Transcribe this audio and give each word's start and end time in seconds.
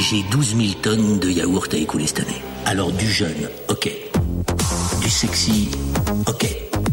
J'ai 0.00 0.22
12 0.22 0.56
000 0.56 0.68
tonnes 0.80 1.20
de 1.20 1.28
yaourt 1.28 1.74
à 1.74 1.76
écouler 1.76 2.06
cette 2.06 2.20
année. 2.20 2.40
Alors 2.64 2.90
du 2.90 3.06
jeune, 3.06 3.50
ok. 3.68 3.90
Du 5.02 5.10
sexy, 5.10 5.68
ok. 6.26 6.46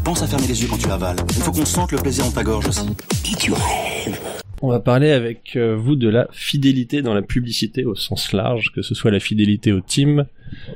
Pense 0.04 0.24
à 0.24 0.28
fermer 0.28 0.46
les 0.46 0.62
yeux 0.62 0.68
quand 0.70 0.78
tu 0.78 0.92
avales. 0.92 1.16
Il 1.30 1.42
faut 1.42 1.54
qu'on 1.54 1.64
sente 1.64 1.94
le 1.94 2.00
plaisir 2.00 2.26
dans 2.26 2.32
ta 2.32 2.44
gorge 2.44 2.68
aussi. 2.68 2.86
Et 3.32 3.36
tu 3.38 3.54
rêves. 3.54 4.20
On 4.62 4.68
va 4.68 4.82
parler 4.82 5.12
avec 5.12 5.56
euh, 5.56 5.78
vous 5.78 5.96
de 5.96 6.10
la 6.10 6.28
fidélité 6.34 7.02
dans 7.02 7.14
la 7.14 7.22
publicité 7.22 7.86
au 7.86 7.96
sens 7.96 8.34
large, 8.34 8.74
que 8.76 8.82
ce 8.82 8.94
soit 8.94 9.10
la 9.10 9.22
fidélité 9.22 9.72
au 9.72 9.80
team, 9.80 10.26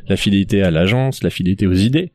la 0.07 0.16
fidélité 0.16 0.63
à 0.63 0.71
l'agence, 0.71 1.23
la 1.23 1.32
fidélité 1.32 1.68
aux 1.68 1.73
idées, 1.73 2.13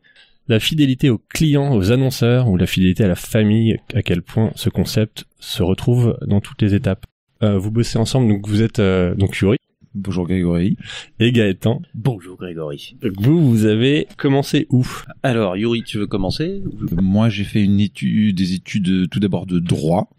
la 0.48 0.60
fidélité 0.60 1.10
aux 1.10 1.20
clients, 1.28 1.76
aux 1.76 1.92
annonceurs 1.92 2.48
ou 2.48 2.56
la 2.56 2.66
fidélité 2.66 3.04
à 3.04 3.08
la 3.08 3.16
famille, 3.16 3.76
à 3.92 4.00
quel 4.00 4.22
point 4.22 4.50
ce 4.54 4.70
concept 4.70 5.26
se 5.40 5.62
retrouve 5.62 6.16
dans 6.26 6.40
toutes 6.40 6.62
les 6.62 6.74
étapes. 6.74 7.04
Euh, 7.42 7.58
vous 7.58 7.70
bossez 7.70 7.98
ensemble, 7.98 8.28
donc 8.28 8.48
vous 8.48 8.62
êtes 8.62 8.78
euh, 8.78 9.14
donc 9.14 9.36
Yuri 9.36 9.58
Bonjour 9.96 10.26
Grégory. 10.26 10.76
et 11.20 11.32
Gaëtan. 11.32 11.80
Bonjour 11.94 12.36
Grégory. 12.36 12.96
Donc 13.00 13.14
vous, 13.18 13.48
vous 13.48 13.64
avez 13.64 14.06
commencé 14.18 14.66
où? 14.68 14.86
Alors 15.22 15.56
Yuri, 15.56 15.84
tu 15.84 15.96
veux 15.96 16.06
commencer? 16.06 16.62
Moi, 16.92 17.30
j'ai 17.30 17.44
fait 17.44 17.64
une 17.64 17.80
étude, 17.80 18.36
des 18.36 18.52
études 18.52 18.90
euh, 18.90 19.06
tout 19.06 19.20
d'abord 19.20 19.46
de 19.46 19.58
droit, 19.58 20.10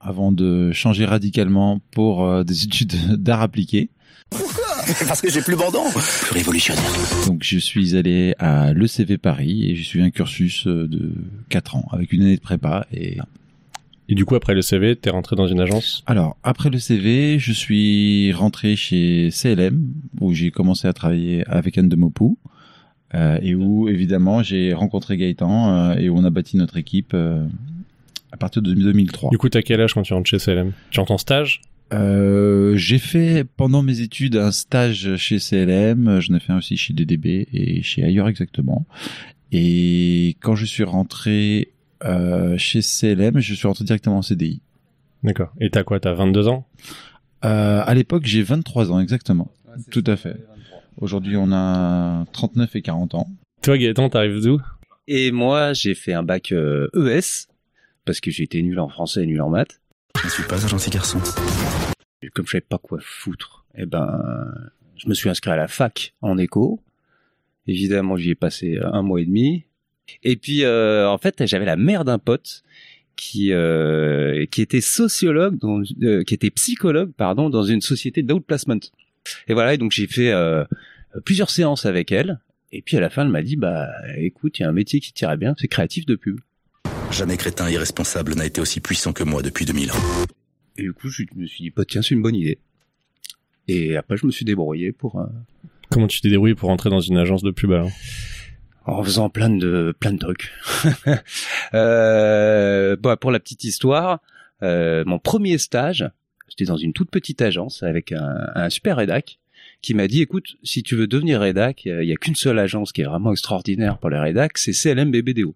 avant 0.00 0.32
de 0.32 0.72
changer 0.72 1.04
radicalement 1.04 1.78
pour 1.90 2.24
euh, 2.24 2.42
des 2.42 2.64
études 2.64 3.22
d'art 3.22 3.42
appliqué. 3.42 3.90
Parce 5.06 5.20
que 5.20 5.30
j'ai 5.30 5.42
plus 5.42 5.56
bandant. 5.56 5.84
Plus 5.90 6.32
révolutionnaire. 6.32 6.82
Donc, 7.26 7.42
je 7.44 7.58
suis 7.58 7.96
allé 7.96 8.34
à 8.38 8.72
l'ECV 8.72 9.18
Paris 9.18 9.70
et 9.70 9.74
j'ai 9.76 9.84
suivi 9.84 10.04
un 10.06 10.10
cursus 10.10 10.66
euh, 10.66 10.88
de 10.88 11.12
4 11.50 11.76
ans 11.76 11.86
avec 11.92 12.14
une 12.14 12.22
année 12.22 12.36
de 12.36 12.40
prépa. 12.40 12.86
Et 12.94 13.18
Et 14.08 14.14
du 14.14 14.24
coup, 14.24 14.34
après 14.34 14.54
le 14.54 14.62
CV, 14.62 14.96
t'es 14.96 15.10
rentré 15.10 15.36
dans 15.36 15.46
une 15.46 15.60
agence? 15.60 16.02
Alors, 16.06 16.36
après 16.42 16.70
le 16.70 16.78
CV, 16.78 17.38
je 17.38 17.52
suis 17.52 18.32
rentré 18.32 18.74
chez 18.76 19.28
CLM 19.30 19.92
où 20.20 20.32
j'ai 20.32 20.50
commencé 20.50 20.88
à 20.88 20.92
travailler 20.92 21.44
avec 21.46 21.76
Anne 21.76 21.88
de 21.88 21.96
Mopou. 21.96 22.38
euh, 23.14 23.38
et 23.42 23.54
où 23.54 23.88
évidemment 23.88 24.42
j'ai 24.42 24.74
rencontré 24.74 25.16
Gaëtan 25.16 25.72
euh, 25.72 25.94
et 25.96 26.08
où 26.10 26.16
on 26.18 26.24
a 26.24 26.30
bâti 26.30 26.56
notre 26.58 26.76
équipe 26.76 27.12
euh, 27.14 27.46
à 28.32 28.36
partir 28.36 28.60
de 28.62 28.72
2003. 28.74 29.30
Du 29.30 29.38
coup, 29.38 29.48
t'as 29.48 29.62
quel 29.62 29.80
âge 29.80 29.94
quand 29.94 30.02
tu 30.02 30.12
rentres 30.12 30.28
chez 30.28 30.38
CLM 30.38 30.72
Tu 30.90 31.00
rentres 31.00 31.12
en 31.12 31.18
stage? 31.18 31.60
Euh, 31.94 32.76
j'ai 32.76 32.98
fait 32.98 33.44
pendant 33.44 33.82
mes 33.82 34.00
études 34.00 34.36
un 34.36 34.52
stage 34.52 35.16
chez 35.16 35.38
CLM, 35.38 36.20
j'en 36.20 36.34
ai 36.34 36.40
fait 36.40 36.52
un 36.52 36.58
aussi 36.58 36.76
chez 36.76 36.92
DDB 36.92 37.48
et 37.52 37.82
chez 37.82 38.04
ailleurs 38.04 38.28
exactement. 38.28 38.84
Et 39.52 40.36
quand 40.40 40.54
je 40.54 40.66
suis 40.66 40.84
rentré 40.84 41.68
chez 42.02 42.80
CLM, 42.80 43.40
je 43.40 43.54
suis 43.54 43.66
rentré 43.66 43.84
directement 43.84 44.18
en 44.18 44.22
CDI. 44.22 44.62
D'accord. 45.22 45.52
Et 45.60 45.70
t'as 45.70 45.82
quoi 45.82 46.00
T'as 46.00 46.12
22 46.12 46.48
ans? 46.48 46.66
Euh, 47.44 47.82
à 47.84 47.94
l'époque, 47.94 48.24
j'ai 48.24 48.42
23 48.42 48.92
ans 48.92 49.00
exactement. 49.00 49.50
Tout 49.90 50.04
à 50.06 50.16
fait. 50.16 50.36
Aujourd'hui, 51.00 51.36
on 51.36 51.52
a 51.52 52.24
39 52.32 52.76
et 52.76 52.82
40 52.82 53.14
ans. 53.14 53.28
Toi, 53.62 53.78
Gaëtan, 53.78 54.08
t'arrives 54.08 54.42
d'où? 54.42 54.60
Et 55.06 55.30
moi, 55.30 55.72
j'ai 55.72 55.94
fait 55.94 56.12
un 56.12 56.22
bac 56.22 56.52
euh, 56.52 56.88
ES 56.94 57.46
parce 58.04 58.20
que 58.20 58.30
j'ai 58.30 58.44
été 58.44 58.62
nul 58.62 58.78
en 58.80 58.88
français 58.88 59.22
et 59.22 59.26
nul 59.26 59.40
en 59.40 59.50
maths. 59.50 59.80
Je 60.20 60.26
ne 60.26 60.30
suis 60.30 60.42
pas 60.44 60.64
un 60.64 60.68
gentil 60.68 60.90
garçon. 60.90 61.18
Et 62.22 62.28
comme 62.28 62.46
je 62.46 62.52
savais 62.52 62.62
pas 62.62 62.78
quoi 62.78 62.98
foutre, 63.00 63.64
eh 63.76 63.86
ben, 63.86 64.52
je 64.96 65.08
me 65.08 65.14
suis 65.14 65.28
inscrit 65.28 65.50
à 65.50 65.56
la 65.56 65.68
fac 65.68 66.14
en 66.20 66.36
éco. 66.38 66.80
Évidemment, 67.66 68.16
j'y 68.16 68.30
ai 68.30 68.34
passé 68.34 68.78
un 68.82 69.02
mois 69.02 69.20
et 69.20 69.26
demi. 69.26 69.64
Et 70.22 70.36
puis, 70.36 70.64
euh, 70.64 71.08
en 71.08 71.18
fait, 71.18 71.46
j'avais 71.46 71.64
la 71.64 71.76
mère 71.76 72.04
d'un 72.04 72.18
pote 72.18 72.62
qui 73.18 73.52
euh, 73.52 74.46
qui 74.46 74.62
était 74.62 74.80
sociologue, 74.80 75.58
dans, 75.58 75.82
euh, 76.02 76.22
qui 76.22 76.34
était 76.34 76.50
psychologue, 76.50 77.12
pardon, 77.16 77.50
dans 77.50 77.64
une 77.64 77.80
société 77.80 78.22
d'outplacement. 78.22 78.78
Et 79.48 79.54
voilà, 79.54 79.74
et 79.74 79.78
donc 79.78 79.92
j'ai 79.92 80.06
fait 80.06 80.30
euh, 80.30 80.64
plusieurs 81.24 81.50
séances 81.50 81.84
avec 81.84 82.12
elle. 82.12 82.40
Et 82.70 82.80
puis 82.80 82.96
à 82.96 83.00
la 83.00 83.10
fin, 83.10 83.22
elle 83.22 83.30
m'a 83.30 83.42
dit, 83.42 83.56
bah, 83.56 83.88
écoute, 84.16 84.58
il 84.58 84.62
y 84.62 84.64
a 84.64 84.68
un 84.68 84.72
métier 84.72 85.00
qui 85.00 85.12
tirait 85.12 85.36
bien, 85.36 85.54
c'est 85.58 85.68
créatif 85.68 86.06
de 86.06 86.14
pub. 86.14 86.38
Jamais 87.10 87.36
crétin 87.36 87.68
irresponsable 87.68 88.34
n'a 88.34 88.46
été 88.46 88.60
aussi 88.60 88.80
puissant 88.80 89.12
que 89.12 89.24
moi 89.24 89.42
depuis 89.42 89.64
2000 89.64 89.90
ans. 89.90 89.94
Et 90.76 90.82
du 90.82 90.92
coup, 90.92 91.08
je 91.08 91.24
me 91.34 91.46
suis 91.46 91.64
dit, 91.64 91.70
bah, 91.70 91.84
tiens, 91.86 92.02
c'est 92.02 92.14
une 92.14 92.22
bonne 92.22 92.36
idée. 92.36 92.58
Et 93.66 93.96
après, 93.96 94.16
je 94.16 94.26
me 94.26 94.30
suis 94.30 94.44
débrouillé 94.44 94.92
pour, 94.92 95.18
euh, 95.18 95.26
Comment 95.90 96.06
tu 96.06 96.20
t'es 96.20 96.28
débrouillé 96.28 96.54
pour 96.54 96.68
rentrer 96.68 96.90
dans 96.90 97.00
une 97.00 97.16
agence 97.16 97.42
de 97.42 97.50
pub 97.50 97.72
alors? 97.72 97.90
En 98.88 99.02
faisant 99.02 99.28
plein 99.28 99.50
de 99.50 99.94
plein 99.98 100.12
de 100.12 100.18
trucs. 100.18 100.52
euh, 101.74 102.96
pour 103.20 103.30
la 103.30 103.40
petite 103.40 103.64
histoire, 103.64 104.20
euh, 104.62 105.04
mon 105.06 105.18
premier 105.18 105.58
stage, 105.58 106.08
j'étais 106.48 106.64
dans 106.64 106.76
une 106.76 106.92
toute 106.92 107.10
petite 107.10 107.42
agence 107.42 107.82
avec 107.82 108.12
un, 108.12 108.70
super 108.70 108.96
rédac 108.96 109.38
qui 109.82 109.94
m'a 109.94 110.08
dit 110.08 110.22
écoute, 110.22 110.56
si 110.64 110.82
tu 110.82 110.96
veux 110.96 111.06
devenir 111.06 111.40
rédac, 111.40 111.84
il 111.84 112.04
y 112.04 112.12
a 112.12 112.16
qu'une 112.16 112.34
seule 112.34 112.58
agence 112.58 112.92
qui 112.92 113.02
est 113.02 113.04
vraiment 113.04 113.30
extraordinaire 113.30 113.98
pour 113.98 114.10
les 114.10 114.18
rédacs, 114.18 114.58
c'est 114.58 114.72
CLM 114.72 115.10
BBDO. 115.10 115.54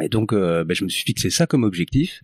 Et 0.00 0.08
donc, 0.08 0.32
euh, 0.32 0.64
bah, 0.64 0.74
je 0.74 0.82
me 0.84 0.88
suis 0.88 1.04
fixé 1.04 1.30
ça 1.30 1.46
comme 1.46 1.62
objectif. 1.62 2.22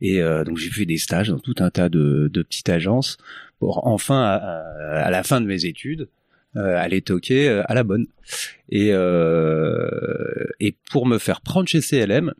Et 0.00 0.22
euh, 0.22 0.44
donc, 0.44 0.58
j'ai 0.58 0.70
fait 0.70 0.86
des 0.86 0.98
stages 0.98 1.28
dans 1.28 1.40
tout 1.40 1.56
un 1.58 1.68
tas 1.70 1.88
de, 1.88 2.30
petites 2.32 2.68
agences 2.68 3.18
pour 3.58 3.86
enfin, 3.88 4.22
à 4.22 5.10
la 5.10 5.22
fin 5.22 5.40
de 5.40 5.46
mes 5.46 5.66
études, 5.66 6.08
euh, 6.56 6.76
aller 6.76 7.00
toquer 7.00 7.48
euh, 7.48 7.62
à 7.66 7.74
la 7.74 7.82
bonne. 7.82 8.06
Et, 8.68 8.90
euh, 8.92 10.46
et 10.60 10.76
pour 10.90 11.06
me 11.06 11.18
faire 11.18 11.40
prendre 11.40 11.66
chez 11.66 11.80
CLM, 11.80 12.34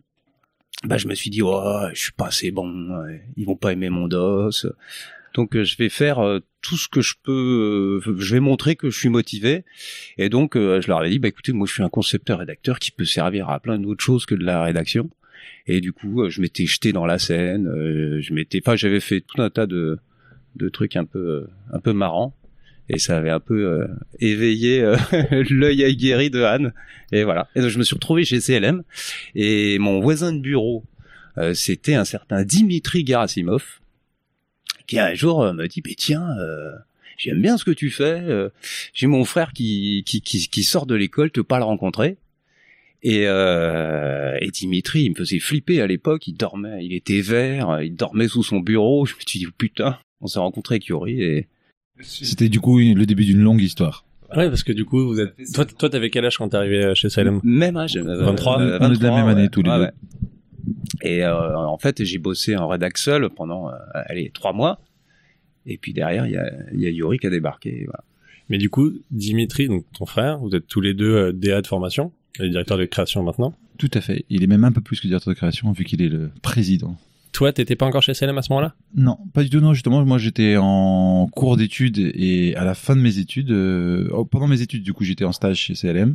bah, 0.84 0.98
je 0.98 1.08
me 1.08 1.14
suis 1.14 1.30
dit, 1.30 1.40
oh, 1.42 1.86
je 1.94 2.00
suis 2.00 2.12
pas 2.12 2.26
assez 2.26 2.50
bon, 2.50 2.90
ils 3.36 3.46
vont 3.46 3.56
pas 3.56 3.72
aimer 3.72 3.88
mon 3.88 4.08
dos. 4.08 4.50
Donc 5.34 5.56
euh, 5.56 5.64
je 5.64 5.76
vais 5.78 5.88
faire 5.88 6.18
tout 6.60 6.76
ce 6.76 6.88
que 6.88 7.00
je 7.00 7.14
peux, 7.22 8.00
je 8.18 8.34
vais 8.34 8.40
montrer 8.40 8.76
que 8.76 8.90
je 8.90 8.98
suis 8.98 9.08
motivé. 9.08 9.64
Et 10.18 10.28
donc 10.28 10.56
je 10.56 10.86
leur 10.88 11.04
ai 11.04 11.10
dit, 11.10 11.18
bah 11.18 11.28
écoutez, 11.28 11.52
moi 11.52 11.66
je 11.66 11.72
suis 11.72 11.82
un 11.82 11.88
concepteur 11.88 12.40
rédacteur 12.40 12.78
qui 12.78 12.90
peut 12.90 13.04
servir 13.04 13.48
à 13.48 13.60
plein 13.60 13.78
d'autres 13.78 14.04
choses 14.04 14.26
que 14.26 14.34
de 14.34 14.44
la 14.44 14.62
rédaction. 14.62 15.08
Et 15.66 15.80
du 15.80 15.92
coup, 15.92 16.28
je 16.28 16.40
m'étais 16.40 16.66
jeté 16.66 16.92
dans 16.92 17.06
la 17.06 17.18
scène, 17.18 17.70
je 18.20 18.34
m'étais, 18.34 18.60
enfin 18.62 18.76
j'avais 18.76 19.00
fait 19.00 19.20
tout 19.20 19.40
un 19.40 19.48
tas 19.48 19.66
de, 19.66 19.98
de 20.56 20.68
trucs 20.68 20.96
un 20.96 21.04
peu, 21.04 21.46
un 21.72 21.78
peu 21.78 21.92
marrants. 21.92 22.34
Et 22.94 22.98
ça 22.98 23.16
avait 23.16 23.30
un 23.30 23.40
peu 23.40 23.64
euh, 23.64 23.86
éveillé 24.20 24.82
euh, 24.82 24.96
l'œil 25.50 25.82
aguerri 25.84 26.28
de 26.30 26.42
Anne. 26.42 26.72
Et 27.10 27.24
voilà. 27.24 27.48
Et 27.56 27.60
donc 27.60 27.70
je 27.70 27.78
me 27.78 27.84
suis 27.84 27.94
retrouvé 27.94 28.24
chez 28.24 28.38
CLM. 28.38 28.82
Et 29.34 29.78
mon 29.78 30.00
voisin 30.00 30.32
de 30.32 30.40
bureau, 30.40 30.84
euh, 31.38 31.54
c'était 31.54 31.94
un 31.94 32.04
certain 32.04 32.44
Dimitri 32.44 33.04
Gerasimov, 33.06 33.80
qui 34.86 34.98
un 34.98 35.14
jour 35.14 35.42
euh, 35.42 35.52
me 35.54 35.66
dit, 35.68 35.82
mais 35.86 35.94
tiens, 35.94 36.28
euh, 36.38 36.72
j'aime 37.16 37.40
bien 37.40 37.56
ce 37.56 37.64
que 37.64 37.70
tu 37.70 37.90
fais. 37.90 38.20
euh, 38.20 38.50
J'ai 38.92 39.06
mon 39.06 39.24
frère 39.24 39.52
qui, 39.54 40.02
qui, 40.04 40.20
qui, 40.20 40.46
qui 40.48 40.62
sort 40.62 40.84
de 40.86 40.94
l'école, 40.94 41.30
tu 41.32 41.40
veux 41.40 41.44
pas 41.44 41.58
le 41.58 41.64
rencontrer 41.64 42.18
et, 43.04 43.24
euh, 43.26 44.36
et 44.40 44.50
Dimitri, 44.50 45.04
il 45.04 45.10
me 45.10 45.14
faisait 45.16 45.40
flipper 45.40 45.80
à 45.80 45.86
l'époque. 45.88 46.28
Il 46.28 46.34
dormait, 46.34 46.84
il 46.84 46.92
était 46.92 47.20
vert, 47.20 47.80
il 47.82 47.96
dormait 47.96 48.28
sous 48.28 48.44
son 48.44 48.60
bureau. 48.60 49.06
Je 49.06 49.14
me 49.14 49.20
suis 49.26 49.40
dit, 49.40 49.46
putain, 49.58 49.98
on 50.20 50.28
s'est 50.28 50.38
rencontré 50.38 50.74
avec 50.76 50.86
Yuri 50.86 51.20
et 51.20 51.48
C'était 52.00 52.48
du 52.48 52.60
coup 52.60 52.78
le 52.78 53.04
début 53.06 53.24
d'une 53.24 53.40
longue 53.42 53.60
histoire. 53.62 54.04
Ouais, 54.36 54.48
parce 54.48 54.62
que 54.62 54.72
du 54.72 54.84
coup, 54.86 55.04
vous 55.06 55.20
êtes. 55.20 55.34
Toi, 55.54 55.66
toi, 55.66 55.90
t'avais 55.90 56.08
quel 56.10 56.24
âge 56.24 56.38
quand 56.38 56.48
t'es 56.48 56.56
arrivé 56.56 56.94
chez 56.94 57.08
CLM 57.08 57.40
même 57.44 57.76
âge. 57.76 57.96
euh, 57.96 58.24
23, 58.24 58.60
euh, 58.60 58.78
on 58.80 58.92
est 58.92 58.98
de 58.98 59.02
la 59.04 59.10
même 59.14 59.26
année 59.28 59.42
ouais. 59.42 59.48
tous 59.50 59.62
les 59.62 59.70
Ouais, 59.70 59.76
deux. 59.76 59.82
ouais. 59.84 59.92
Et 61.02 61.24
euh, 61.24 61.56
en 61.58 61.76
fait, 61.76 62.02
j'ai 62.04 62.18
bossé 62.18 62.56
en 62.56 62.66
rédac 62.68 62.96
seul 62.96 63.28
pendant, 63.28 63.68
euh, 63.68 63.72
allez, 63.92 64.30
trois 64.32 64.52
mois. 64.54 64.80
Et 65.66 65.76
puis 65.76 65.92
derrière, 65.92 66.26
il 66.26 66.32
y 66.32 66.36
a, 66.36 66.50
y 66.72 66.86
a 66.86 66.90
Yuri 66.90 67.18
qui 67.18 67.26
a 67.26 67.30
débarqué. 67.30 67.82
Voilà. 67.84 68.04
Mais 68.48 68.58
du 68.58 68.70
coup, 68.70 68.90
Dimitri, 69.10 69.68
donc 69.68 69.84
ton 69.92 70.06
frère, 70.06 70.38
vous 70.38 70.54
êtes 70.54 70.66
tous 70.66 70.80
les 70.80 70.94
deux 70.94 71.14
euh, 71.14 71.32
DA 71.32 71.60
de 71.60 71.66
formation, 71.66 72.10
et 72.40 72.48
directeur 72.48 72.78
de 72.78 72.84
création 72.86 73.22
maintenant? 73.22 73.54
Tout 73.78 73.90
à 73.94 74.00
fait. 74.00 74.24
Il 74.30 74.42
est 74.42 74.46
même 74.46 74.64
un 74.64 74.72
peu 74.72 74.80
plus 74.80 75.00
que 75.00 75.06
directeur 75.08 75.32
de 75.32 75.36
création 75.36 75.72
vu 75.72 75.84
qu'il 75.84 76.00
est 76.02 76.08
le 76.08 76.30
président. 76.40 76.96
Toi, 77.32 77.52
t'étais 77.52 77.76
pas 77.76 77.86
encore 77.86 78.02
chez 78.02 78.12
CLM 78.12 78.36
à 78.36 78.42
ce 78.42 78.52
moment-là? 78.52 78.74
Non, 78.94 79.18
pas 79.32 79.42
du 79.42 79.50
tout. 79.50 79.60
Non, 79.60 79.72
justement, 79.72 80.04
moi 80.04 80.18
j'étais 80.18 80.56
en 80.58 81.26
cours 81.34 81.56
d'études 81.56 81.98
et 81.98 82.54
à 82.56 82.64
la 82.64 82.74
fin 82.74 82.94
de 82.94 83.00
mes 83.00 83.18
études, 83.18 83.50
euh, 83.50 84.08
oh, 84.12 84.24
pendant 84.24 84.46
mes 84.46 84.60
études, 84.60 84.82
du 84.82 84.92
coup, 84.92 85.04
j'étais 85.04 85.24
en 85.24 85.32
stage 85.32 85.56
chez 85.56 85.74
CLM 85.74 86.14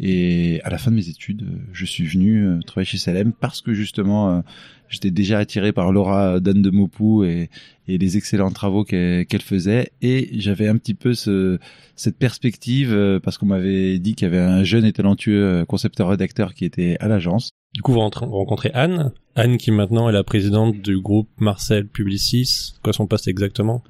et 0.00 0.60
à 0.62 0.70
la 0.70 0.78
fin 0.78 0.90
de 0.90 0.96
mes 0.96 1.08
études, 1.08 1.42
euh, 1.42 1.58
je 1.72 1.84
suis 1.84 2.06
venu 2.06 2.46
euh, 2.46 2.60
travailler 2.60 2.86
chez 2.86 2.98
CLM 2.98 3.32
parce 3.32 3.60
que 3.60 3.74
justement, 3.74 4.30
euh, 4.30 4.40
j'étais 4.88 5.10
déjà 5.10 5.38
attiré 5.38 5.72
par 5.72 5.92
Laura 5.92 6.38
d'Anne 6.40 6.62
de 6.62 6.70
Mopou 6.70 7.24
et, 7.24 7.50
les 7.90 8.18
excellents 8.18 8.50
travaux 8.50 8.84
qu'elle 8.84 9.42
faisait 9.42 9.92
et 10.02 10.28
j'avais 10.38 10.68
un 10.68 10.76
petit 10.76 10.92
peu 10.92 11.14
ce, 11.14 11.58
cette 11.96 12.18
perspective 12.18 13.18
parce 13.22 13.38
qu'on 13.38 13.46
m'avait 13.46 13.98
dit 13.98 14.14
qu'il 14.14 14.26
y 14.26 14.30
avait 14.30 14.44
un 14.44 14.62
jeune 14.62 14.84
et 14.84 14.92
talentueux 14.92 15.42
euh, 15.42 15.64
concepteur 15.64 16.08
rédacteur 16.08 16.52
qui 16.52 16.66
était 16.66 16.98
à 17.00 17.08
l'agence. 17.08 17.48
Du 17.74 17.80
coup, 17.80 17.92
vous 17.92 18.00
rencontrez 18.00 18.70
Anne. 18.74 19.12
Anne 19.36 19.56
qui 19.56 19.70
maintenant 19.70 20.08
est 20.10 20.12
la 20.12 20.22
présidente 20.22 20.82
du 20.82 21.00
groupe 21.00 21.30
Marcel 21.38 21.86
Publicis. 21.86 22.74
Quoi 22.82 22.92
son 22.92 23.06
poste 23.06 23.26
exactement? 23.26 23.82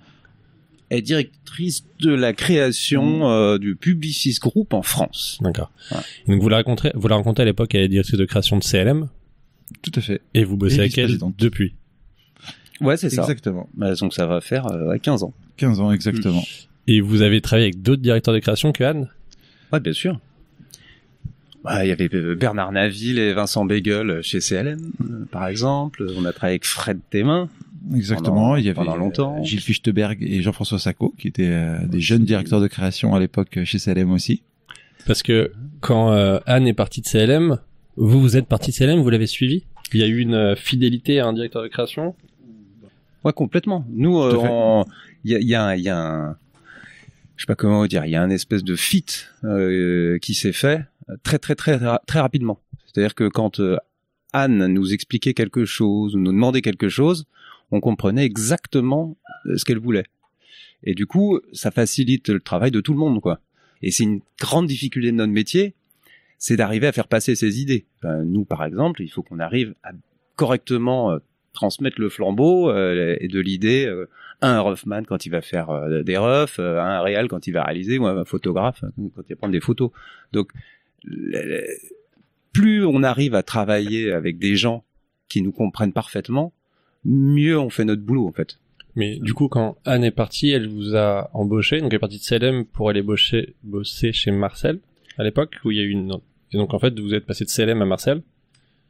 Est 0.91 1.03
directrice 1.03 1.85
de 2.01 2.13
la 2.13 2.33
création 2.33 3.31
euh, 3.31 3.59
du 3.59 3.77
Publicis 3.77 4.39
Group 4.41 4.73
en 4.73 4.83
France. 4.83 5.39
D'accord. 5.41 5.71
Ouais. 5.91 5.99
Donc 6.29 6.41
vous 6.43 6.49
la 6.49 6.59
rencontrez, 6.59 6.93
vous 6.95 7.09
la 7.09 7.17
rencontrez 7.17 7.43
à 7.43 7.47
l'époque, 7.47 7.75
elle 7.75 7.83
est 7.83 7.89
directrice 7.89 8.19
de 8.19 8.25
création 8.25 8.57
de 8.59 8.65
CLM, 8.65 9.09
Tout 9.83 9.93
à 9.95 10.01
fait. 10.01 10.21
et 10.35 10.45
vous 10.45 10.57
bossez 10.57 10.77
Et 10.77 10.81
avec 10.81 10.99
elle 10.99 11.19
depuis. 11.39 11.75
Ouais, 12.81 12.97
c'est 12.97 13.11
ça. 13.11 13.23
Exactement. 13.23 13.69
Bah, 13.75 13.95
donc 13.95 14.15
ça 14.15 14.27
va 14.27 14.41
faire 14.41 14.67
euh, 14.69 14.89
ouais, 14.89 15.01
15 15.01 15.25
ans. 15.25 15.35
15 15.57 15.81
ans 15.81 15.93
exactement. 15.93 16.43
Et 16.87 17.01
vous 17.01 17.23
avez 17.23 17.41
travaillé 17.41 17.67
avec 17.67 17.83
d'autres 17.83 18.03
directeurs 18.03 18.33
de 18.35 18.39
création 18.39 18.73
que 18.73 18.85
Anne 18.85 19.09
Ouais, 19.73 19.81
bien 19.81 19.93
sûr. 19.93 20.19
Bah, 21.65 21.85
il 21.85 21.89
y 21.89 21.93
avait 21.93 22.09
euh, 22.15 22.35
Bernard 22.37 22.73
Naville 22.73 23.19
et 23.19 23.35
Vincent 23.35 23.65
Beagle 23.65 24.23
chez 24.23 24.39
CLM, 24.39 24.93
euh, 25.03 25.25
par 25.31 25.49
exemple. 25.49 26.07
On 26.17 26.25
a 26.25 26.33
travaillé 26.33 26.53
avec 26.53 26.65
Fred 26.65 27.01
Thémin. 27.11 27.49
Exactement. 27.95 28.35
Pendant- 28.35 28.57
il 28.57 28.65
y 28.65 28.69
avait 28.69 28.75
pendant 28.75 28.97
longtemps. 28.97 29.41
euh, 29.41 29.45
Gilles 29.45 29.61
Fichtenberg 29.61 30.19
et 30.23 30.43
Jean-François 30.43 30.79
Sacco, 30.79 31.15
qui 31.19 31.29
étaient 31.29 31.47
euh, 31.51 31.87
des 31.87 32.01
jeunes 32.01 32.25
directeurs 32.25 32.61
de 32.61 32.67
création 32.67 33.15
à 33.15 33.21
l'époque 33.21 33.59
chez 33.65 33.79
CLM 33.79 34.11
aussi. 34.13 34.43
Parce 35.07 35.23
que 35.23 35.53
quand 35.81 36.13
euh, 36.13 36.39
Anne 36.47 36.67
est 36.67 36.75
partie 36.75 37.01
de 37.01 37.07
CLM, 37.07 37.59
vous, 37.97 38.21
vous 38.21 38.37
êtes 38.37 38.47
parti 38.47 38.71
de 38.73 38.77
CLM, 38.77 39.01
vous 39.01 39.11
l'avez 39.11 39.27
suivi 39.27 39.65
Il 39.93 40.01
y 40.01 40.03
a 40.03 40.07
eu 40.07 40.19
une 40.19 40.35
euh, 40.35 40.55
fidélité 40.57 41.21
à 41.21 41.27
un 41.27 41.33
directeur 41.33 41.63
de 41.63 41.69
création? 41.69 42.15
Ouais, 43.25 43.33
complètement. 43.33 43.85
Nous, 43.91 44.19
euh, 44.21 44.85
il 45.25 45.33
y 45.33 45.35
a, 45.35 45.39
il 45.41 45.47
y 45.49 45.55
a 45.55 45.65
un- 45.65 45.75
il 45.75 45.83
y 45.83 45.89
a 45.89 45.99
un, 45.99 46.37
je 47.37 47.43
sais 47.43 47.47
pas 47.47 47.55
comment 47.57 47.87
dire, 47.87 48.05
il 48.05 48.11
y 48.11 48.17
a 48.17 48.23
un 48.23 48.31
espèce 48.31 48.63
de 48.65 48.77
fit 48.77 49.05
euh, 49.45 50.19
qui 50.19 50.35
s'est 50.35 50.53
fait 50.53 50.85
très 51.23 51.39
très 51.39 51.55
très 51.55 51.79
très 52.07 52.21
rapidement. 52.21 52.61
C'est-à-dire 52.87 53.15
que 53.15 53.29
quand 53.29 53.61
euh, 53.61 53.77
Anne 54.33 54.67
nous 54.67 54.93
expliquait 54.93 55.35
quelque 55.35 55.65
chose, 55.65 56.15
ou 56.15 56.19
nous 56.19 56.33
demandait 56.33 56.61
quelque 56.63 56.89
chose, 56.89 57.25
on 57.71 57.81
comprenait 57.81 58.25
exactement 58.25 59.17
euh, 59.47 59.57
ce 59.57 59.65
qu'elle 59.65 59.79
voulait. 59.79 60.05
Et 60.83 60.95
du 60.95 61.07
coup, 61.07 61.41
ça 61.53 61.71
facilite 61.71 62.29
le 62.29 62.41
travail 62.41 62.71
de 62.71 62.81
tout 62.81 62.93
le 62.93 62.99
monde, 62.99 63.21
quoi. 63.21 63.41
Et 63.83 63.91
c'est 63.91 64.05
une 64.05 64.21
grande 64.41 64.67
difficulté 64.67 65.11
de 65.11 65.17
notre 65.17 65.33
métier, 65.33 65.75
c'est 66.39 66.57
d'arriver 66.57 66.87
à 66.87 66.93
faire 66.93 67.09
passer 67.09 67.35
ses 67.35 67.61
idées. 67.61 67.87
Nous, 68.05 68.45
par 68.45 68.65
exemple, 68.65 69.03
il 69.03 69.09
faut 69.09 69.23
qu'on 69.23 69.39
arrive 69.39 69.75
à 69.83 69.91
correctement 70.37 71.13
euh, 71.13 71.19
transmettre 71.53 72.01
le 72.01 72.09
flambeau 72.09 72.71
euh, 72.71 73.17
et 73.21 73.29
de 73.29 73.41
l'idée 73.41 73.93
à 74.41 74.57
un 74.57 74.61
roughman 74.61 75.05
quand 75.05 75.27
il 75.27 75.31
va 75.31 75.43
faire 75.43 75.69
des 76.05 76.17
roughs, 76.17 76.61
à 76.61 76.99
un 76.99 77.03
réal 77.03 77.29
quand 77.29 77.47
il 77.47 77.53
va 77.53 77.65
réaliser, 77.65 77.99
ou 77.99 78.07
à 78.07 78.13
un 78.13 78.25
photographe 78.25 78.85
euh, 78.85 79.09
quand 79.15 79.23
il 79.29 79.33
va 79.35 79.37
prendre 79.37 79.53
des 79.53 79.61
photos. 79.61 79.91
Donc, 80.33 80.51
plus 82.53 82.85
on 82.85 83.03
arrive 83.03 83.35
à 83.35 83.43
travailler 83.43 84.13
avec 84.13 84.39
des 84.39 84.57
gens 84.57 84.85
qui 85.29 85.43
nous 85.43 85.53
comprennent 85.53 85.93
parfaitement, 85.93 86.53
mieux 87.05 87.59
on 87.59 87.71
fait 87.71 87.85
notre 87.85 88.03
boulot 88.03 88.27
en 88.29 88.33
fait. 88.33 88.59
Mais 88.97 89.17
du 89.21 89.33
coup, 89.35 89.49
quand 89.49 89.77
Anne 89.85 90.03
est 90.03 90.11
partie, 90.11 90.51
elle 90.51 90.69
vous 90.69 90.97
a 90.97 91.31
embauché, 91.33 91.81
donc 91.81 91.93
elle 91.93 91.97
est 91.97 92.01
partie 92.01 92.19
de 92.19 92.23
CLM 92.25 92.65
pour 92.65 92.89
aller 92.91 93.03
bosser, 93.03 93.55
bosser 93.63 94.13
chez 94.13 94.33
Marcel, 94.33 94.81
à 95.19 95.23
l'époque, 95.25 95.55
où 95.65 95.71
il 95.71 95.77
y 95.77 95.81
a 95.81 95.85
eu 95.85 95.91
une... 95.91 96.19
Et 96.53 96.57
donc 96.57 96.75
en 96.75 96.79
fait, 96.81 96.99
vous 96.99 97.15
êtes 97.15 97.25
passé 97.27 97.45
de 97.45 97.51
CLM 97.51 97.81
à 97.81 97.85
Marcel, 97.85 98.23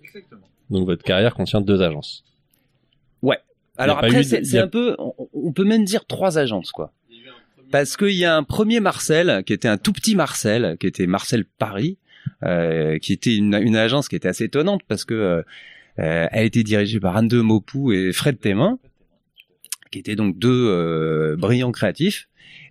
Exactement. 0.02 0.48
donc 0.70 0.86
votre 0.86 1.02
carrière 1.02 1.34
contient 1.34 1.60
deux 1.60 1.82
agences. 1.82 2.24
Alors 3.80 4.00
pas 4.00 4.06
après, 4.06 4.18
de- 4.24 4.44
c'est 4.44 4.58
a- 4.58 4.64
un 4.64 4.66
peu, 4.66 4.96
on, 4.98 5.14
on 5.32 5.52
peut 5.52 5.62
même 5.64 5.84
dire 5.84 6.04
trois 6.04 6.36
agences 6.36 6.72
quoi. 6.72 6.92
Parce 7.70 7.96
qu'il 7.96 8.14
y 8.16 8.24
a 8.24 8.34
un 8.36 8.42
premier 8.42 8.80
Marcel 8.80 9.44
qui 9.46 9.52
était 9.52 9.68
un 9.68 9.76
tout 9.78 9.92
petit 9.92 10.16
Marcel, 10.16 10.76
qui 10.80 10.88
était 10.88 11.06
Marcel 11.06 11.44
Paris, 11.44 11.96
euh, 12.42 12.98
qui 12.98 13.12
était 13.12 13.36
une, 13.36 13.54
une 13.54 13.76
agence 13.76 14.08
qui 14.08 14.16
était 14.16 14.26
assez 14.26 14.44
étonnante 14.44 14.80
parce 14.88 15.04
que 15.04 15.14
euh, 15.14 15.42
euh, 15.98 16.26
elle 16.30 16.46
était 16.46 16.62
dirigée 16.62 17.00
par 17.00 17.16
Anne 17.16 17.28
de 17.28 17.40
Maupoux 17.40 17.92
et 17.92 18.12
Fred 18.12 18.38
Thémin, 18.38 18.78
qui 19.90 19.98
étaient 19.98 20.16
donc 20.16 20.38
deux 20.38 20.66
euh, 20.68 21.36
brillants 21.36 21.72
créatifs. 21.72 22.28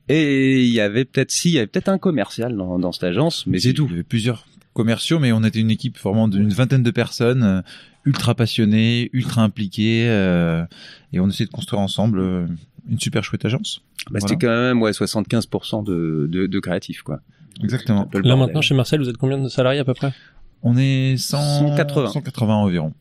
Et 0.09 0.63
il 0.63 0.73
y 0.73 0.79
avait 0.79 1.03
peut-être 1.03 1.31
si, 1.31 1.49
il 1.49 1.53
y 1.53 1.57
avait 1.57 1.67
peut-être 1.67 1.89
un 1.89 1.97
commercial 1.97 2.55
dans, 2.55 2.79
dans 2.79 2.91
cette 2.91 3.03
agence, 3.03 3.45
mais 3.45 3.59
c'est 3.59 3.73
tout. 3.73 3.85
Il 3.87 3.91
y 3.91 3.93
avait 3.95 4.03
plusieurs 4.03 4.45
commerciaux, 4.77 5.19
mais 5.19 5.31
on 5.31 5.43
était 5.43 5.59
une 5.59 5.71
équipe 5.71 5.97
vraiment 5.97 6.27
d'une 6.27 6.49
vingtaine 6.49 6.83
de 6.83 6.91
personnes, 6.91 7.43
euh, 7.43 7.61
ultra 8.05 8.35
passionnées, 8.35 9.09
ultra 9.11 9.41
impliquées, 9.41 10.07
euh, 10.07 10.63
et 11.11 11.19
on 11.19 11.27
essayait 11.27 11.47
de 11.47 11.51
construire 11.51 11.81
ensemble 11.81 12.19
euh, 12.19 12.45
une 12.89 12.99
super 12.99 13.23
chouette 13.23 13.43
agence. 13.43 13.81
Bah, 14.11 14.19
C'était 14.21 14.37
quand 14.37 14.47
même 14.47 14.81
ouais 14.81 14.91
75% 14.91 15.83
de, 15.83 16.27
de, 16.31 16.45
de 16.45 16.59
créatifs 16.59 17.01
quoi. 17.01 17.19
Exactement. 17.61 18.07
Là 18.13 18.35
maintenant, 18.35 18.61
chez 18.61 18.75
Marcel, 18.75 19.01
vous 19.01 19.09
êtes 19.09 19.17
combien 19.17 19.39
de 19.39 19.49
salariés 19.49 19.79
à 19.79 19.83
peu 19.83 19.95
près? 19.95 20.13
On 20.61 20.77
est 20.77 21.17
100, 21.17 21.69
180. 21.69 22.09
180 22.11 22.55
environ. 22.55 22.93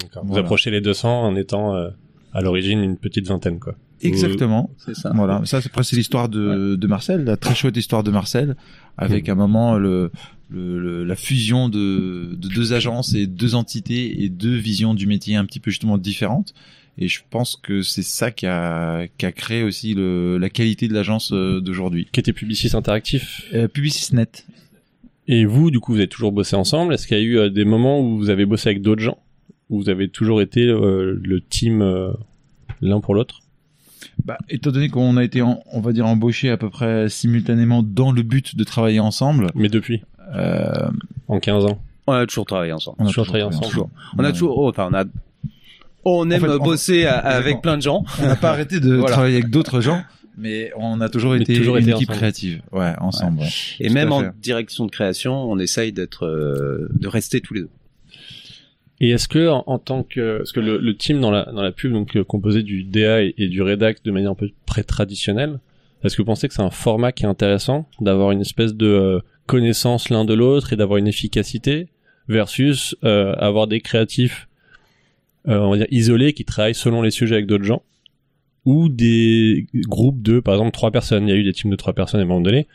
Vous 0.00 0.28
Voilà. 0.28 0.42
approchez 0.42 0.70
les 0.70 0.80
200 0.80 1.24
en 1.26 1.36
étant 1.36 1.74
euh, 1.74 1.88
à 2.32 2.40
l'origine 2.40 2.82
une 2.82 2.96
petite 2.96 3.26
vingtaine, 3.28 3.58
quoi. 3.60 3.74
Exactement. 4.02 4.70
c'est 4.76 4.94
ça. 4.94 5.12
Voilà, 5.14 5.40
ça 5.44 5.60
c'est 5.62 5.68
après 5.68 5.82
c'est 5.82 5.96
l'histoire 5.96 6.28
de, 6.28 6.74
de 6.76 6.86
Marcel, 6.86 7.24
la 7.24 7.36
très 7.36 7.54
chouette 7.54 7.76
histoire 7.76 8.02
de 8.02 8.10
Marcel, 8.10 8.54
avec 8.98 9.28
à 9.28 9.32
un 9.32 9.34
moment 9.36 9.76
le, 9.76 10.10
le, 10.50 10.78
le- 10.78 11.04
la 11.04 11.16
fusion 11.16 11.68
de, 11.70 12.34
de 12.36 12.48
deux 12.48 12.72
agences 12.74 13.14
et 13.14 13.26
deux 13.26 13.54
entités 13.54 14.22
et 14.22 14.28
deux 14.28 14.56
visions 14.56 14.92
du 14.94 15.06
métier 15.06 15.36
un 15.36 15.44
petit 15.46 15.60
peu 15.60 15.70
justement 15.70 15.96
différentes. 15.96 16.52
Et 16.98 17.08
je 17.08 17.20
pense 17.30 17.56
que 17.56 17.82
c'est 17.82 18.02
ça 18.02 18.30
qui 18.30 18.46
a, 18.46 19.06
qui 19.16 19.26
a 19.26 19.32
créé 19.32 19.62
aussi 19.62 19.94
le, 19.94 20.36
la 20.38 20.50
qualité 20.50 20.86
de 20.86 20.94
l'agence 20.94 21.32
euh, 21.32 21.60
d'aujourd'hui. 21.60 22.06
Qui 22.12 22.20
était 22.20 22.32
Publicis 22.32 22.76
Interactif. 22.76 23.42
Euh, 23.54 23.68
Publicisnet. 23.68 24.28
Et 25.26 25.44
vous, 25.46 25.70
du 25.70 25.80
coup, 25.80 25.92
vous 25.92 25.98
avez 25.98 26.08
toujours 26.08 26.30
bossé 26.32 26.54
ensemble. 26.56 26.94
Est-ce 26.94 27.06
qu'il 27.08 27.16
y 27.16 27.20
a 27.20 27.22
eu 27.24 27.38
euh, 27.38 27.48
des 27.50 27.64
moments 27.64 28.00
où 28.00 28.16
vous 28.18 28.28
avez 28.30 28.44
bossé 28.44 28.68
avec 28.68 28.82
d'autres 28.82 29.02
gens? 29.02 29.18
Vous 29.76 29.88
avez 29.88 30.08
toujours 30.08 30.40
été 30.40 30.66
euh, 30.66 31.18
le 31.22 31.40
team 31.40 31.82
euh, 31.82 32.12
l'un 32.80 33.00
pour 33.00 33.14
l'autre? 33.14 33.40
Bah, 34.24 34.36
étant 34.48 34.70
donné 34.70 34.88
qu'on 34.88 35.16
a 35.16 35.24
été, 35.24 35.42
en- 35.42 35.62
on 35.72 35.80
va 35.80 35.92
dire, 35.92 36.06
embauché 36.06 36.50
à 36.50 36.56
peu 36.56 36.70
près 36.70 37.08
simultanément 37.08 37.82
dans 37.82 38.12
le 38.12 38.22
but 38.22 38.54
de 38.56 38.64
travailler 38.64 39.00
ensemble, 39.00 39.48
Mais 39.54 39.68
depuis, 39.68 40.02
euh, 40.34 40.88
en 41.28 41.40
15 41.40 41.64
ans. 41.64 41.78
On 42.06 42.12
a 42.12 42.26
toujours 42.26 42.44
travaillé 42.44 42.72
ensemble. 42.72 42.96
on 43.00 43.04
a 43.04 43.08
Toujours 43.08 43.24
travaillé 43.24 43.44
ensemble. 43.44 43.66
Toujours. 43.66 43.90
On 44.18 44.24
a 44.24 44.30
toujours, 44.32 44.58
oh, 44.58 44.68
enfin, 44.68 44.88
on 44.90 44.94
a, 44.94 45.04
on 46.04 46.30
aime 46.30 46.40
fait, 46.40 46.48
on- 46.48 46.58
bosser 46.62 47.06
avec 47.06 47.62
plein 47.62 47.76
de 47.76 47.82
gens. 47.82 48.04
On 48.22 48.26
n'a 48.26 48.36
pas 48.36 48.50
arrêté 48.50 48.78
de 48.78 48.94
Voilà. 48.96 49.12
travailler 49.12 49.36
avec 49.38 49.50
d'autres 49.50 49.80
gens, 49.80 50.02
mais 50.36 50.70
on 50.76 51.00
a 51.00 51.08
toujours 51.08 51.32
Mais 51.32 51.40
été 51.40 51.54
toujours 51.56 51.78
une 51.78 51.84
été 51.84 51.92
équipe 51.92 52.10
ensemble. 52.10 52.18
créative. 52.18 52.62
Ouais, 52.72 52.92
ensemble. 53.00 53.40
ouais. 53.40 53.48
Et 53.80 53.88
Tout 53.88 53.94
même 53.94 54.12
en 54.12 54.22
direction 54.40 54.84
de 54.84 54.90
création, 54.90 55.32
on 55.50 55.58
essaye 55.58 55.92
d'être, 55.92 56.26
euh, 56.26 56.88
de 56.92 57.08
rester 57.08 57.40
tous 57.40 57.54
les 57.54 57.60
deux. 57.62 57.70
Et 59.04 59.10
est-ce 59.10 59.28
que 59.28 59.50
en, 59.50 59.78
tant 59.78 60.02
que 60.02 60.38
parce 60.38 60.52
que 60.52 60.60
le, 60.60 60.96
team 60.96 61.20
dans 61.20 61.30
la 61.30 61.44
dans 61.52 61.60
la 61.60 61.72
pub 61.72 61.92
donc 61.92 62.16
euh, 62.16 62.24
composé 62.24 62.62
du 62.62 62.84
DA 62.84 63.22
et, 63.22 63.48
du 63.48 63.60
rédac 63.60 64.02
de 64.02 64.10
manière 64.10 64.30
un 64.30 64.34
peu 64.34 64.48
près 64.64 64.82
traditionnelle, 64.82 65.60
est-ce 66.02 66.16
que 66.16 66.22
vous 66.22 66.26
pensez 66.26 66.48
que 66.48 66.54
c'est 66.54 66.62
un 66.62 66.70
format 66.70 67.12
qui 67.12 67.24
est 67.24 67.26
intéressant 67.26 67.86
d'avoir 68.00 68.30
une 68.30 68.40
espèce 68.40 68.72
de 68.72 68.86
euh, 68.86 69.20
connaissance 69.44 70.08
l'un 70.08 70.24
de 70.24 70.32
l'autre 70.32 70.72
et 70.72 70.76
d'avoir 70.76 70.96
une 70.96 71.06
efficacité 71.06 71.88
versus 72.28 72.96
euh, 73.04 73.34
avoir 73.34 73.66
des 73.66 73.82
créatifs 73.82 74.48
on 75.44 75.72
va 75.72 75.76
dire 75.76 75.86
isolés 75.90 76.32
qui 76.32 76.46
travaillent 76.46 76.74
selon 76.74 77.02
les 77.02 77.10
sujets 77.10 77.34
avec 77.34 77.46
d'autres 77.46 77.64
gens 77.64 77.82
ou 78.64 78.88
des 78.88 79.66
groupes 79.74 80.22
de 80.22 80.40
par 80.40 80.54
exemple 80.54 80.72
trois 80.72 80.92
personnes? 80.92 81.28
Il 81.28 81.30
y 81.30 81.34
a 81.34 81.36
eu 81.36 81.44
des 81.44 81.52
teams 81.52 81.70
de 81.70 81.76
trois 81.76 81.92
personnes 81.92 82.20
à 82.20 82.22
un 82.22 82.26
moment 82.26 82.40
donné. 82.40 82.68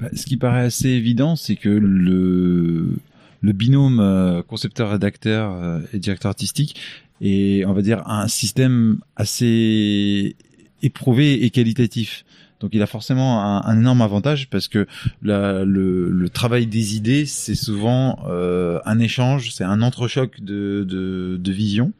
Bah, 0.00 0.08
ce 0.12 0.26
qui 0.26 0.36
paraît 0.36 0.62
assez 0.62 0.88
évident, 0.88 1.36
c'est 1.36 1.54
que 1.54 1.68
le 1.68 2.96
le 3.40 3.52
binôme 3.52 4.00
euh, 4.00 4.42
concepteur-rédacteur 4.42 5.52
euh, 5.52 5.80
et 5.92 5.98
directeur 5.98 6.30
artistique 6.30 6.80
est, 7.20 7.64
on 7.64 7.72
va 7.72 7.82
dire, 7.82 8.02
un 8.06 8.28
système 8.28 8.98
assez 9.16 10.36
éprouvé 10.82 11.44
et 11.44 11.50
qualitatif. 11.50 12.24
Donc 12.60 12.70
il 12.72 12.80
a 12.82 12.86
forcément 12.86 13.64
un, 13.66 13.78
énorme 13.78 14.00
avantage 14.00 14.48
parce 14.48 14.66
que 14.66 14.86
le, 15.20 15.64
le 15.64 16.28
travail 16.30 16.66
des 16.66 16.96
idées, 16.96 17.26
c'est 17.26 17.54
souvent 17.54 18.18
euh, 18.28 18.80
un 18.86 18.98
échange, 18.98 19.52
c'est 19.52 19.64
un 19.64 19.82
entrechoc 19.82 20.40
de, 20.40 20.84
de, 20.88 21.36
de 21.38 21.52
vision. 21.52 21.92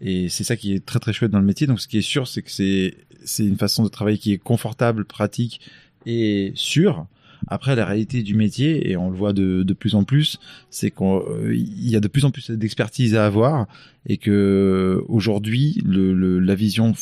Et 0.00 0.28
c'est 0.28 0.42
ça 0.42 0.56
qui 0.56 0.74
est 0.74 0.84
très 0.84 0.98
très 0.98 1.12
chouette 1.12 1.30
dans 1.30 1.38
le 1.38 1.44
métier. 1.44 1.68
Donc 1.68 1.80
ce 1.80 1.86
qui 1.86 1.98
est 1.98 2.02
sûr, 2.02 2.26
c'est 2.26 2.42
que 2.42 2.50
c'est 2.50 3.46
une 3.46 3.56
façon 3.56 3.84
de 3.84 3.88
travailler 3.88 4.18
qui 4.18 4.32
est 4.32 4.38
confortable, 4.38 5.04
pratique 5.04 5.60
et 6.04 6.52
sûre. 6.56 7.06
Après, 7.48 7.74
la 7.76 7.84
réalité 7.84 8.22
du 8.22 8.34
métier, 8.34 8.90
et 8.90 8.96
on 8.96 9.10
le 9.10 9.16
voit 9.16 9.32
de, 9.32 9.62
de 9.62 9.72
plus 9.74 9.94
en 9.94 10.04
plus, 10.04 10.38
c'est 10.70 10.90
qu'il 10.90 11.88
y 11.90 11.96
a 11.96 12.00
de 12.00 12.08
plus 12.08 12.24
en 12.24 12.30
plus 12.30 12.50
d'expertise 12.50 13.14
à 13.14 13.26
avoir 13.26 13.66
et 14.06 14.16
que 14.16 15.02
aujourd'hui, 15.08 15.80
le, 15.84 16.12
le- 16.14 16.38
la 16.40 16.54
vision 16.54 16.92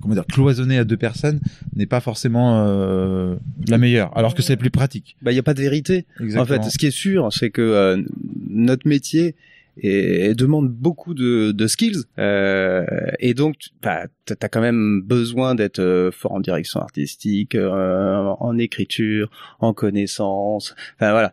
comment 0.00 0.14
dire 0.14 0.26
cloisonnée 0.26 0.76
à 0.76 0.84
deux 0.84 0.98
personnes 0.98 1.40
n'est 1.76 1.86
pas 1.86 2.00
forcément 2.00 2.66
euh, 2.66 3.36
la 3.68 3.78
meilleure, 3.78 4.16
alors 4.18 4.34
que 4.34 4.42
c'est 4.42 4.56
plus 4.58 4.70
pratique. 4.70 5.16
Bah, 5.22 5.32
il 5.32 5.36
y 5.36 5.38
a 5.38 5.42
pas 5.42 5.54
de 5.54 5.62
vérité. 5.62 6.04
Exactement. 6.20 6.58
En 6.58 6.62
fait, 6.62 6.70
ce 6.70 6.76
qui 6.76 6.86
est 6.86 6.90
sûr, 6.90 7.32
c'est 7.32 7.48
que 7.50 7.62
euh, 7.62 8.02
notre 8.50 8.86
métier 8.86 9.34
est- 9.78 10.34
demande 10.34 10.68
beaucoup 10.68 11.14
de, 11.14 11.52
de 11.52 11.66
skills 11.66 12.04
euh, 12.18 12.84
et 13.18 13.34
donc 13.34 13.56
bah, 13.82 14.06
t'as 14.24 14.34
as 14.42 14.48
quand 14.48 14.60
même 14.60 15.02
besoin 15.02 15.54
d'être 15.54 15.78
euh, 15.80 16.10
fort 16.10 16.32
en 16.32 16.40
direction 16.40 16.80
artistique, 16.80 17.54
euh, 17.54 18.24
en 18.40 18.58
écriture, 18.58 19.30
en 19.60 19.72
connaissance. 19.72 20.74
Enfin 20.96 21.10
voilà, 21.12 21.32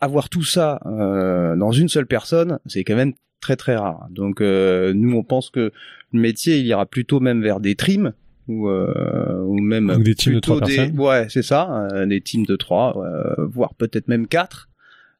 avoir 0.00 0.28
tout 0.28 0.44
ça 0.44 0.80
euh, 0.86 1.56
dans 1.56 1.72
une 1.72 1.88
seule 1.88 2.06
personne, 2.06 2.58
c'est 2.66 2.84
quand 2.84 2.96
même 2.96 3.14
très 3.40 3.56
très 3.56 3.76
rare. 3.76 4.06
Donc 4.10 4.40
euh, 4.40 4.92
nous, 4.94 5.16
on 5.16 5.22
pense 5.22 5.50
que 5.50 5.72
le 6.12 6.20
métier, 6.20 6.58
il 6.58 6.66
ira 6.66 6.86
plutôt 6.86 7.20
même 7.20 7.42
vers 7.42 7.60
des 7.60 7.74
trims 7.74 8.12
ou 8.48 8.68
euh, 8.68 9.40
ou 9.42 9.60
même 9.60 9.88
Donc 9.88 10.02
des 10.04 10.14
teams 10.14 10.34
de 10.34 10.40
plutôt 10.40 10.56
trois 10.60 10.66
des- 10.68 10.76
personnes. 10.76 10.98
ouais 11.00 11.26
c'est 11.28 11.42
ça 11.42 11.88
euh, 11.92 12.06
des 12.06 12.20
teams 12.20 12.46
de 12.46 12.54
trois 12.56 12.96
euh, 12.96 13.44
voire 13.46 13.74
peut-être 13.74 14.06
même 14.08 14.26
quatre 14.28 14.68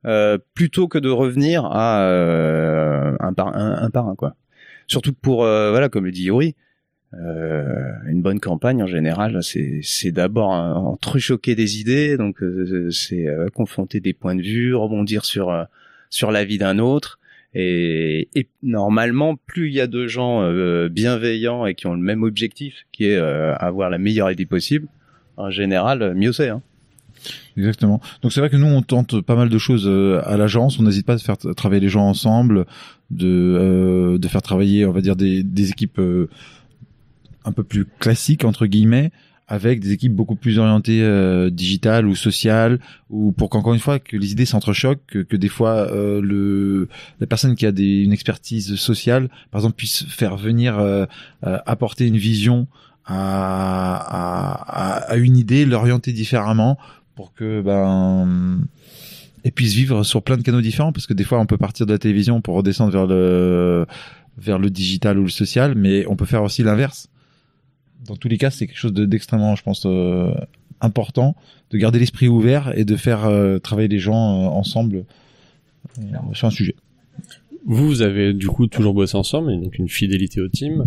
euh, 0.07 0.39
plutôt 0.55 0.89
que 0.89 0.99
de 0.99 1.09
revenir 1.09 1.65
à 1.67 2.03
euh, 2.03 3.17
un 3.21 3.33
par 3.33 3.57
un, 3.57 3.91
par 3.91 4.09
un 4.09 4.15
quoi 4.15 4.37
surtout 4.87 5.13
pour 5.13 5.45
euh, 5.45 5.71
voilà 5.71 5.89
comme 5.89 6.05
le 6.05 6.13
dit 6.13 6.25
Yuri 6.25 6.55
Euh, 7.15 7.93
une 8.07 8.21
bonne 8.21 8.41
campagne 8.41 8.83
en 8.83 8.87
général, 8.87 9.39
c'est 9.43 10.13
d'abord 10.13 10.51
entrechoquer 10.51 11.55
des 11.55 11.81
idées, 11.81 12.17
donc 12.17 12.43
euh, 12.43 12.91
c'est 12.91 13.27
euh, 13.27 13.49
confronter 13.49 14.01
des 14.01 14.13
points 14.13 14.35
de 14.35 14.43
vue, 14.43 14.75
rebondir 14.75 15.25
sur 15.25 15.51
euh, 15.51 15.65
sur 16.11 16.31
la 16.31 16.45
vie 16.45 16.59
d'un 16.59 16.79
autre. 16.79 17.19
Et, 17.55 18.29
et, 18.35 18.49
normalement, 18.63 19.37
plus 19.37 19.69
il 19.69 19.75
y 19.75 19.81
a 19.81 19.87
de 19.87 20.07
gens 20.07 20.43
bienveillants 20.91 21.65
et 21.65 21.75
qui 21.75 21.87
ont 21.87 21.95
le 21.95 22.03
même 22.03 22.23
objectif, 22.23 22.85
qui 22.93 23.07
est 23.07 23.17
avoir 23.17 23.89
la 23.89 23.97
meilleure 23.97 24.31
idée 24.31 24.45
possible, 24.45 24.89
en 25.39 25.49
général, 25.49 26.15
mieux 26.15 26.33
c'est. 26.33 26.51
Hein. 26.51 26.61
Exactement. 27.57 28.01
Donc 28.23 28.33
c'est 28.33 28.41
vrai 28.41 28.51
que 28.51 28.57
nous 28.57 28.67
on 28.67 28.83
tente 28.83 29.21
pas 29.21 29.37
mal 29.37 29.49
de 29.49 29.59
choses 29.59 29.89
à 30.25 30.37
l'agence. 30.37 30.79
On 30.79 30.83
n'hésite 30.83 31.07
pas 31.07 31.15
à 31.15 31.19
faire 31.19 31.39
travailler 31.39 31.81
les 31.81 31.89
gens 31.89 32.07
ensemble, 32.07 32.67
de 33.11 34.19
de 34.21 34.29
faire 34.29 34.43
travailler, 34.43 34.87
on 34.87 34.93
va 34.93 35.01
dire 35.01 35.17
des 35.17 35.43
des 35.43 35.71
équipes 35.71 36.01
un 37.45 37.53
peu 37.53 37.63
plus 37.63 37.87
classique 37.99 38.45
entre 38.45 38.67
guillemets 38.67 39.13
avec 39.49 39.81
des 39.81 39.93
équipes 39.93 40.13
beaucoup 40.13 40.35
plus 40.35 40.59
orientées 40.59 41.03
euh, 41.03 41.51
digitales 41.51 42.07
ou 42.07 42.17
sociales 42.17 42.81
ou 43.11 43.33
pour 43.33 43.49
qu'encore 43.49 43.75
une 43.75 43.81
fois 43.81 43.99
que 43.99 44.17
les 44.17 44.33
idées 44.33 44.47
s'entrechoquent 44.47 45.07
que, 45.07 45.21
que 45.21 45.37
des 45.37 45.49
fois 45.49 45.93
euh, 45.93 46.21
le 46.21 46.89
la 47.21 47.27
personne 47.27 47.55
qui 47.55 47.65
a 47.65 47.73
des, 47.73 48.03
une 48.03 48.13
expertise 48.13 48.75
sociale 48.75 49.29
par 49.51 49.61
exemple 49.61 49.77
puisse 49.77 50.05
faire 50.07 50.37
venir 50.37 50.79
euh, 50.79 51.07
euh 51.47 51.59
apporter 51.67 52.07
une 52.07 52.17
vision 52.17 52.67
à, 53.05 53.95
à, 53.97 55.13
à 55.13 55.17
une 55.17 55.37
idée 55.37 55.65
l'orienter 55.65 56.13
différemment 56.13 56.77
pour 57.17 57.35
que 57.35 57.61
ben 57.61 58.61
et 59.43 59.51
puisse 59.51 59.75
vivre 59.75 60.05
sur 60.05 60.23
plein 60.23 60.37
de 60.37 60.43
canaux 60.43 60.61
différents 60.61 60.93
parce 60.93 61.07
que 61.07 61.15
des 61.15 61.25
fois 61.25 61.41
on 61.41 61.47
peut 61.47 61.59
partir 61.59 61.87
de 61.87 61.93
la 61.93 61.99
télévision 61.99 62.41
pour 62.41 62.55
redescendre 62.55 62.93
vers 62.93 63.07
le 63.07 63.87
vers 64.39 64.59
le 64.59 64.71
digital 64.71 65.19
ou 65.19 65.25
le 65.25 65.31
social 65.31 65.75
mais 65.75 66.07
on 66.07 66.15
peut 66.15 66.27
faire 66.27 66.45
aussi 66.45 66.63
l'inverse 66.63 67.09
dans 68.07 68.17
tous 68.17 68.29
les 68.29 68.39
cas, 68.39 68.51
c'est 68.51 68.67
quelque 68.67 68.79
chose 68.79 68.93
d'extrêmement, 68.93 69.57
je 69.57 69.63
pense, 69.63 69.85
euh, 69.87 70.33
important 70.81 71.37
de 71.71 71.79
garder 71.79 71.99
l'esprit 71.99 72.29
ouvert 72.29 72.77
et 72.77 72.85
de 72.85 72.97
faire 72.97 73.25
euh, 73.25 73.59
travailler 73.59 73.89
les 73.89 73.99
gens 73.99 74.15
euh, 74.15 74.49
ensemble 74.49 75.05
sur 76.35 76.49
un 76.49 76.51
sujet. 76.51 76.75
Vous, 77.65 77.87
vous 77.87 78.03
avez 78.03 78.33
du 78.33 78.49
coup 78.49 78.67
toujours 78.67 78.95
bossé 78.95 79.17
ensemble, 79.17 79.61
donc 79.61 79.79
une 79.79 79.89
fidélité 79.89 80.41
au 80.41 80.49
team. 80.49 80.87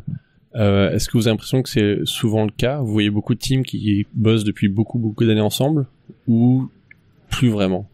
Est-ce 0.56 1.08
que 1.08 1.18
vous 1.18 1.28
avez 1.28 1.34
l'impression 1.34 1.62
que 1.62 1.70
c'est 1.70 2.00
souvent 2.06 2.44
le 2.46 2.52
cas? 2.52 2.80
Vous 2.80 2.92
voyez 2.92 3.10
beaucoup 3.10 3.36
de 3.36 3.40
teams 3.40 3.64
qui 3.64 4.08
bossent 4.14 4.44
depuis 4.44 4.68
beaucoup 4.68 4.98
beaucoup 4.98 5.26
d'années 5.26 5.42
ensemble 5.42 5.86
ou 6.28 6.70
plus 7.30 7.50
vraiment? 7.50 7.90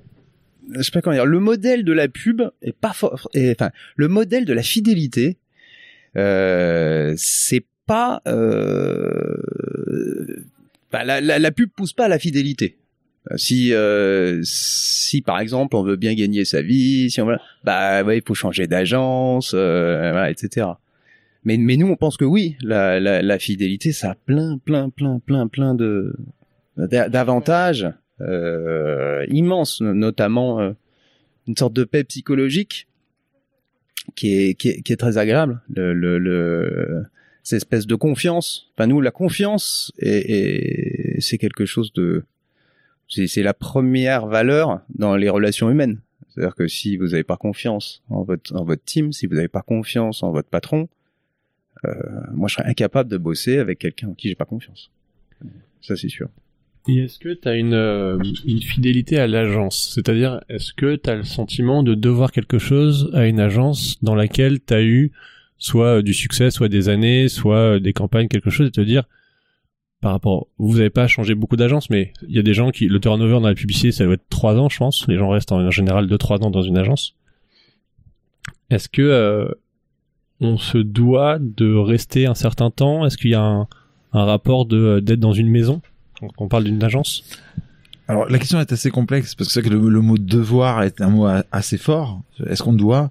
Je 0.73 0.81
sais 0.81 0.91
pas 0.91 1.01
comment 1.01 1.15
dire. 1.15 1.25
Le 1.25 1.39
modèle 1.39 1.83
de 1.83 1.93
la 1.93 2.07
pub 2.07 2.41
est 2.61 2.75
pas 2.75 2.93
fort. 2.93 3.29
Enfin, 3.35 3.71
le 3.95 4.07
modèle 4.07 4.45
de 4.45 4.53
la 4.53 4.63
fidélité, 4.63 5.37
euh, 6.15 7.13
c'est 7.17 7.65
pas 7.85 8.21
euh, 8.27 9.35
bah, 10.91 11.03
la, 11.03 11.21
la, 11.21 11.39
la, 11.39 11.51
pub 11.51 11.69
pousse 11.69 11.93
pas 11.93 12.05
à 12.05 12.07
la 12.07 12.19
fidélité. 12.19 12.77
Euh, 13.31 13.37
si 13.37 13.73
euh, 13.73 14.41
si 14.43 15.21
par 15.21 15.39
exemple 15.39 15.75
on 15.75 15.83
veut 15.83 15.95
bien 15.95 16.13
gagner 16.13 16.45
sa 16.45 16.61
vie, 16.61 17.09
si 17.09 17.21
on 17.21 17.25
veut, 17.25 17.37
bah 17.63 18.01
il 18.13 18.21
faut 18.25 18.33
changer 18.33 18.67
d'agence, 18.67 19.51
euh, 19.55 20.25
etc. 20.25 20.67
Mais 21.45 21.57
mais 21.57 21.77
nous 21.77 21.87
on 21.87 21.95
pense 21.95 22.17
que 22.17 22.25
oui, 22.25 22.57
la, 22.61 22.99
la, 22.99 23.21
la 23.21 23.39
fidélité 23.39 23.91
ça 23.91 24.11
a 24.11 24.15
plein 24.15 24.57
plein 24.57 24.89
plein 24.89 25.19
plein 25.19 25.47
plein 25.47 25.75
de 25.75 26.15
d'avantages 26.77 27.87
euh, 28.21 29.25
immenses, 29.29 29.81
notamment 29.81 30.59
euh, 30.59 30.71
une 31.47 31.55
sorte 31.55 31.73
de 31.73 31.83
paix 31.83 32.03
psychologique 32.03 32.87
qui 34.15 34.33
est 34.33 34.55
qui 34.55 34.69
est, 34.69 34.81
qui 34.81 34.91
est 34.91 34.97
très 34.97 35.17
agréable. 35.17 35.61
Le, 35.69 35.93
le, 35.93 36.17
le 36.19 37.05
cette 37.45 37.57
espèce 37.57 37.85
de 37.85 37.95
confiance. 37.95 38.71
Enfin, 38.73 38.87
nous, 38.87 38.99
la 39.01 39.11
confiance, 39.11 39.93
et, 39.99 41.15
c'est 41.19 41.37
quelque 41.37 41.65
chose 41.65 41.93
de, 41.93 42.25
c'est 43.07 43.43
la 43.43 43.53
première 43.53 44.25
valeur 44.25 44.81
dans 44.95 45.15
les 45.15 45.29
relations 45.29 45.69
humaines. 45.69 45.99
C'est-à-dire 46.29 46.55
que 46.55 46.67
si 46.67 46.97
vous 46.97 47.09
n'avez 47.09 47.23
pas 47.23 47.37
confiance 47.37 48.01
en 48.09 48.23
votre, 48.23 48.53
en 48.55 48.65
votre 48.65 48.83
team, 48.83 49.13
si 49.13 49.27
vous 49.27 49.35
n'avez 49.35 49.47
pas 49.47 49.61
confiance 49.61 50.23
en 50.23 50.31
votre 50.31 50.49
patron, 50.49 50.89
moi, 52.33 52.47
je 52.47 52.55
serais 52.55 52.67
incapable 52.67 53.09
de 53.09 53.17
bosser 53.17 53.57
avec 53.57 53.79
quelqu'un 53.79 54.09
en 54.09 54.13
qui 54.13 54.29
j'ai 54.29 54.35
pas 54.35 54.45
confiance. 54.45 54.91
Ça, 55.81 55.95
c'est 55.95 56.09
sûr. 56.09 56.29
Et 56.87 56.99
est-ce 56.99 57.17
que 57.17 57.33
tu 57.33 57.47
as 57.47 57.55
une, 57.55 57.73
euh, 57.73 58.19
une 58.45 58.61
fidélité 58.61 59.17
à 59.17 59.25
l'agence? 59.25 59.91
C'est-à-dire, 59.93 60.41
est-ce 60.49 60.71
que 60.73 60.95
tu 60.95 61.09
as 61.09 61.15
le 61.15 61.23
sentiment 61.23 61.81
de 61.81 61.95
devoir 61.95 62.31
quelque 62.31 62.59
chose 62.59 63.09
à 63.13 63.25
une 63.25 63.39
agence 63.39 64.03
dans 64.03 64.13
laquelle 64.13 64.59
tu 64.63 64.73
as 64.73 64.83
eu 64.83 65.11
soit 65.57 65.97
euh, 65.97 66.01
du 66.03 66.13
succès, 66.13 66.51
soit 66.51 66.69
des 66.69 66.89
années, 66.89 67.27
soit 67.27 67.57
euh, 67.57 67.79
des 67.79 67.93
campagnes, 67.93 68.27
quelque 68.27 68.51
chose, 68.51 68.67
et 68.67 68.71
te 68.71 68.81
dire, 68.81 69.03
par 69.99 70.11
rapport, 70.11 70.47
vous 70.59 70.75
n'avez 70.77 70.91
pas 70.91 71.07
changé 71.07 71.33
beaucoup 71.33 71.55
d'agences, 71.55 71.89
mais 71.89 72.13
il 72.27 72.35
y 72.35 72.39
a 72.39 72.43
des 72.43 72.53
gens 72.53 72.69
qui, 72.69 72.87
le 72.87 72.99
turnover 72.99 73.33
dans 73.33 73.47
la 73.47 73.55
publicité, 73.55 73.91
ça 73.91 74.03
doit 74.05 74.13
être 74.13 74.29
trois 74.29 74.55
ans, 74.55 74.69
je 74.69 74.77
pense. 74.77 75.07
Les 75.07 75.17
gens 75.17 75.29
restent 75.29 75.51
en 75.51 75.71
général 75.71 76.07
deux, 76.07 76.19
trois 76.19 76.43
ans 76.43 76.51
dans 76.51 76.61
une 76.61 76.77
agence. 76.77 77.15
Est-ce 78.69 78.89
que 78.89 79.01
euh, 79.01 79.49
on 80.41 80.57
se 80.57 80.77
doit 80.77 81.37
de 81.39 81.73
rester 81.73 82.25
un 82.25 82.35
certain 82.35 82.69
temps 82.69 83.05
Est-ce 83.05 83.17
qu'il 83.17 83.31
y 83.31 83.35
a 83.35 83.41
un, 83.41 83.67
rapport 84.11 84.65
de 84.65 84.99
d'être 85.01 85.19
dans 85.19 85.33
une 85.33 85.49
maison? 85.49 85.81
Quand 86.19 86.29
on 86.37 86.47
parle 86.47 86.63
d'une 86.63 86.83
agence? 86.83 87.23
Alors 88.07 88.29
la 88.29 88.37
question 88.37 88.59
est 88.59 88.71
assez 88.71 88.91
complexe 88.91 89.35
parce 89.35 89.47
que 89.49 89.53
c'est 89.53 89.61
que 89.61 89.69
le, 89.69 90.01
mot 90.01 90.17
devoir 90.17 90.83
est 90.83 91.01
un 91.01 91.09
mot 91.09 91.27
assez 91.51 91.77
fort. 91.77 92.21
Est-ce 92.47 92.63
qu'on 92.63 92.73
doit 92.73 93.09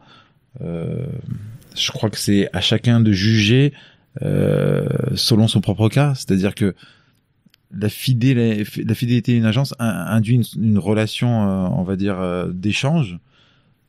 euh, 0.63 1.05
je 1.75 1.91
crois 1.91 2.11
que 2.11 2.19
c'est 2.19 2.49
à 2.53 2.61
chacun 2.61 3.01
de 3.01 3.13
juger 3.13 3.73
euh, 4.23 4.87
selon 5.17 5.49
son 5.49 5.61
propre 5.61 5.89
cas. 5.89 6.15
C'est-à-dire 6.15 6.55
que 6.55 6.75
la, 7.77 7.89
fidélité, 7.89 9.33
d'une 9.33 9.45
agence 9.45 9.75
induit 9.79 10.49
une, 10.57 10.79
relation, 10.79 11.49
euh, 11.49 11.69
on 11.73 11.83
va 11.83 11.97
dire, 11.97 12.21
euh, 12.21 12.49
d'échange. 12.53 13.19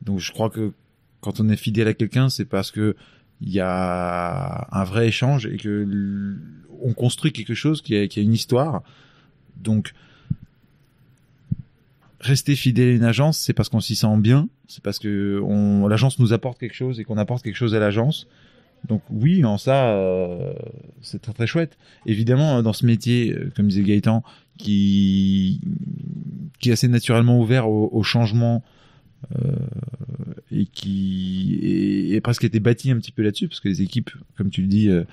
Donc 0.02 0.18
je 0.18 0.32
crois 0.32 0.50
que 0.50 0.72
quand 1.20 1.38
on 1.40 1.48
est 1.48 1.56
fidèle 1.56 1.86
à 1.88 1.94
quelqu'un, 1.94 2.28
c'est 2.28 2.44
parce 2.44 2.72
que 2.72 2.96
il 3.40 3.50
y 3.50 3.60
a 3.60 4.68
un 4.72 4.84
vrai 4.84 5.08
échange 5.08 5.46
et 5.46 5.56
que 5.56 5.86
on 6.82 6.92
construit 6.92 7.32
quelque 7.32 7.54
chose 7.54 7.82
qui 7.82 7.96
a, 7.96 8.20
une 8.20 8.32
histoire. 8.32 8.82
Donc 9.56 9.94
rester 12.20 12.56
fidèle 12.56 12.88
à 12.88 12.92
une 12.92 13.04
agence, 13.04 13.38
c'est 13.38 13.52
parce 13.52 13.68
qu'on 13.68 13.80
s'y 13.80 13.96
sent 13.96 14.16
bien, 14.18 14.48
c'est 14.68 14.82
parce 14.82 14.98
que 14.98 15.42
l'agence 15.88 16.18
nous 16.18 16.32
apporte 16.32 16.58
quelque 16.58 16.74
chose 16.74 16.98
et 17.00 17.04
qu'on 17.04 17.18
apporte 17.18 17.42
quelque 17.42 17.56
chose 17.56 17.74
à 17.74 17.78
l'agence. 17.78 18.26
Donc 18.88 19.02
oui, 19.10 19.44
en 19.44 19.58
ça, 19.58 19.90
euh, 19.90 20.52
c'est 21.02 21.20
très 21.20 21.32
très 21.32 21.46
chouette. 21.46 21.76
Évidemment, 22.04 22.62
dans 22.62 22.72
ce 22.72 22.86
métier, 22.86 23.32
euh, 23.32 23.50
comme 23.56 23.68
disait 23.68 23.82
Gaëtan, 23.82 24.22
qui 24.58 25.60
est 26.64 26.70
assez 26.70 26.88
naturellement 26.88 27.40
ouvert 27.40 27.68
au, 27.68 28.02
changement 28.02 28.62
et 30.52 30.66
qui 30.66 31.58
est, 32.14 32.20
presque 32.20 32.44
été 32.44 32.60
bâti 32.60 32.90
un 32.90 32.96
petit 32.96 33.12
peu 33.12 33.22
là-dessus, 33.22 33.48
parce 33.48 33.60
que 33.60 33.68
les 33.68 33.82
équipes, 33.82 34.10
comme 34.36 34.50
tu 34.50 34.62
le 34.62 34.68
dis, 34.68 34.88
euh, 34.88 35.04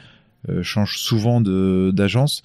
euh 0.49 0.63
changent 0.63 0.97
souvent 0.97 1.41
d'agence 1.41 2.43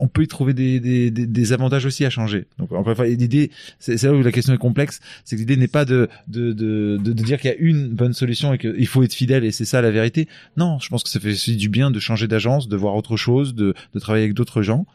on 0.00 0.06
peut 0.06 0.22
y 0.22 0.28
trouver 0.28 0.54
des, 0.54 1.52
avantages 1.52 1.84
aussi 1.84 2.04
à 2.04 2.10
changer. 2.10 2.46
Donc 2.58 2.70
encore 2.70 2.90
une 2.90 2.94
fois, 2.94 3.06
l'idée, 3.06 3.50
c'est 3.80 4.00
là 4.04 4.12
où 4.12 4.22
la 4.22 4.30
question 4.30 4.54
est 4.54 4.58
complexe, 4.58 5.00
c'est 5.24 5.34
que 5.34 5.40
l'idée 5.40 5.56
n'est 5.56 5.66
pas 5.66 5.84
de 5.84 6.08
dire 6.28 7.40
qu'il 7.40 7.50
y 7.50 7.52
a 7.52 7.56
une 7.56 7.88
bonne 7.88 8.12
solution 8.12 8.54
et 8.54 8.58
qu'il 8.58 8.86
faut 8.86 9.02
être 9.02 9.12
fidèle 9.12 9.44
et 9.44 9.50
c'est 9.50 9.64
ça 9.64 9.82
la 9.82 9.90
vérité. 9.90 10.28
Non, 10.56 10.78
je 10.78 10.88
pense 10.88 11.02
que 11.02 11.08
ça 11.08 11.18
fait 11.18 11.32
aussi 11.32 11.56
du 11.56 11.68
bien 11.68 11.90
de 11.90 11.98
changer 11.98 12.28
d'agence, 12.28 12.68
de 12.68 12.76
voir 12.76 12.94
autre 12.94 13.16
chose, 13.16 13.56
de, 13.56 13.74
travailler 13.98 14.24
avec 14.24 14.34
d'autres 14.34 14.62
gens. 14.62 14.86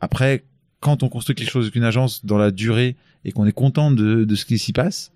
Après, 0.00 0.44
quand 0.78 1.02
on 1.02 1.08
construit 1.08 1.34
quelque 1.34 1.50
chose 1.50 1.64
avec 1.64 1.74
une 1.74 1.82
agence 1.82 2.24
dans 2.24 2.38
la 2.38 2.52
durée 2.52 2.94
et 3.24 3.32
qu'on 3.32 3.46
est 3.46 3.52
content 3.52 3.90
de 3.90 4.34
ce 4.36 4.44
qui 4.44 4.58
s'y 4.58 4.72
passe, 4.72 5.10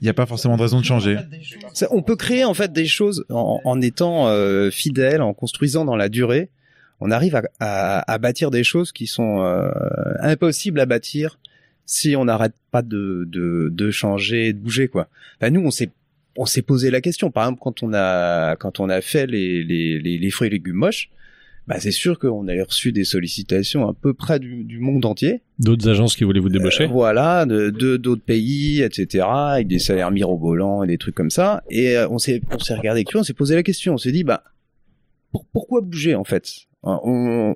il 0.00 0.04
n'y 0.04 0.10
a 0.10 0.14
pas 0.14 0.26
forcément 0.26 0.56
de 0.56 0.62
raison 0.62 0.80
de 0.80 0.84
changer. 0.84 1.18
on 1.90 2.02
peut 2.02 2.16
créer 2.16 2.44
en 2.44 2.54
fait 2.54 2.72
des 2.72 2.86
choses 2.86 3.24
en, 3.28 3.80
étant 3.80 4.28
euh, 4.28 4.70
fidèle, 4.70 5.20
en 5.22 5.34
construisant 5.34 5.84
dans 5.84 5.96
la 5.96 6.08
durée 6.08 6.50
on 7.00 7.10
arrive 7.10 7.40
à, 7.60 8.18
bâtir 8.18 8.50
des 8.50 8.62
choses 8.62 8.92
qui 8.92 9.06
sont 9.06 9.42
euh, 9.42 9.70
impossibles 10.20 10.80
à 10.80 10.86
bâtir 10.86 11.38
si 11.86 12.14
on 12.14 12.26
n'arrête 12.26 12.54
pas 12.70 12.82
de, 12.82 13.90
changer, 13.90 14.52
de 14.52 14.58
bouger 14.58 14.88
quoi. 14.88 15.08
Enfin, 15.40 15.50
nous, 15.50 15.62
on 15.62 15.70
s'est 15.70 15.90
on 16.36 16.46
s'est 16.46 16.62
posé 16.62 16.90
la 16.90 17.00
question. 17.00 17.30
Par 17.30 17.44
exemple, 17.44 17.60
quand 17.60 17.82
on 17.82 17.92
a 17.92 18.54
quand 18.56 18.80
on 18.80 18.88
a 18.88 19.00
fait 19.00 19.26
les, 19.26 19.64
les, 19.64 19.98
les 19.98 20.30
fruits 20.30 20.46
et 20.46 20.50
légumes 20.50 20.76
moches, 20.76 21.10
bah 21.70 21.78
c'est 21.78 21.92
sûr 21.92 22.18
qu'on 22.18 22.48
a 22.48 22.64
reçu 22.64 22.90
des 22.90 23.04
sollicitations 23.04 23.88
à 23.88 23.94
peu 23.94 24.12
près 24.12 24.40
du, 24.40 24.64
du 24.64 24.80
monde 24.80 25.04
entier. 25.04 25.40
D'autres 25.60 25.88
agences 25.88 26.16
qui 26.16 26.24
voulaient 26.24 26.40
vous 26.40 26.48
débaucher. 26.48 26.84
Euh, 26.84 26.88
voilà, 26.88 27.46
de 27.46 27.70
d'autres 27.96 28.24
pays, 28.24 28.82
etc., 28.82 29.24
avec 29.28 29.68
des 29.68 29.78
salaires 29.78 30.10
mirobolants 30.10 30.82
et 30.82 30.88
des 30.88 30.98
trucs 30.98 31.14
comme 31.14 31.30
ça. 31.30 31.62
Et 31.70 31.96
euh, 31.96 32.08
on 32.08 32.18
s'est 32.18 32.40
on 32.50 32.58
s'est 32.58 32.74
regardé 32.74 33.04
on 33.14 33.22
s'est 33.22 33.34
posé 33.34 33.54
la 33.54 33.62
question. 33.62 33.94
On 33.94 33.98
s'est 33.98 34.10
dit 34.10 34.24
bah 34.24 34.42
pourquoi 35.52 35.80
bouger 35.80 36.16
en 36.16 36.24
fait? 36.24 36.50
On, 36.82 37.54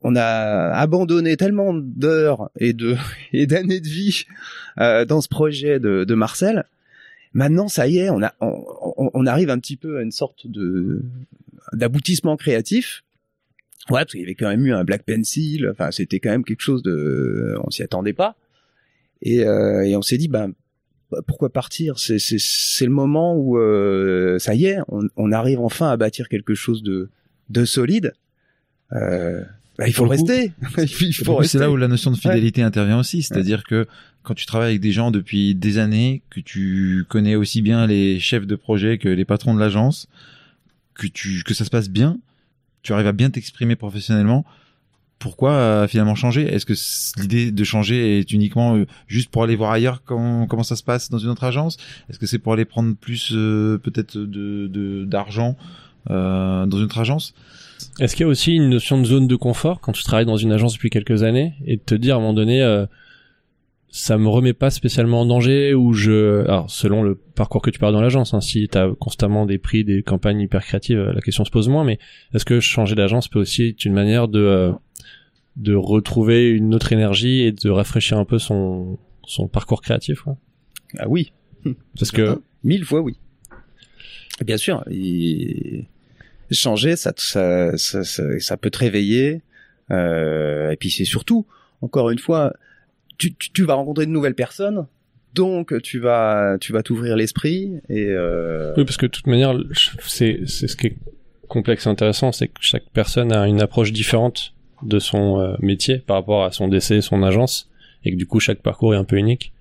on, 0.00 0.14
a 0.14 0.70
abandonné 0.78 1.36
tellement 1.36 1.74
d'heures 1.74 2.50
et 2.60 2.72
de 2.72 2.94
et 3.32 3.48
d'années 3.48 3.80
de 3.80 3.88
vie 3.88 4.26
euh, 4.78 5.04
dans 5.04 5.20
ce 5.20 5.26
projet 5.28 5.80
de, 5.80 6.04
de, 6.04 6.14
Marcel. 6.14 6.66
Maintenant, 7.32 7.66
ça 7.66 7.88
y 7.88 7.98
est, 7.98 8.10
on, 8.10 8.22
a, 8.22 8.32
on, 8.40 9.10
on, 9.12 9.26
arrive 9.26 9.50
un 9.50 9.58
petit 9.58 9.76
peu 9.76 9.98
à 9.98 10.02
une 10.02 10.12
sorte 10.12 10.46
de 10.46 11.02
d'aboutissement 11.72 12.36
créatif. 12.36 13.02
Ouais, 13.90 14.00
parce 14.00 14.12
qu'il 14.12 14.20
y 14.20 14.24
avait 14.24 14.34
quand 14.34 14.48
même 14.48 14.66
eu 14.66 14.72
un 14.72 14.84
Black 14.84 15.04
Pencil. 15.04 15.68
Enfin, 15.70 15.90
c'était 15.90 16.20
quand 16.20 16.30
même 16.30 16.44
quelque 16.44 16.62
chose 16.62 16.82
de, 16.82 17.56
on 17.64 17.70
s'y 17.70 17.82
attendait 17.82 18.12
pas. 18.12 18.36
Et, 19.22 19.44
euh, 19.44 19.82
et 19.82 19.96
on 19.96 20.02
s'est 20.02 20.18
dit, 20.18 20.28
ben, 20.28 20.52
bah, 21.10 21.20
pourquoi 21.26 21.52
partir? 21.52 21.98
C'est 21.98 22.18
c'est 22.18 22.38
c'est 22.38 22.84
le 22.84 22.90
moment 22.90 23.36
où 23.36 23.58
euh, 23.58 24.38
ça 24.38 24.54
y 24.54 24.66
est, 24.66 24.78
on, 24.88 25.08
on 25.16 25.32
arrive 25.32 25.60
enfin 25.60 25.88
à 25.88 25.96
bâtir 25.96 26.28
quelque 26.28 26.54
chose 26.54 26.82
de 26.82 27.10
de 27.48 27.64
solide. 27.64 28.12
Euh, 28.92 29.42
bah, 29.78 29.86
il 29.86 29.92
faut 29.92 30.06
rester. 30.06 30.52
il 30.78 31.14
faut 31.14 31.42
C'est 31.44 31.58
là 31.58 31.70
où 31.70 31.76
la 31.76 31.88
notion 31.88 32.10
de 32.10 32.16
fidélité 32.16 32.62
intervient 32.62 32.98
aussi, 32.98 33.22
c'est-à-dire 33.22 33.62
que 33.64 33.86
quand 34.22 34.34
tu 34.34 34.46
travailles 34.46 34.70
avec 34.70 34.80
des 34.80 34.92
gens 34.92 35.12
depuis 35.12 35.54
des 35.54 35.78
années, 35.78 36.22
que 36.30 36.40
tu 36.40 37.04
connais 37.08 37.36
aussi 37.36 37.62
bien 37.62 37.86
les 37.86 38.18
chefs 38.18 38.46
de 38.46 38.56
projet 38.56 38.98
que 38.98 39.08
les 39.08 39.24
patrons 39.24 39.54
de 39.54 39.60
l'agence, 39.60 40.08
que 40.94 41.06
tu 41.06 41.44
que 41.44 41.54
ça 41.54 41.64
se 41.64 41.70
passe 41.70 41.88
bien, 41.88 42.18
tu 42.86 42.92
arrives 42.92 43.06
à 43.06 43.12
bien 43.12 43.30
t'exprimer 43.30 43.76
professionnellement. 43.76 44.44
Pourquoi 45.18 45.52
euh, 45.52 45.88
finalement 45.88 46.14
changer? 46.14 46.42
Est-ce 46.42 46.66
que 46.66 46.74
l'idée 47.20 47.50
de 47.50 47.64
changer 47.64 48.18
est 48.18 48.32
uniquement 48.32 48.76
euh, 48.76 48.86
juste 49.08 49.30
pour 49.30 49.42
aller 49.42 49.56
voir 49.56 49.72
ailleurs 49.72 50.02
comment, 50.04 50.62
ça 50.62 50.76
se 50.76 50.82
passe 50.82 51.10
dans 51.10 51.18
une 51.18 51.30
autre 51.30 51.44
agence? 51.44 51.78
Est-ce 52.08 52.18
que 52.18 52.26
c'est 52.26 52.38
pour 52.38 52.52
aller 52.52 52.64
prendre 52.64 52.94
plus 52.94 53.32
euh, 53.32 53.78
peut-être 53.78 54.16
de 54.16 55.04
d'argent 55.04 55.56
dans 56.08 56.70
une 56.70 56.84
autre 56.84 56.98
agence? 56.98 57.34
Est-ce 57.98 58.14
qu'il 58.14 58.24
y 58.24 58.28
a 58.28 58.30
aussi 58.30 58.52
une 58.52 58.68
notion 58.68 59.00
de 59.00 59.04
zone 59.04 59.26
de 59.26 59.36
confort 59.36 59.80
quand 59.80 59.92
tu 59.92 60.04
travailles 60.04 60.26
dans 60.26 60.36
une 60.36 60.52
agence 60.52 60.74
depuis 60.74 60.90
quelques 60.90 61.24
années 61.24 61.54
et 61.66 61.76
de 61.76 61.82
te 61.82 61.94
dire 61.96 62.14
à 62.14 62.18
un 62.18 62.20
moment 62.20 62.32
donné, 62.32 62.62
ça 63.88 64.18
me 64.18 64.28
remet 64.28 64.52
pas 64.52 64.70
spécialement 64.70 65.22
en 65.22 65.26
danger 65.26 65.74
ou 65.74 65.92
je, 65.92 66.44
alors 66.44 66.70
selon 66.70 67.02
le 67.02 67.14
parcours 67.14 67.62
que 67.62 67.70
tu 67.70 67.78
parles 67.78 67.94
dans 67.94 68.00
l'agence, 68.00 68.34
hein, 68.34 68.40
si 68.40 68.68
tu 68.68 68.76
as 68.76 68.90
constamment 68.98 69.46
des 69.46 69.58
prix, 69.58 69.84
des 69.84 70.02
campagnes 70.02 70.40
hyper 70.40 70.64
créatives, 70.64 70.98
euh, 70.98 71.12
la 71.12 71.20
question 71.20 71.44
se 71.44 71.50
pose 71.50 71.68
moins. 71.68 71.84
Mais 71.84 71.98
est-ce 72.34 72.44
que 72.44 72.60
changer 72.60 72.94
d'agence 72.94 73.28
peut 73.28 73.38
aussi 73.38 73.68
être 73.68 73.84
une 73.84 73.94
manière 73.94 74.28
de 74.28 74.40
euh, 74.40 74.72
de 75.56 75.74
retrouver 75.74 76.50
une 76.50 76.74
autre 76.74 76.92
énergie 76.92 77.40
et 77.40 77.52
de 77.52 77.70
rafraîchir 77.70 78.18
un 78.18 78.26
peu 78.26 78.38
son 78.38 78.98
son 79.26 79.48
parcours 79.48 79.80
créatif 79.80 80.20
quoi 80.20 80.36
Ah 80.98 81.08
oui, 81.08 81.32
Parce 81.98 82.10
que 82.10 82.40
mille 82.62 82.84
fois 82.84 83.00
oui. 83.00 83.16
Bien 84.44 84.58
sûr. 84.58 84.84
Et 84.90 85.86
changer, 86.50 86.96
ça, 86.96 87.12
ça, 87.16 87.76
ça, 87.76 88.04
ça, 88.04 88.38
ça 88.38 88.56
peut 88.56 88.70
te 88.70 88.78
réveiller. 88.78 89.40
Euh, 89.90 90.70
et 90.70 90.76
puis 90.76 90.90
c'est 90.90 91.04
surtout, 91.04 91.46
encore 91.80 92.10
une 92.10 92.18
fois, 92.18 92.52
tu, 93.18 93.34
tu, 93.34 93.50
tu 93.52 93.64
vas 93.64 93.74
rencontrer 93.74 94.06
de 94.06 94.10
nouvelles 94.10 94.34
personnes, 94.34 94.86
donc 95.34 95.80
tu 95.82 95.98
vas, 95.98 96.56
tu 96.60 96.72
vas 96.72 96.82
t'ouvrir 96.82 97.14
l'esprit 97.14 97.74
et 97.88 98.06
euh, 98.08 98.72
Oui, 98.76 98.84
parce 98.84 98.96
que 98.96 99.06
de 99.06 99.10
toute 99.10 99.26
manière, 99.26 99.54
c'est 100.00 100.40
c'est 100.46 100.66
ce 100.66 100.76
qui 100.76 100.88
est 100.88 100.96
complexe 101.48 101.86
et 101.86 101.90
intéressant, 101.90 102.32
c'est 102.32 102.48
que 102.48 102.54
chaque 102.60 102.88
personne 102.92 103.32
a 103.32 103.46
une 103.46 103.60
approche 103.60 103.92
différente 103.92 104.54
de 104.82 104.98
son 104.98 105.40
euh, 105.40 105.54
métier 105.60 105.98
par 105.98 106.16
rapport 106.16 106.44
à 106.44 106.52
son 106.52 106.68
décès, 106.68 107.00
son 107.00 107.22
agence, 107.22 107.68
et 108.04 108.12
que 108.12 108.16
du 108.16 108.26
coup 108.26 108.40
chaque 108.40 108.60
parcours 108.60 108.94
est 108.94 108.98
un 108.98 109.04
peu 109.04 109.16
unique. 109.16 109.52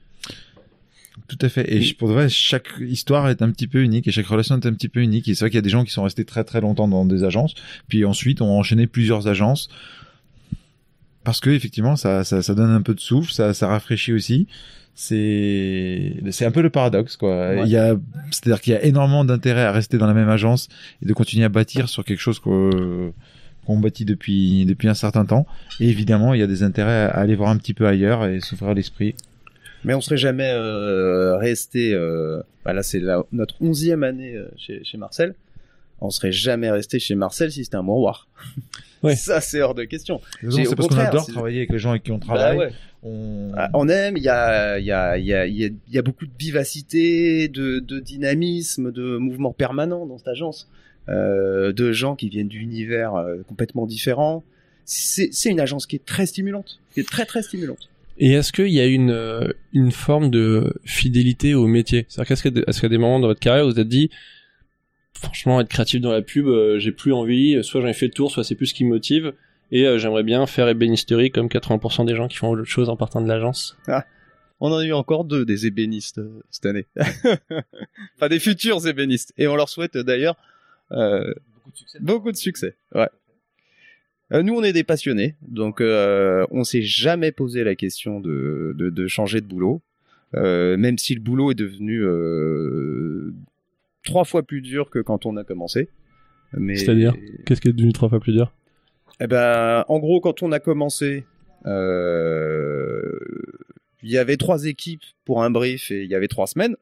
Tout 1.27 1.37
à 1.41 1.49
fait. 1.49 1.73
Et 1.73 1.93
pour 1.93 2.07
de 2.07 2.13
vrai, 2.13 2.29
chaque 2.29 2.69
histoire 2.79 3.29
est 3.29 3.41
un 3.41 3.49
petit 3.49 3.67
peu 3.67 3.81
unique 3.81 4.07
et 4.07 4.11
chaque 4.11 4.27
relation 4.27 4.59
est 4.59 4.65
un 4.67 4.73
petit 4.73 4.89
peu 4.89 5.01
unique. 5.01 5.27
Et 5.27 5.33
c'est 5.33 5.45
vrai 5.45 5.49
qu'il 5.49 5.57
y 5.57 5.59
a 5.59 5.63
des 5.63 5.69
gens 5.69 5.83
qui 5.83 5.91
sont 5.91 6.03
restés 6.03 6.25
très 6.25 6.43
très 6.43 6.61
longtemps 6.61 6.87
dans 6.87 7.05
des 7.05 7.23
agences, 7.23 7.55
puis 7.87 8.05
ensuite 8.05 8.41
ont 8.41 8.57
enchaîné 8.57 8.87
plusieurs 8.87 9.27
agences 9.27 9.69
parce 11.25 11.39
que 11.39 11.49
effectivement 11.49 11.95
ça, 11.95 12.23
ça, 12.23 12.41
ça 12.41 12.55
donne 12.55 12.71
un 12.71 12.81
peu 12.81 12.93
de 12.93 12.99
souffle, 12.99 13.31
ça, 13.31 13.53
ça 13.53 13.67
rafraîchit 13.67 14.13
aussi. 14.13 14.47
C'est 14.97 16.13
c'est 16.31 16.45
un 16.45 16.51
peu 16.51 16.61
le 16.61 16.69
paradoxe 16.69 17.17
quoi. 17.17 17.49
Ouais. 17.49 17.63
Il 17.65 17.69
y 17.69 17.77
a 17.77 17.95
c'est-à-dire 18.31 18.61
qu'il 18.61 18.71
y 18.71 18.75
a 18.77 18.83
énormément 18.85 19.25
d'intérêt 19.25 19.63
à 19.63 19.73
rester 19.73 19.97
dans 19.97 20.07
la 20.07 20.13
même 20.13 20.29
agence 20.29 20.69
et 21.03 21.05
de 21.05 21.13
continuer 21.13 21.43
à 21.43 21.49
bâtir 21.49 21.89
sur 21.89 22.05
quelque 22.05 22.21
chose 22.21 22.39
qu'on 22.39 23.13
bâtit 23.67 24.05
depuis 24.05 24.65
depuis 24.65 24.87
un 24.87 24.93
certain 24.93 25.25
temps. 25.25 25.45
Et 25.81 25.89
évidemment, 25.89 26.33
il 26.33 26.39
y 26.39 26.43
a 26.43 26.47
des 26.47 26.63
intérêts 26.63 27.03
à 27.03 27.17
aller 27.17 27.35
voir 27.35 27.49
un 27.49 27.57
petit 27.57 27.73
peu 27.73 27.87
ailleurs 27.87 28.25
et 28.25 28.39
s'ouvrir 28.39 28.73
l'esprit. 28.73 29.15
Mais 29.85 29.93
on 29.93 30.01
serait 30.01 30.17
jamais 30.17 30.49
euh, 30.49 31.37
resté. 31.37 31.93
Euh, 31.93 32.41
bah 32.65 32.73
là, 32.73 32.81
c'est 32.81 33.01
notre 33.31 33.61
onzième 33.61 34.03
année 34.03 34.35
euh, 34.35 34.47
chez, 34.57 34.83
chez 34.83 34.97
Marcel. 34.97 35.35
On 36.01 36.09
serait 36.09 36.31
jamais 36.31 36.69
resté 36.69 36.99
chez 36.99 37.15
Marcel 37.15 37.51
si 37.51 37.63
c'était 37.65 37.77
un 37.77 37.81
mouroir. 37.83 38.27
Ouais. 39.03 39.15
Ça, 39.15 39.39
c'est 39.39 39.61
hors 39.61 39.75
de 39.75 39.83
question. 39.83 40.19
C'est 40.49 40.63
parce 40.75 40.87
qu'on 40.87 40.97
adore 40.97 41.27
travailler 41.27 41.57
avec 41.59 41.71
les 41.71 41.77
gens 41.77 41.91
avec 41.91 42.01
qui 42.03 42.11
on 42.11 42.17
Bah 42.17 42.25
travaille. 42.25 42.57
ouais. 42.57 42.71
on... 43.03 43.51
Ah, 43.55 43.69
On 43.75 43.87
aime. 43.87 44.17
Il 44.17 44.23
y 44.23 44.29
a, 44.29 44.79
y 44.79 44.91
a, 44.91 45.15
y 45.19 45.31
a, 45.31 45.45
y 45.45 45.63
a, 45.63 45.67
il 45.67 45.93
y 45.93 45.97
a 45.99 46.01
beaucoup 46.01 46.25
de 46.25 46.31
vivacité, 46.39 47.47
de, 47.47 47.77
de 47.79 47.99
dynamisme, 47.99 48.91
de 48.91 49.17
mouvement 49.17 49.53
permanent 49.53 50.07
dans 50.07 50.17
cette 50.17 50.29
agence. 50.29 50.67
Euh, 51.07 51.71
de 51.71 51.91
gens 51.91 52.15
qui 52.15 52.29
viennent 52.29 52.47
d'univers 52.47 53.13
euh, 53.13 53.43
complètement 53.47 53.85
différents. 53.85 54.43
C'est 54.85 55.29
une 55.45 55.59
agence 55.59 55.85
qui 55.85 55.97
est 55.97 56.05
très 56.05 56.25
stimulante, 56.25 56.79
qui 56.95 57.01
est 57.01 57.07
très 57.07 57.25
très 57.25 57.43
stimulante. 57.43 57.89
Et 58.17 58.31
est-ce 58.31 58.51
qu'il 58.51 58.69
y 58.69 58.79
a 58.79 58.85
une 58.87 59.11
euh, 59.11 59.49
une 59.73 59.91
forme 59.91 60.31
de 60.31 60.73
fidélité 60.83 61.53
au 61.53 61.67
métier? 61.67 62.05
C'est-à-dire 62.09 62.29
qu'est-ce 62.29 62.43
que 62.49 62.69
est-ce 62.69 62.79
qu'il 62.79 62.83
y 62.83 62.85
a 62.87 62.89
des 62.89 62.97
moments 62.97 63.19
dans 63.19 63.27
votre 63.27 63.39
carrière 63.39 63.65
où 63.65 63.67
vous 63.69 63.75
vous 63.75 63.79
êtes 63.81 63.87
dit 63.89 64.09
franchement 65.19 65.59
être 65.61 65.69
créatif 65.69 66.01
dans 66.01 66.11
la 66.11 66.21
pub, 66.21 66.47
euh, 66.47 66.79
j'ai 66.79 66.91
plus 66.91 67.13
envie, 67.13 67.63
soit 67.63 67.81
j'en 67.81 67.87
ai 67.87 67.93
fait 67.93 68.07
le 68.07 68.11
tour, 68.11 68.31
soit 68.31 68.43
c'est 68.43 68.55
plus 68.55 68.67
ce 68.67 68.73
qui 68.73 68.83
me 68.83 68.89
motive 68.89 69.33
et 69.71 69.85
euh, 69.85 69.97
j'aimerais 69.97 70.23
bien 70.23 70.45
faire 70.45 70.67
ébénisterie 70.67 71.31
comme 71.31 71.47
80% 71.47 72.05
des 72.05 72.15
gens 72.15 72.27
qui 72.27 72.37
font 72.37 72.49
autre 72.49 72.63
chose 72.63 72.89
en 72.89 72.97
partant 72.97 73.21
de 73.21 73.27
l'agence. 73.27 73.77
On 74.61 74.71
en 74.71 74.77
a 74.77 74.85
eu 74.85 74.93
encore 74.93 75.25
deux 75.25 75.45
des 75.45 75.65
ébénistes 75.65 76.19
euh, 76.19 76.41
cette 76.49 76.65
année. 76.65 76.85
enfin 78.15 78.29
des 78.29 78.39
futurs 78.39 78.87
ébénistes. 78.87 79.33
Et 79.37 79.47
on 79.47 79.55
leur 79.55 79.69
souhaite 79.69 79.97
d'ailleurs 79.97 80.37
euh, 80.91 81.33
beaucoup 81.99 82.31
de 82.31 82.37
succès. 82.37 82.75
Ouais. 82.93 83.09
Euh, 84.33 84.41
nous, 84.41 84.55
on 84.55 84.63
est 84.63 84.73
des 84.73 84.83
passionnés, 84.83 85.35
donc 85.41 85.81
euh, 85.81 86.45
on 86.49 86.63
s'est 86.63 86.81
jamais 86.81 87.31
posé 87.31 87.63
la 87.63 87.75
question 87.75 88.19
de, 88.19 88.73
de, 88.75 88.89
de 88.89 89.07
changer 89.07 89.39
de 89.39 89.45
boulot, 89.45 89.81
euh, 90.33 90.77
même 90.77 90.97
si 90.97 91.13
le 91.13 91.21
boulot 91.21 91.51
est 91.51 91.55
devenu 91.55 92.01
euh, 92.03 93.33
trois 94.05 94.23
fois 94.23 94.43
plus 94.43 94.61
dur 94.61 94.89
que 94.89 94.99
quand 94.99 95.25
on 95.25 95.35
a 95.35 95.43
commencé. 95.43 95.89
Mais 96.53 96.77
C'est-à-dire 96.77 97.13
Qu'est-ce 97.45 97.59
qui 97.59 97.67
est 97.67 97.73
devenu 97.73 97.91
trois 97.91 98.07
fois 98.07 98.21
plus 98.21 98.31
dur? 98.31 98.53
Eh 99.19 99.27
ben, 99.27 99.83
en 99.87 99.99
gros, 99.99 100.21
quand 100.21 100.41
on 100.43 100.51
a 100.51 100.59
commencé, 100.59 101.25
euh, 101.65 103.19
il 104.03 104.09
y 104.09 104.17
avait 104.17 104.37
trois 104.37 104.65
équipes 104.65 105.03
pour 105.25 105.43
un 105.43 105.49
brief 105.49 105.91
et 105.91 106.03
il 106.03 106.09
y 106.09 106.15
avait 106.15 106.27
trois 106.27 106.47
semaines. 106.47 106.75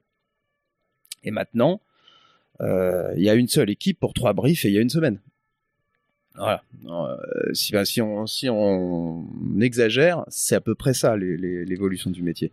Et 1.24 1.32
maintenant, 1.32 1.82
euh, 2.62 3.14
il 3.16 3.24
y 3.24 3.30
a 3.30 3.36
une 3.36 3.48
seule 3.48 3.70
équipe 3.70 4.00
pour 4.00 4.14
trois 4.14 4.34
briefs 4.34 4.66
et 4.66 4.70
il 4.70 4.74
y 4.74 4.78
a 4.78 4.82
une 4.82 4.90
semaine. 4.90 5.20
Voilà. 6.36 6.64
Euh, 6.88 7.54
si, 7.54 7.72
ben, 7.72 7.86
si, 7.86 8.02
on, 8.02 8.26
si 8.26 8.50
on 8.50 9.26
exagère, 9.62 10.26
c'est 10.28 10.56
à 10.56 10.62
peu 10.62 10.76
près 10.76 10.94
ça 10.94 11.16
l'évolution 11.16 12.10
du 12.10 12.24
métier. 12.24 12.52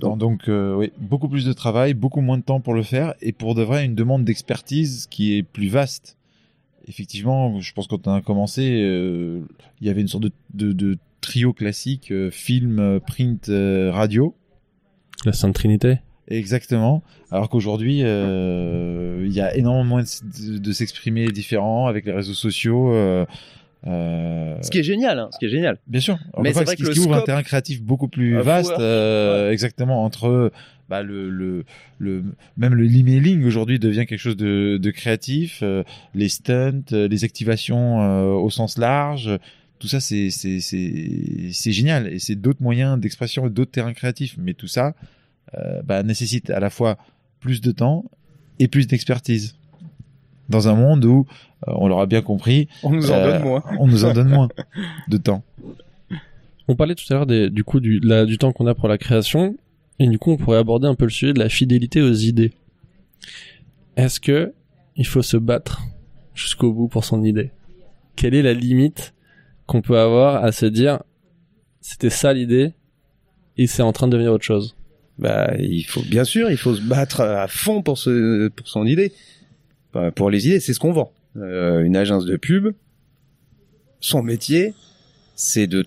Donc 0.00 0.48
euh, 0.48 0.74
oui, 0.74 0.92
beaucoup 0.98 1.28
plus 1.28 1.44
de 1.44 1.52
travail, 1.52 1.94
beaucoup 1.94 2.20
moins 2.20 2.38
de 2.38 2.42
temps 2.42 2.60
pour 2.60 2.74
le 2.74 2.82
faire, 2.82 3.14
et 3.20 3.32
pour 3.32 3.54
de 3.54 3.62
vrai 3.62 3.84
une 3.84 3.94
demande 3.94 4.24
d'expertise 4.24 5.06
qui 5.10 5.36
est 5.36 5.42
plus 5.42 5.68
vaste. 5.68 6.16
Effectivement, 6.88 7.60
je 7.60 7.72
pense 7.72 7.86
que 7.86 7.94
quand 7.94 8.08
on 8.08 8.14
a 8.14 8.22
commencé, 8.22 8.80
euh, 8.82 9.40
il 9.80 9.86
y 9.86 9.90
avait 9.90 10.00
une 10.00 10.08
sorte 10.08 10.24
de, 10.24 10.32
de, 10.54 10.72
de 10.72 10.98
trio 11.20 11.52
classique, 11.52 12.10
euh, 12.10 12.30
film, 12.30 13.00
print, 13.06 13.48
radio. 13.48 14.34
La 15.24 15.32
Sainte 15.32 15.54
Trinité 15.54 15.98
Exactement. 16.28 17.02
Alors 17.30 17.48
qu'aujourd'hui, 17.48 17.98
il 17.98 19.32
y 19.32 19.40
a 19.40 19.56
énormément 19.56 19.84
moins 19.84 20.02
de, 20.02 20.58
de 20.58 20.72
s'exprimer 20.72 21.26
différents 21.28 21.86
avec 21.86 22.06
les 22.06 22.12
réseaux 22.12 22.34
sociaux. 22.34 22.92
Euh, 23.86 24.56
Ce 24.62 24.70
qui 24.70 24.78
est 24.78 24.82
génial, 24.82 25.18
hein, 25.18 25.28
ce 25.32 25.38
qui 25.38 25.46
est 25.46 25.48
génial. 25.48 25.78
Bien 25.86 26.00
sûr. 26.00 26.18
Mais 26.40 26.52
c'est 26.52 26.64
vrai 26.64 26.76
que 26.76 26.82
ce 26.84 26.88
le 26.88 26.94
qui 26.94 27.00
ouvre 27.00 27.14
un 27.14 27.22
terrain 27.22 27.42
créatif 27.42 27.82
beaucoup 27.82 28.08
plus 28.08 28.38
Un 28.38 28.42
vaste, 28.42 28.72
euh, 28.78 29.50
exactement 29.50 30.04
entre 30.04 30.52
bah, 30.88 31.02
le, 31.02 31.30
le 31.30 31.64
le 31.98 32.24
même 32.56 32.74
le 32.74 32.84
emailing 32.84 33.44
aujourd'hui 33.44 33.78
devient 33.78 34.06
quelque 34.06 34.20
chose 34.20 34.36
de, 34.36 34.78
de 34.80 34.90
créatif, 34.90 35.60
euh, 35.62 35.82
les 36.14 36.28
stunts, 36.28 36.84
les 36.92 37.24
activations 37.24 38.36
au 38.36 38.50
sens 38.50 38.78
large, 38.78 39.30
tout 39.78 39.88
ça 39.88 40.00
c'est 40.00 40.30
génial. 41.72 42.08
Et 42.12 42.18
c'est 42.18 42.36
d'autres 42.36 42.62
moyens 42.62 43.00
d'expression 43.00 43.46
et 43.46 43.50
d'autres 43.50 43.72
terrains 43.72 43.94
créatifs, 43.94 44.36
mais 44.38 44.54
tout 44.54 44.68
ça 44.68 44.94
bah, 45.84 46.02
nécessite 46.02 46.50
à 46.50 46.60
la 46.60 46.70
fois 46.70 46.98
plus 47.40 47.60
de 47.60 47.72
temps 47.72 48.04
et 48.58 48.68
plus 48.68 48.86
d'expertise. 48.86 49.56
Dans 50.48 50.68
un 50.68 50.74
monde 50.74 51.04
où 51.04 51.26
on 51.66 51.88
l'aura 51.88 52.06
bien 52.06 52.22
compris, 52.22 52.68
On 52.82 52.90
nous 52.90 53.10
en 53.10 53.14
Euh, 53.16 53.32
donne 53.32 53.42
moins. 53.42 53.62
on 53.78 53.86
nous 53.86 54.04
en 54.04 54.12
donne 54.12 54.28
moins 54.28 54.48
de 55.08 55.16
temps. 55.16 55.42
On 56.68 56.76
parlait 56.76 56.94
tout 56.94 57.04
à 57.10 57.14
l'heure 57.14 57.26
du 57.50 57.64
coup 57.64 57.80
du, 57.80 57.98
la- 58.00 58.24
du 58.24 58.38
temps 58.38 58.52
qu'on 58.52 58.66
a 58.66 58.74
pour 58.74 58.88
la 58.88 58.98
création, 58.98 59.56
et 59.98 60.06
du 60.08 60.18
coup 60.18 60.30
on 60.32 60.36
pourrait 60.36 60.58
aborder 60.58 60.86
un 60.86 60.94
peu 60.94 61.04
le 61.04 61.10
sujet 61.10 61.32
de 61.32 61.38
la 61.38 61.48
fidélité 61.48 62.00
aux 62.02 62.12
idées. 62.12 62.52
Est-ce 63.96 64.20
que 64.20 64.52
il 64.96 65.06
faut 65.06 65.22
se 65.22 65.36
battre 65.36 65.82
jusqu'au 66.34 66.72
bout 66.72 66.88
pour 66.88 67.04
son 67.04 67.22
idée? 67.24 67.50
Quelle 68.16 68.34
est 68.34 68.42
la 68.42 68.54
limite 68.54 69.14
qu'on 69.66 69.82
peut 69.82 69.98
avoir 69.98 70.44
à 70.44 70.52
se 70.52 70.66
dire 70.66 71.02
c'était 71.80 72.10
ça 72.10 72.32
l'idée 72.32 72.72
et 73.58 73.66
c'est 73.66 73.82
en 73.82 73.92
train 73.92 74.06
de 74.06 74.12
devenir 74.12 74.32
autre 74.32 74.44
chose? 74.44 74.76
Bah, 75.18 75.52
il 75.58 75.82
faut 75.84 76.02
bien 76.02 76.24
sûr, 76.24 76.50
il 76.50 76.56
faut 76.56 76.74
se 76.74 76.80
battre 76.82 77.20
à 77.20 77.46
fond 77.48 77.82
pour 77.82 77.98
ce 77.98 78.48
pour 78.48 78.66
son 78.68 78.86
idée, 78.86 79.12
Enfin, 79.94 80.10
pour 80.10 80.30
les 80.30 80.46
idées, 80.46 80.58
c'est 80.60 80.72
ce 80.72 80.80
qu'on 80.80 80.92
vend. 80.92 81.12
Euh, 81.36 81.82
une 81.82 81.96
agence 81.96 82.26
de 82.26 82.36
pub, 82.36 82.74
son 84.00 84.22
métier, 84.22 84.74
c'est 85.34 85.66
de 85.66 85.84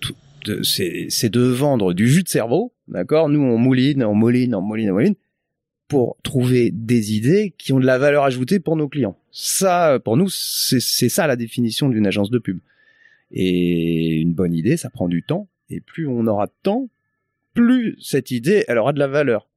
c'est, 0.62 1.28
de 1.28 1.40
vendre 1.40 1.92
du 1.92 2.08
jus 2.08 2.22
de 2.22 2.28
cerveau, 2.28 2.72
d'accord? 2.88 3.28
Nous, 3.28 3.40
on 3.40 3.58
mouline, 3.58 4.04
on 4.04 4.14
mouline, 4.14 4.54
on 4.54 4.60
mouline, 4.60 4.90
on 4.90 4.94
mouline, 4.94 5.14
pour 5.88 6.16
trouver 6.22 6.70
des 6.70 7.14
idées 7.14 7.54
qui 7.58 7.72
ont 7.72 7.80
de 7.80 7.86
la 7.86 7.98
valeur 7.98 8.24
ajoutée 8.24 8.60
pour 8.60 8.76
nos 8.76 8.88
clients. 8.88 9.18
Ça, 9.30 9.98
pour 10.04 10.16
nous, 10.16 10.28
c'est, 10.28 10.80
c'est 10.80 11.08
ça 11.08 11.26
la 11.26 11.36
définition 11.36 11.88
d'une 11.88 12.06
agence 12.06 12.30
de 12.30 12.38
pub. 12.38 12.58
Et 13.32 14.20
une 14.20 14.34
bonne 14.34 14.54
idée, 14.54 14.76
ça 14.76 14.90
prend 14.90 15.08
du 15.08 15.22
temps. 15.22 15.48
Et 15.68 15.80
plus 15.80 16.06
on 16.06 16.26
aura 16.26 16.46
de 16.46 16.52
temps, 16.62 16.88
plus 17.54 17.96
cette 18.00 18.30
idée, 18.30 18.64
elle 18.68 18.78
aura 18.78 18.92
de 18.92 18.98
la 18.98 19.08
valeur. 19.08 19.48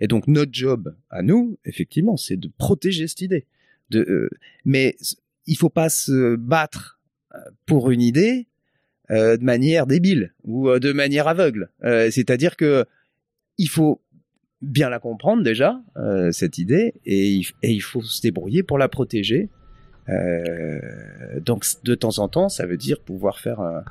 Et 0.00 0.06
donc 0.06 0.28
notre 0.28 0.52
job 0.52 0.94
à 1.10 1.22
nous, 1.22 1.58
effectivement, 1.64 2.16
c'est 2.16 2.36
de 2.36 2.50
protéger 2.56 3.06
cette 3.06 3.20
idée. 3.20 3.46
De, 3.90 4.00
euh, 4.00 4.30
mais 4.64 4.96
il 5.48 5.56
faut 5.56 5.68
pas 5.70 5.88
se 5.88 6.36
battre 6.36 7.00
euh, 7.34 7.38
pour 7.66 7.90
une 7.90 8.00
idée 8.02 8.46
euh, 9.10 9.36
de 9.36 9.44
manière 9.44 9.86
débile 9.86 10.32
ou 10.44 10.68
euh, 10.68 10.78
de 10.78 10.92
manière 10.92 11.26
aveugle. 11.28 11.70
Euh, 11.84 12.10
C'est-à-dire 12.10 12.56
que 12.56 12.84
il 13.58 13.68
faut 13.68 14.00
bien 14.62 14.88
la 14.88 14.98
comprendre 14.98 15.42
déjà 15.42 15.80
euh, 15.96 16.30
cette 16.32 16.58
idée 16.58 16.94
et 17.04 17.28
il, 17.28 17.46
et 17.62 17.72
il 17.72 17.80
faut 17.80 18.02
se 18.02 18.20
débrouiller 18.20 18.62
pour 18.62 18.78
la 18.78 18.88
protéger. 18.88 19.48
Euh, 20.08 20.80
donc 21.40 21.64
de 21.84 21.94
temps 21.94 22.18
en 22.18 22.28
temps, 22.28 22.48
ça 22.48 22.66
veut 22.66 22.76
dire 22.76 23.00
pouvoir 23.00 23.38
faire 23.40 23.60
un, 23.60 23.82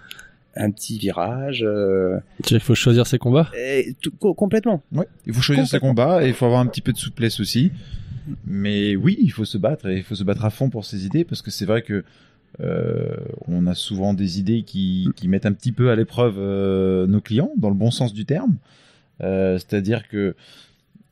un 0.55 0.71
petit 0.71 0.97
virage. 0.97 1.63
euh, 1.63 2.19
Il 2.49 2.59
faut 2.59 2.75
choisir 2.75 3.05
ses 3.07 3.17
combats? 3.17 3.49
et 3.55 3.95
tout- 4.01 4.11
co- 4.11 4.33
complètement. 4.33 4.83
Ouais, 4.91 5.07
il 5.25 5.33
faut 5.33 5.41
choisir 5.41 5.67
ses 5.67 5.79
combats 5.79 6.23
et 6.23 6.27
il 6.29 6.33
faut 6.33 6.45
avoir 6.45 6.59
un 6.61 6.67
petit 6.67 6.81
peu 6.81 6.91
de 6.93 6.97
souplesse 6.97 7.39
aussi. 7.39 7.71
Mais 8.45 8.95
oui, 8.95 9.17
il 9.21 9.31
faut 9.31 9.45
se 9.45 9.57
battre 9.57 9.87
et 9.87 9.97
il 9.97 10.03
faut 10.03 10.15
se 10.15 10.23
battre 10.23 10.45
à 10.45 10.49
fond 10.49 10.69
pour 10.69 10.85
ses 10.85 11.05
idées 11.05 11.23
parce 11.23 11.41
que 11.41 11.51
c'est 11.51 11.65
vrai 11.65 11.81
que 11.81 12.03
euh, 12.61 13.15
on 13.47 13.67
a 13.67 13.73
souvent 13.75 14.13
des 14.13 14.39
idées 14.39 14.63
qui, 14.63 15.09
qui 15.15 15.27
mettent 15.27 15.45
un 15.45 15.53
petit 15.53 15.71
peu 15.71 15.91
à 15.91 15.95
l'épreuve 15.95 16.35
euh, 16.39 17.05
nos 17.07 17.21
clients 17.21 17.51
dans 17.57 17.69
le 17.69 17.75
bon 17.75 17.91
sens 17.91 18.13
du 18.13 18.25
terme. 18.25 18.55
Euh, 19.21 19.57
C'est-à-dire 19.57 20.07
que 20.07 20.35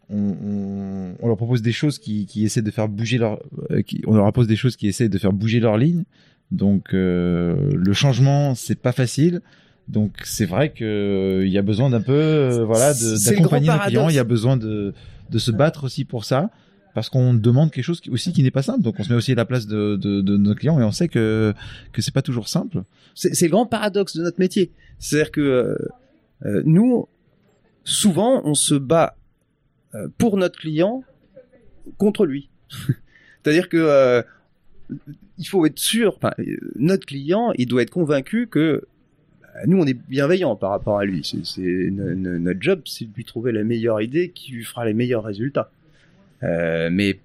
on, 0.10 0.18
on- 0.18 1.16
on 1.20 1.28
leur 1.28 1.38
propose 1.38 1.62
des 1.62 1.72
choses 1.72 1.98
qui, 2.00 2.26
qui 2.26 2.46
essaient 2.46 2.62
de 2.62 2.72
faire 2.72 2.88
bouger 2.88 3.18
leur, 3.18 3.40
qui- 3.86 4.02
on 4.08 4.14
leur 4.16 4.24
propose 4.26 4.48
des 4.48 4.56
choses 4.56 4.76
qui 4.76 4.88
essaient 4.88 5.10
de 5.10 5.18
faire 5.18 5.34
bouger 5.34 5.60
leur 5.60 5.78
ligne. 5.78 6.04
Donc 6.52 6.90
le 6.94 7.94
changement 7.94 8.54
c'est 8.56 8.80
pas 8.80 8.92
facile. 8.92 9.42
Donc 9.88 10.14
c'est 10.24 10.46
vrai 10.46 10.70
que 10.70 10.84
euh, 10.84 11.46
il 11.46 11.52
y 11.52 11.58
a 11.58 11.62
besoin 11.62 11.90
d'un 11.90 12.02
peu 12.02 12.62
voilà 12.66 12.94
d'accompagner 13.32 13.68
nos 13.68 13.74
clients. 13.88 14.10
Il 14.10 14.16
y 14.16 14.20
a 14.20 14.24
besoin 14.24 14.58
de 14.58 14.94
de 15.32 15.38
se 15.40 15.52
battre 15.52 15.84
aussi 15.86 16.06
pour 16.06 16.24
ça 16.26 16.50
parce 16.96 17.10
qu'on 17.10 17.34
demande 17.34 17.72
quelque 17.72 17.84
chose 17.84 18.02
aussi 18.10 18.32
qui 18.32 18.42
n'est 18.42 18.52
pas 18.52 18.64
simple. 18.64 18.82
Donc 18.82 18.96
on 19.00 19.04
se 19.04 19.10
met 19.10 19.16
aussi 19.16 19.34
à 19.34 19.36
la 19.36 19.44
place 19.46 19.68
de, 19.68 19.98
nos 20.22 20.56
clients 20.56 20.80
et 20.80 20.84
on 20.84 20.92
sait 20.92 21.10
que 21.10 21.54
que 21.92 22.02
c'est 22.02 22.14
pas 22.14 22.22
toujours 22.22 22.48
simple. 22.48 22.84
C'est 23.14 23.40
le 23.42 23.52
grand 23.52 23.66
paradoxe 23.66 24.16
de 24.16 24.24
notre 24.24 24.40
métier. 24.40 24.72
C'est-à-dire 24.98 25.32
que 25.32 25.78
euh, 26.46 26.62
nous, 26.66 27.08
souvent, 27.84 28.42
on 28.46 28.56
se 28.56 28.76
bat 28.76 29.18
euh, 29.94 30.08
pour 30.18 30.38
notre 30.38 30.58
client 30.58 31.04
contre 31.98 32.26
lui. 32.26 32.50
C'est-à-dire 33.44 33.68
que 33.68 33.78
euh, 33.78 34.22
il 35.38 35.46
faut 35.46 35.66
être 35.66 35.78
sûr. 35.78 36.18
notre 36.78 37.06
client, 37.06 37.52
il 37.58 37.68
doit 37.68 37.82
être 37.82 37.92
convaincu 37.92 38.48
que 38.48 38.86
bah, 39.42 39.50
nous, 39.68 39.78
on 39.78 39.86
est 39.86 39.94
bienveillant 39.94 40.56
par 40.56 40.70
rapport 40.70 40.98
à 40.98 41.04
lui. 41.04 41.24
C'est 41.26 41.46
c'est- 41.46 41.90
no- 41.92 42.16
no- 42.16 42.40
notre 42.40 42.62
job, 42.62 42.82
c'est 42.86 43.06
de 43.06 43.14
lui 43.14 43.26
trouver 43.26 43.52
la 43.52 43.66
meilleure 43.66 44.02
idée 44.02 44.30
qui 44.30 44.54
lui 44.54 44.64
fera 44.64 44.86
les 44.86 44.94
meilleurs 44.94 45.26
résultats. 45.26 45.70
Euh, 46.46 46.90
mais 46.92 47.20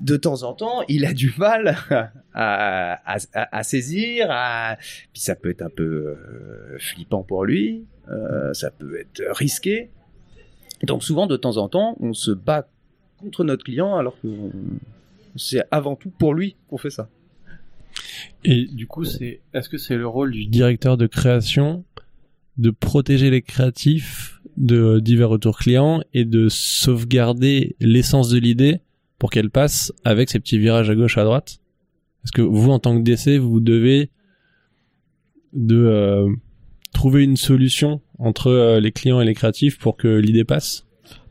de 0.00 0.16
temps 0.16 0.42
en 0.42 0.52
temps, 0.52 0.82
il 0.88 1.04
a 1.04 1.12
du 1.12 1.32
mal 1.38 1.76
à, 2.34 3.00
à, 3.34 3.62
saisir, 3.62 4.28
puis 5.12 5.22
ça 5.22 5.34
peut 5.34 5.50
être 5.50 5.62
un 5.62 5.70
peu 5.70 5.84
euh, 5.84 6.78
flippant 6.78 7.22
pour 7.22 7.44
lui, 7.44 7.84
euh, 8.08 8.52
ça 8.54 8.70
peut 8.70 8.98
être 8.98 9.22
risqué. 9.36 9.90
Donc 10.84 11.02
souvent, 11.02 11.26
de 11.26 11.36
temps 11.36 11.56
en 11.56 11.68
temps, 11.68 11.96
on 12.00 12.12
se 12.12 12.30
bat 12.30 12.68
contre 13.18 13.42
notre 13.42 13.64
client 13.64 13.96
alors 13.96 14.20
que 14.20 14.28
c'est 15.36 15.64
avant 15.72 15.96
tout 15.96 16.10
pour 16.10 16.34
lui 16.34 16.56
qu'on 16.68 16.78
fait 16.78 16.90
ça. 16.90 17.08
Et 18.44 18.66
du 18.66 18.86
coup, 18.86 19.04
est-ce 19.04 19.68
que 19.68 19.78
c'est 19.78 19.96
le 19.96 20.06
rôle 20.06 20.30
du 20.30 20.46
directeur 20.46 20.96
de 20.96 21.06
création 21.06 21.84
de 22.56 22.70
protéger 22.70 23.30
les 23.30 23.42
créatifs 23.42 24.37
de 24.58 24.98
divers 25.00 25.28
retours 25.28 25.56
clients 25.58 26.02
et 26.14 26.24
de 26.24 26.48
sauvegarder 26.48 27.76
l'essence 27.80 28.28
de 28.28 28.38
l'idée 28.38 28.80
pour 29.18 29.30
qu'elle 29.30 29.50
passe 29.50 29.92
avec 30.04 30.28
ces 30.30 30.40
petits 30.40 30.58
virages 30.58 30.90
à 30.90 30.94
gauche 30.94 31.16
à 31.16 31.24
droite 31.24 31.58
Est-ce 32.24 32.32
que 32.32 32.42
vous, 32.42 32.70
en 32.70 32.78
tant 32.78 32.96
que 32.98 33.02
DC, 33.02 33.38
vous 33.40 33.60
devez 33.60 34.10
de 35.52 35.76
euh, 35.76 36.28
trouver 36.92 37.24
une 37.24 37.36
solution 37.36 38.00
entre 38.18 38.48
euh, 38.48 38.80
les 38.80 38.92
clients 38.92 39.20
et 39.20 39.24
les 39.24 39.34
créatifs 39.34 39.78
pour 39.78 39.96
que 39.96 40.08
l'idée 40.08 40.44
passe 40.44 40.86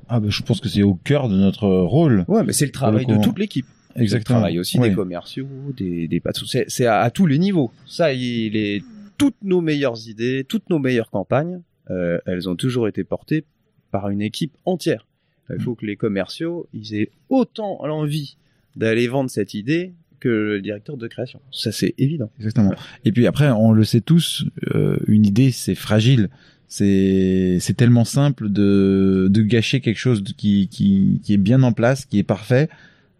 Ah 0.07 0.19
ben 0.19 0.31
je 0.31 0.41
pense 0.41 0.59
que 0.59 0.69
c'est 0.69 0.83
au 0.83 0.95
cœur 0.95 1.29
de 1.29 1.35
notre 1.35 1.67
rôle. 1.67 2.25
Ouais, 2.27 2.43
mais 2.43 2.53
c'est 2.53 2.65
le 2.65 2.71
travail 2.71 3.05
de 3.05 3.21
toute 3.21 3.37
l'équipe. 3.39 3.65
C'est 3.95 4.01
Exactement. 4.03 4.37
le 4.37 4.41
travail 4.43 4.59
aussi 4.59 4.79
Ouais. 4.79 4.89
des 4.89 4.95
commerciaux, 4.95 5.47
des, 5.75 6.07
des 6.07 6.21
c'est 6.41 6.85
à, 6.85 6.99
à 7.01 7.09
tous 7.09 7.25
les 7.25 7.39
niveaux. 7.39 7.71
Ça, 7.85 8.13
il 8.13 8.55
est 8.55 8.83
toutes 9.17 9.41
nos 9.43 9.61
meilleures 9.61 10.07
idées, 10.07 10.45
toutes 10.47 10.69
nos 10.69 10.77
meilleures 10.79 11.09
campagnes, 11.09 11.61
euh, 11.89 12.19
elles 12.25 12.49
ont 12.49 12.55
toujours 12.55 12.87
été 12.87 13.03
portées 13.03 13.45
par 13.91 14.09
une 14.09 14.21
équipe 14.21 14.55
entière. 14.65 15.05
Il 15.49 15.61
faut 15.61 15.75
que 15.75 15.85
les 15.85 15.95
commerciaux, 15.95 16.67
ils 16.73 16.93
aient 16.95 17.09
autant 17.29 17.79
l'envie 17.85 18.35
d'aller 18.75 19.07
vendre 19.07 19.29
cette 19.29 19.53
idée 19.53 19.93
que 20.19 20.29
le 20.29 20.61
directeur 20.61 20.97
de 20.97 21.07
création. 21.07 21.39
Ça, 21.51 21.71
c'est 21.71 21.93
évident. 21.97 22.29
Exactement. 22.37 22.73
Et 23.05 23.11
puis 23.11 23.27
après, 23.27 23.49
on 23.49 23.71
le 23.71 23.83
sait 23.83 24.01
tous, 24.01 24.45
euh, 24.73 24.97
une 25.07 25.25
idée, 25.25 25.51
c'est 25.51 25.75
fragile. 25.75 26.29
C'est 26.67 27.59
c'est 27.61 27.75
tellement 27.75 28.03
simple 28.03 28.49
de 28.49 29.29
de 29.31 29.41
gâcher 29.41 29.79
quelque 29.79 29.99
chose 29.99 30.21
qui 30.35 30.67
qui 30.67 31.21
qui 31.23 31.33
est 31.33 31.37
bien 31.37 31.63
en 31.63 31.71
place, 31.71 32.05
qui 32.05 32.19
est 32.19 32.23
parfait. 32.23 32.67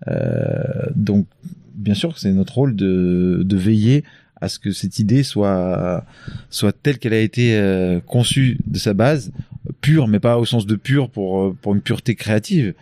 Euh, 0.09 0.89
donc, 0.95 1.27
bien 1.73 1.93
sûr, 1.93 2.17
c'est 2.17 2.33
notre 2.33 2.55
rôle 2.55 2.75
de 2.75 3.43
de 3.45 3.57
veiller 3.57 4.03
à 4.41 4.49
ce 4.49 4.59
que 4.59 4.71
cette 4.71 4.99
idée 4.99 5.23
soit 5.23 6.05
soit 6.49 6.71
telle 6.71 6.99
qu'elle 6.99 7.13
a 7.13 7.19
été 7.19 7.57
euh, 7.57 7.99
conçue 7.99 8.59
de 8.65 8.77
sa 8.77 8.93
base, 8.93 9.31
pure, 9.81 10.07
mais 10.07 10.19
pas 10.19 10.37
au 10.37 10.45
sens 10.45 10.65
de 10.65 10.75
pure 10.75 11.09
pour 11.09 11.41
euh, 11.41 11.57
pour 11.61 11.73
une 11.73 11.81
pureté 11.81 12.15
créative. 12.15 12.73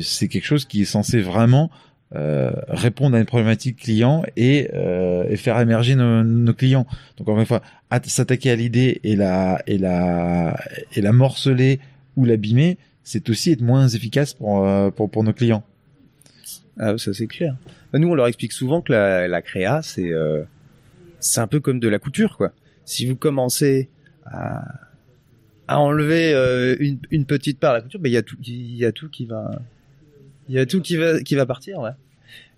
C'est 0.00 0.28
quelque 0.28 0.46
chose 0.46 0.66
qui 0.66 0.82
est 0.82 0.84
censé 0.84 1.20
vraiment 1.20 1.68
euh, 2.14 2.52
répondre 2.68 3.16
à 3.16 3.18
une 3.18 3.26
problématique 3.26 3.78
client 3.78 4.22
et, 4.36 4.68
faire 5.36 5.58
émerger 5.58 5.96
nos, 5.96 6.54
clients. 6.54 6.86
Donc 7.16 7.28
encore 7.28 7.40
une 7.40 7.46
fois, 7.46 7.60
at- 7.90 8.04
s'attaquer 8.04 8.52
à 8.52 8.56
l'idée 8.56 9.00
et 9.02 9.16
la 9.16 9.60
et 9.66 9.78
la 9.78 10.56
et 10.92 11.00
la 11.00 11.12
morceler 11.12 11.80
ou 12.16 12.24
l'abîmer, 12.24 12.78
c'est 13.02 13.28
aussi 13.30 13.50
être 13.50 13.62
moins 13.62 13.88
efficace 13.88 14.32
pour 14.34 14.64
pour, 14.92 15.10
pour 15.10 15.24
nos 15.24 15.32
clients. 15.32 15.64
Ah, 16.78 16.96
ça 16.96 17.12
c'est 17.12 17.26
clair. 17.26 17.56
Nous, 17.92 18.08
on 18.08 18.14
leur 18.14 18.28
explique 18.28 18.52
souvent 18.52 18.80
que 18.80 18.92
la, 18.92 19.42
créa, 19.42 19.82
c'est 19.82 20.12
c'est 21.24 21.40
un 21.40 21.46
peu 21.46 21.60
comme 21.60 21.80
de 21.80 21.88
la 21.88 21.98
couture, 21.98 22.36
quoi. 22.36 22.52
Si 22.84 23.06
vous 23.06 23.16
commencez 23.16 23.88
à, 24.26 24.62
à 25.68 25.80
enlever 25.80 26.32
euh, 26.34 26.76
une, 26.78 26.98
une 27.10 27.24
petite 27.24 27.58
part 27.58 27.72
de 27.72 27.78
la 27.78 27.82
couture, 27.82 28.00
ben 28.00 28.10
il 28.10 28.14
y 28.14 28.18
a 28.18 28.22
tout, 28.22 28.36
il 28.44 28.76
y 28.76 28.84
a 28.84 28.92
tout 28.92 29.08
qui 29.08 29.24
va, 29.24 29.58
il 30.48 30.54
y 30.54 30.58
a 30.58 30.66
tout 30.66 30.80
qui 30.82 30.96
va 30.96 31.20
qui 31.22 31.34
va 31.34 31.46
partir, 31.46 31.80
ouais. 31.80 31.90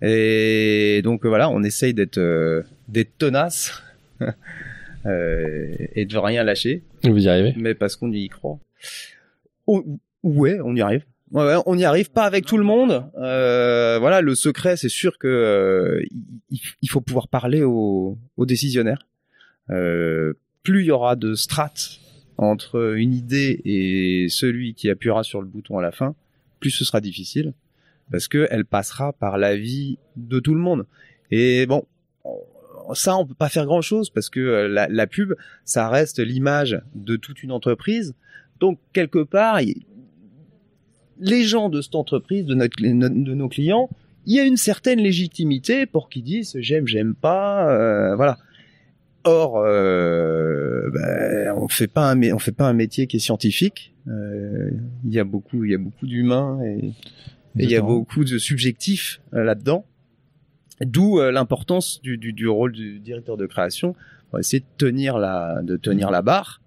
Et 0.03 1.01
donc 1.03 1.25
euh, 1.25 1.29
voilà, 1.29 1.49
on 1.49 1.63
essaye 1.63 1.95
d'être 1.95 2.19
euh, 2.19 2.63
d'être 2.89 3.17
tenace 3.19 3.83
euh, 5.07 5.75
et 5.95 6.05
de 6.05 6.19
rien 6.19 6.43
lâcher 6.43 6.83
Vous 7.05 7.25
y 7.25 7.29
arrivez? 7.29 7.55
Mais 7.57 7.75
parce 7.75 7.97
qu'on 7.97 8.11
y 8.13 8.29
croit. 8.29 8.59
Oh, 9.67 9.85
ouais, 10.23 10.59
on 10.63 10.75
y 10.75 10.81
arrive. 10.81 11.05
On 11.33 11.77
y 11.77 11.85
arrive 11.85 12.11
pas 12.13 12.25
avec 12.25 12.47
tout 12.47 12.57
le 12.57 12.65
monde. 12.65 13.11
Euh, 13.19 13.99
voilà, 13.99 14.21
le 14.21 14.35
secret, 14.35 14.77
c'est 14.77 14.89
sûr 14.89 15.19
que 15.19 15.27
euh, 15.27 16.03
il, 16.51 16.89
faut 16.89 17.01
pouvoir 17.01 17.29
parler 17.29 17.63
aux, 17.63 18.17
décisionnaires. 18.39 19.07
Euh, 19.71 20.35
plus 20.63 20.83
il 20.83 20.87
y 20.87 20.91
aura 20.93 21.17
de 21.17 21.35
strates 21.35 21.99
entre 22.39 22.95
une 22.97 23.13
idée 23.13 23.61
et 23.65 24.29
celui 24.29 24.75
qui 24.75 24.89
appuiera 24.89 25.25
sur 25.25 25.41
le 25.41 25.49
bouton 25.49 25.79
à 25.79 25.83
la 25.83 25.91
fin, 25.91 26.15
plus 26.61 26.71
ce 26.71 26.85
sera 26.85 27.01
difficile 27.01 27.55
parce 28.11 28.29
que 28.29 28.47
elle 28.51 28.65
passera 28.65 29.13
par 29.13 29.37
l'avis 29.39 29.99
de 30.17 30.39
tout 30.39 30.55
le 30.55 30.61
monde. 30.61 30.87
Et 31.33 31.67
bon, 31.67 31.87
on- 32.25 32.95
ça 32.95 33.17
on 33.17 33.27
peut 33.27 33.35
pas 33.35 33.49
faire 33.49 33.67
grand 33.67 33.81
chose 33.81 34.11
parce 34.11 34.31
que 34.31 34.41
la, 34.41 35.07
pub, 35.07 35.35
ça 35.65 35.89
reste 35.89 36.21
l'image 36.21 36.81
de 36.95 37.17
toute 37.17 37.43
une 37.43 37.51
entreprise. 37.51 38.15
Donc 38.61 38.79
quelque 38.93 39.23
part, 39.23 39.61
les 41.21 41.45
gens 41.45 41.69
de 41.69 41.81
cette 41.81 41.95
entreprise, 41.95 42.45
de, 42.45 42.55
notre, 42.55 42.77
de 42.81 43.35
nos 43.35 43.49
clients, 43.49 43.89
il 44.27 44.35
y 44.35 44.41
a 44.41 44.45
une 44.45 44.57
certaine 44.57 45.01
légitimité 45.01 45.87
pour 45.87 46.09
qu'ils 46.09 46.25
disent 46.25 46.57
j'aime, 46.59 46.87
j'aime 46.87 47.15
pas, 47.15 47.71
euh, 47.71 48.17
voilà. 48.17 48.39
Or, 49.25 49.59
euh, 49.59 50.89
ben, 50.93 51.55
on 51.57 51.69
fait 51.69 51.89
pas 51.89 52.13
un, 52.13 52.33
on 52.33 52.39
fait 52.39 52.53
pas 52.53 52.69
un 52.69 52.73
métier 52.73 53.07
qui 53.07 53.17
est 53.17 53.21
scientifique. 53.21 53.93
Euh, 54.09 54.71
Il 55.05 55.13
y 55.13 55.19
a 55.19 55.25
beaucoup, 55.25 55.65
il 55.65 55.73
y 55.73 55.75
a 55.75 55.79
beaucoup 55.79 56.07
d'humains 56.07 56.61
et 56.65 56.93
et 57.59 57.65
il 57.65 57.71
y 57.71 57.77
a 57.77 57.83
beaucoup 57.83 58.25
de 58.25 58.39
subjectifs 58.39 59.21
euh, 59.33 59.43
là-dedans. 59.43 59.87
D'où 60.83 61.19
euh, 61.19 61.33
l'importance 61.33 62.03
du, 62.03 62.19
du, 62.19 62.33
du 62.33 62.49
rôle 62.49 62.73
du 62.73 62.99
directeur 63.01 63.37
de 63.37 63.47
création 63.47 63.95
on 64.31 64.37
va 64.37 64.41
essayer 64.41 64.61
de 64.61 64.67
tenir 64.77 65.19
la, 65.19 65.63
de 65.63 65.77
tenir 65.77 66.11
la 66.11 66.21
barre 66.21 66.61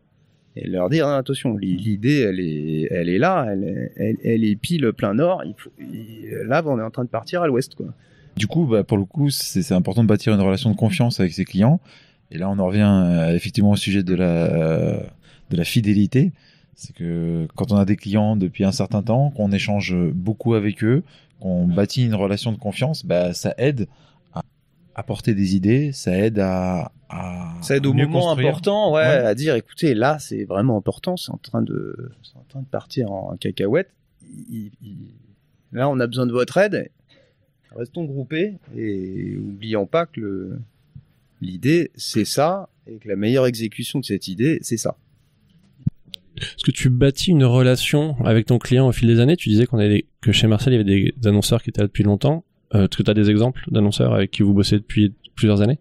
et 0.59 0.67
leur 0.67 0.89
dire 0.89 1.07
hein, 1.07 1.17
attention, 1.17 1.55
l'idée 1.57 2.19
elle 2.19 2.39
est, 2.39 2.87
elle 2.91 3.09
est 3.09 3.17
là, 3.17 3.47
elle 3.49 3.91
elle, 4.23 4.43
est 4.43 4.55
pile 4.55 4.91
plein 4.93 5.13
nord. 5.13 5.43
Là, 6.45 6.63
on 6.65 6.79
est 6.79 6.83
en 6.83 6.91
train 6.91 7.03
de 7.03 7.09
partir 7.09 7.41
à 7.41 7.47
l'ouest. 7.47 7.75
Du 8.35 8.47
coup, 8.47 8.65
bah, 8.65 8.83
pour 8.83 8.97
le 8.97 9.05
coup, 9.05 9.29
c'est 9.29 9.73
important 9.73 10.03
de 10.03 10.07
bâtir 10.07 10.33
une 10.33 10.41
relation 10.41 10.69
de 10.71 10.75
confiance 10.75 11.19
avec 11.19 11.33
ses 11.33 11.45
clients. 11.45 11.79
Et 12.31 12.37
là, 12.37 12.49
on 12.49 12.59
en 12.59 12.67
revient 12.67 12.81
euh, 12.81 13.35
effectivement 13.35 13.71
au 13.71 13.75
sujet 13.75 14.03
de 14.03 14.15
la 14.15 14.25
euh, 14.25 14.99
de 15.49 15.57
la 15.57 15.63
fidélité. 15.63 16.31
C'est 16.75 16.95
que 16.95 17.47
quand 17.55 17.71
on 17.71 17.75
a 17.75 17.85
des 17.85 17.95
clients 17.95 18.35
depuis 18.35 18.63
un 18.63 18.71
certain 18.71 19.01
temps, 19.01 19.31
qu'on 19.31 19.51
échange 19.51 19.95
beaucoup 20.13 20.53
avec 20.53 20.83
eux, 20.83 21.03
qu'on 21.39 21.67
bâtit 21.67 22.05
une 22.05 22.15
relation 22.15 22.51
de 22.51 22.57
confiance, 22.57 23.05
bah, 23.05 23.33
ça 23.33 23.53
aide 23.57 23.87
apporter 24.99 25.33
des 25.33 25.55
idées, 25.55 25.91
ça 25.91 26.17
aide 26.17 26.39
à, 26.39 26.91
à 27.09 27.53
Ça 27.61 27.75
aide 27.77 27.85
au 27.85 27.93
mieux 27.93 28.05
moment 28.05 28.21
construire. 28.27 28.49
important, 28.49 28.93
ouais, 28.93 29.01
Ouais. 29.01 29.07
à 29.07 29.33
dire 29.35 29.55
écoutez, 29.55 29.93
là, 29.93 30.17
c'est 30.19 30.43
vraiment 30.45 30.77
important, 30.77 31.17
c'est 31.17 31.31
en 31.31 31.37
train 31.37 31.61
de, 31.61 32.11
c'est 32.23 32.35
en 32.37 32.45
train 32.49 32.61
de 32.61 32.67
partir 32.67 33.11
en 33.11 33.35
cacahuète. 33.37 33.89
Il- 34.49 34.71
il- 34.81 35.13
là, 35.71 35.89
on 35.89 35.99
a 35.99 36.07
besoin 36.07 36.25
de 36.27 36.31
votre 36.31 36.57
aide. 36.57 36.89
Restons 37.75 38.03
groupés 38.05 38.55
et 38.75 39.37
oublions 39.37 39.85
pas 39.85 40.05
que 40.05 40.19
le, 40.19 40.59
l'idée, 41.41 41.91
c'est 41.95 42.25
ça, 42.25 42.69
et 42.87 42.97
que 42.97 43.07
la 43.07 43.15
meilleure 43.15 43.45
exécution 43.45 43.99
de 43.99 44.05
cette 44.05 44.27
idée, 44.27 44.59
c'est 44.61 44.77
ça. 44.77 44.97
Est-ce 46.37 46.63
que 46.63 46.71
tu 46.71 46.89
bâtis 46.89 47.31
une 47.31 47.43
relation 47.43 48.15
avec 48.25 48.45
ton 48.45 48.59
client 48.59 48.87
au 48.87 48.91
fil 48.91 49.07
des 49.07 49.19
années? 49.19 49.35
Tu 49.35 49.49
disais 49.49 49.65
qu'on 49.65 49.77
avait 49.77 49.89
des- 49.89 50.05
que 50.21 50.31
chez 50.31 50.47
Marcel, 50.47 50.73
il 50.73 50.77
y 50.77 50.79
avait 50.79 51.11
des 51.13 51.27
annonceurs 51.27 51.61
qui 51.61 51.69
étaient 51.69 51.81
là 51.81 51.87
depuis 51.87 52.03
longtemps. 52.03 52.43
Euh, 52.75 52.83
Est-ce 52.83 52.97
que 52.97 53.03
tu 53.03 53.11
as 53.11 53.13
des 53.13 53.29
exemples 53.29 53.63
d'annonceurs 53.71 54.13
avec 54.13 54.31
qui 54.31 54.43
vous 54.43 54.53
bossez 54.53 54.77
depuis 54.77 55.13
plusieurs 55.35 55.61
années? 55.61 55.79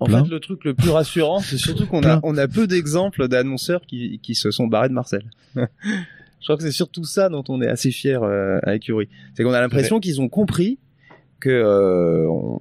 En 0.00 0.06
Plein. 0.06 0.24
fait, 0.24 0.30
le 0.30 0.40
truc 0.40 0.64
le 0.64 0.74
plus 0.74 0.90
rassurant, 0.90 1.38
c'est 1.40 1.56
surtout 1.58 1.86
qu'on 1.86 1.98
a, 2.02 2.18
Plein. 2.18 2.20
on 2.24 2.36
a 2.36 2.48
peu 2.48 2.66
d'exemples 2.66 3.28
d'annonceurs 3.28 3.82
qui, 3.86 4.18
qui 4.22 4.34
se 4.34 4.50
sont 4.50 4.66
barrés 4.66 4.88
de 4.88 4.94
Marcel. 4.94 5.22
Je 5.54 6.48
crois 6.48 6.56
que 6.56 6.62
c'est 6.64 6.72
surtout 6.72 7.04
ça 7.04 7.28
dont 7.28 7.44
on 7.48 7.62
est 7.62 7.68
assez 7.68 7.90
fier 7.90 8.22
euh, 8.22 8.58
à. 8.64 8.72
C'est 9.34 9.44
qu'on 9.44 9.52
a 9.52 9.60
l'impression 9.60 10.00
qu'ils 10.00 10.20
ont 10.20 10.28
compris 10.28 10.78
que 11.40 11.48
euh, 11.48 12.28
on, 12.28 12.58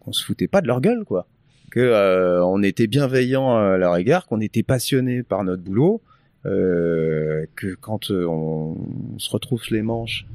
qu'on 0.00 0.12
se 0.12 0.24
foutait 0.24 0.46
pas 0.48 0.60
de 0.60 0.66
leur 0.68 0.80
gueule, 0.80 1.04
quoi. 1.04 1.26
Que 1.70 1.80
euh, 1.80 2.44
on 2.44 2.62
était 2.62 2.86
bienveillant 2.86 3.56
à 3.56 3.76
leur 3.78 3.96
égard, 3.96 4.26
qu'on 4.26 4.40
était 4.40 4.62
passionné 4.62 5.22
par 5.22 5.42
notre 5.44 5.62
boulot, 5.62 6.02
euh, 6.46 7.46
que 7.56 7.74
quand 7.74 8.10
euh, 8.10 8.26
on, 8.26 8.76
on 9.14 9.18
se 9.18 9.30
retrouve 9.30 9.62
les 9.70 9.82
manches, 9.82 10.26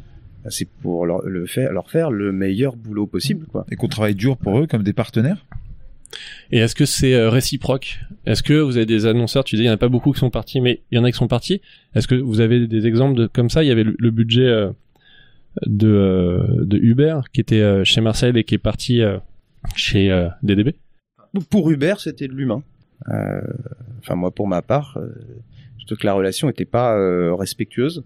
c'est 0.49 0.67
pour 0.81 1.05
leur, 1.05 1.21
le 1.27 1.45
faire, 1.45 1.71
leur 1.71 1.89
faire 1.89 2.11
le 2.11 2.31
meilleur 2.31 2.75
boulot 2.75 3.07
possible, 3.07 3.45
quoi. 3.47 3.65
Et 3.71 3.75
qu'on 3.75 3.87
travaille 3.87 4.15
dur 4.15 4.37
pour 4.37 4.59
eux 4.59 4.67
comme 4.67 4.83
des 4.83 4.93
partenaires? 4.93 5.45
Et 6.51 6.59
est-ce 6.59 6.75
que 6.75 6.85
c'est 6.85 7.15
euh, 7.15 7.29
réciproque? 7.29 7.99
Est-ce 8.25 8.43
que 8.43 8.53
vous 8.53 8.77
avez 8.77 8.85
des 8.85 9.05
annonceurs? 9.05 9.43
Tu 9.43 9.55
disais 9.55 9.63
il 9.65 9.67
y 9.67 9.71
en 9.71 9.73
a 9.73 9.77
pas 9.77 9.89
beaucoup 9.89 10.11
qui 10.11 10.19
sont 10.19 10.29
partis, 10.29 10.61
mais 10.61 10.81
il 10.91 10.95
y 10.95 10.99
en 10.99 11.03
a 11.03 11.11
qui 11.11 11.17
sont 11.17 11.27
partis. 11.27 11.61
Est-ce 11.95 12.07
que 12.07 12.15
vous 12.15 12.39
avez 12.39 12.67
des 12.67 12.85
exemples 12.85 13.15
de 13.17 13.27
comme 13.27 13.49
ça? 13.49 13.63
Il 13.63 13.67
y 13.67 13.71
avait 13.71 13.83
le, 13.83 13.95
le 13.97 14.11
budget 14.11 14.45
euh, 14.47 14.69
de 15.65 15.87
euh, 15.87 16.65
de 16.65 16.77
Uber 16.77 17.21
qui 17.31 17.41
était 17.41 17.61
euh, 17.61 17.83
chez 17.83 18.01
Marcel 18.01 18.37
et 18.37 18.43
qui 18.43 18.55
est 18.55 18.59
parti 18.59 19.01
chez 19.75 20.27
DDB. 20.43 20.75
Pour 21.49 21.71
Hubert, 21.71 21.99
c'était 21.99 22.27
de 22.27 22.33
l'humain. 22.33 22.63
Euh, 23.09 23.41
Enfin, 23.99 24.15
moi, 24.15 24.31
pour 24.31 24.47
ma 24.49 24.61
part, 24.61 24.97
euh, 24.97 25.07
je 25.79 25.85
trouve 25.85 25.97
que 25.97 26.05
la 26.05 26.13
relation 26.13 26.47
n'était 26.47 26.65
pas 26.65 26.97
euh, 26.97 27.33
respectueuse. 27.33 28.03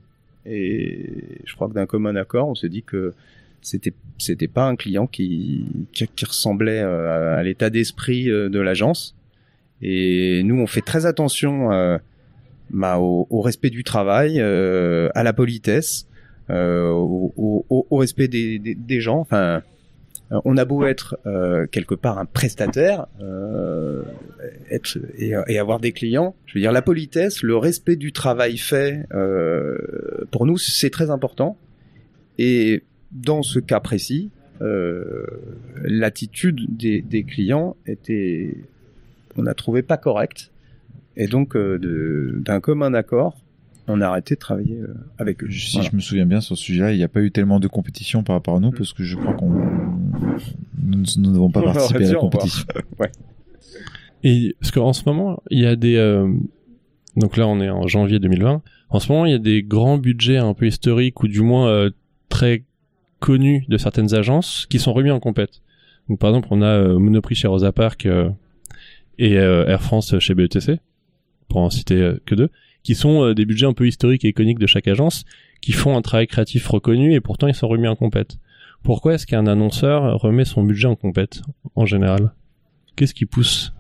Et 0.50 1.40
je 1.46 1.56
crois 1.56 1.68
que 1.68 1.74
d'un 1.74 1.86
commun 1.86 2.16
accord, 2.16 2.48
on 2.48 2.56
s'est 2.56 2.70
dit 2.70 2.84
que 2.84 3.14
c'était 3.62 3.94
c'était 4.18 4.48
pas 4.48 4.66
un 4.66 4.76
client 4.76 5.08
qui 5.08 5.66
qui, 5.94 6.26
ressemblait 6.26 6.82
euh, 6.82 7.38
à, 7.38 7.44
l'état 7.44 7.70
d'esprit 7.70 8.30
euh, 8.30 8.50
de 8.50 8.60
l'agence. 8.60 9.16
Et 9.82 10.42
nous, 10.44 10.60
on 10.60 10.68
fait 10.68 10.82
très 10.82 11.06
attention 11.06 11.72
euh, 11.72 11.98
bah, 12.72 12.98
au, 12.98 13.42
respect 13.42 13.70
du 13.70 13.84
travail, 13.84 14.40
à 14.40 15.24
la 15.24 15.34
politesse, 15.34 16.08
au, 16.50 17.86
respect 17.92 18.28
des, 18.28 18.58
des, 18.60 19.02
gens. 19.02 19.20
Enfin, 19.20 19.62
on 20.32 20.58
a 20.58 20.66
beau 20.66 20.86
être 20.86 21.18
euh, 21.26 21.68
quelque 21.68 21.96
part 21.96 22.18
un 22.18 22.26
prestataire 22.26 23.08
euh, 23.22 24.04
être, 24.70 24.98
et, 25.18 25.34
et 25.48 25.58
avoir 25.60 25.80
des 25.80 25.92
clients, 25.94 26.36
je 26.46 26.56
veux 26.56 26.62
dire 26.62 26.72
la 26.72 26.82
politesse, 26.82 27.44
le 27.44 27.56
respect 27.56 27.96
du 27.96 28.12
travail 28.12 28.58
fait, 28.58 29.06
euh, 29.14 29.78
pour 30.32 30.46
nous 30.46 30.58
c'est 30.58 30.90
très 30.90 31.10
important. 31.10 31.58
Et 32.38 32.84
dans 33.12 33.42
ce 33.42 33.60
cas 33.60 33.80
précis, 33.80 34.32
euh, 34.62 35.26
l'attitude 35.84 36.76
des, 36.76 37.02
des 37.02 37.24
clients 37.24 37.76
était, 37.86 38.56
on 39.38 39.46
a 39.46 39.54
trouvé 39.54 39.82
pas 39.82 39.98
correcte. 39.98 40.52
Et 41.16 41.28
donc 41.28 41.56
euh, 41.56 42.40
d'un 42.44 42.60
commun 42.60 42.94
accord, 42.94 43.38
on 43.88 44.02
a 44.02 44.08
arrêté 44.08 44.36
de 44.36 44.40
travailler 44.40 44.80
euh, 44.82 44.94
avec 45.18 45.44
eux. 45.44 45.50
Si 45.50 45.78
Voilà. 45.78 45.90
je 45.90 45.96
me 45.96 46.02
souviens 46.02 46.26
bien 46.26 46.42
sur 46.42 46.58
ce 46.58 46.64
sujet-là, 46.64 46.92
il 46.92 46.98
n'y 46.98 47.04
a 47.04 47.08
pas 47.08 47.22
eu 47.22 47.32
tellement 47.32 47.60
de 47.60 47.68
compétition 47.68 48.22
par 48.24 48.36
rapport 48.36 48.58
à 48.58 48.60
nous 48.60 48.72
parce 48.72 48.94
que 48.94 49.04
je 49.04 49.16
crois 49.16 49.34
qu'on 49.34 49.54
nous 50.82 51.04
nous 51.18 51.32
n'avons 51.32 51.52
pas 51.52 51.62
participé 51.62 52.06
à 52.06 52.14
la 52.14 52.20
compétition. 52.20 52.66
Et 54.24 54.56
parce 54.60 54.72
qu'en 54.72 54.94
ce 54.94 55.04
moment, 55.06 55.42
il 55.50 55.60
y 55.60 55.66
a 55.66 55.76
des 55.76 55.96
euh, 55.96 56.28
donc 57.16 57.38
là 57.38 57.48
on 57.48 57.60
est 57.62 57.70
en 57.70 57.88
janvier 57.88 58.20
2020. 58.20 58.62
En 58.90 59.00
ce 59.00 59.12
moment, 59.12 59.26
il 59.26 59.32
y 59.32 59.36
a 59.36 59.40
des 59.40 59.64
grands 59.64 59.98
budgets 59.98 60.38
un 60.38 60.54
peu 60.54 60.68
historiques 60.68 61.22
ou 61.22 61.28
du 61.28 61.42
moins 61.42 61.68
euh, 61.68 61.92
très 62.30 62.64
connus 63.20 63.66
de 63.68 63.78
certaines 63.78 64.14
agences 64.14 64.66
qui 64.70 64.80
sont 64.80 64.94
remis 64.94 65.12
en 65.12 65.20
compète. 65.20 65.62
Donc 66.10 66.20
par 66.20 66.30
exemple, 66.30 66.48
on 66.52 66.62
a 66.62 66.68
euh, 66.68 67.00
Monoprix 67.00 67.36
chez 67.36 67.48
Rosa 67.48 67.72
Parks 67.72 68.06
euh, 68.06 68.30
et 69.18 69.38
euh, 69.38 69.66
Air 69.68 69.82
France 69.82 70.18
chez 70.20 70.36
BETC, 70.36 70.80
pour 71.48 71.62
en 71.62 71.70
citer 71.70 71.96
euh, 71.96 72.22
que 72.26 72.36
deux, 72.36 72.50
qui 72.84 72.96
sont 72.96 73.24
euh, 73.24 73.34
des 73.34 73.46
budgets 73.46 73.66
un 73.66 73.74
peu 73.74 73.88
historiques 73.88 74.26
et 74.26 74.30
iconiques 74.30 74.60
de 74.60 74.68
chaque 74.68 74.88
agence, 74.88 75.26
qui 75.62 75.72
font 75.72 75.98
un 75.98 76.02
travail 76.02 76.28
créatif 76.28 76.68
reconnu 76.68 77.14
et 77.14 77.22
pourtant 77.22 77.48
ils 77.48 77.56
sont 77.56 77.68
remis 77.68 77.88
en 77.88 77.96
compète. 77.96 78.38
Pourquoi 78.84 79.16
est-ce 79.16 79.26
qu'un 79.28 79.48
annonceur 79.48 80.20
remet 80.22 80.46
son 80.46 80.64
budget 80.64 80.88
en 80.88 80.96
compète 80.96 81.42
en 81.76 81.86
général? 81.86 82.32
Qu'est-ce 82.96 83.14
qui 83.14 83.26
pousse? 83.26 83.74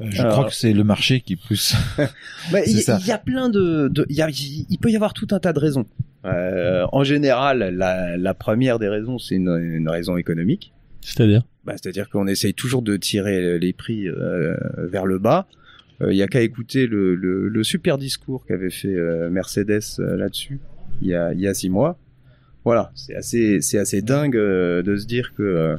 Je 0.00 0.20
Alors- 0.20 0.32
crois 0.32 0.44
que 0.46 0.54
c'est 0.54 0.72
le 0.72 0.84
marché 0.84 1.20
qui 1.20 1.36
pousse. 1.36 1.74
Bah, 2.52 2.60
il 2.66 2.78
y, 2.78 2.82
il 3.00 3.06
y 3.06 3.12
a 3.12 3.18
plein 3.18 3.48
de, 3.48 3.90
il, 4.08 4.78
peut 4.78 4.90
y 4.90 4.96
avoir 4.96 5.12
tout 5.14 5.26
un 5.32 5.38
tas 5.40 5.52
de 5.52 5.58
raisons. 5.58 5.86
Euh, 6.24 6.86
en 6.92 7.04
général, 7.04 7.58
la, 7.76 8.16
la 8.16 8.34
première 8.34 8.78
des 8.78 8.88
raisons, 8.88 9.18
c'est 9.18 9.34
une, 9.36 9.56
une 9.58 9.88
raison 9.88 10.16
économique. 10.16 10.72
C'est-à-dire? 11.00 11.42
Bah, 11.64 11.74
C'est-à-dire 11.76 12.08
qu'on 12.10 12.26
essaye 12.26 12.54
toujours 12.54 12.82
de 12.82 12.96
tirer 12.96 13.58
les 13.58 13.72
prix 13.72 14.08
euh, 14.08 14.56
vers 14.78 15.06
le 15.06 15.18
bas. 15.18 15.46
Euh, 16.02 16.12
Il 16.12 16.16
y 16.16 16.22
a 16.22 16.26
qu'à 16.26 16.40
écouter 16.42 16.86
le, 16.86 17.14
le, 17.14 17.48
le 17.48 17.64
super 17.64 17.96
discours 17.98 18.44
qu'avait 18.46 18.70
fait 18.70 18.94
euh, 18.94 19.30
Mercedes 19.30 19.80
euh, 19.98 20.16
là-dessus 20.16 20.60
il 21.02 21.08
y 21.08 21.14
a, 21.14 21.32
il 21.32 21.40
y 21.40 21.46
a 21.46 21.54
six 21.54 21.68
mois. 21.68 21.98
Voilà, 22.66 22.90
c'est 22.96 23.14
assez, 23.14 23.60
c'est 23.60 23.78
assez 23.78 24.02
dingue 24.02 24.36
euh, 24.36 24.82
de 24.82 24.96
se 24.96 25.06
dire 25.06 25.34
que 25.36 25.42
euh, 25.44 25.76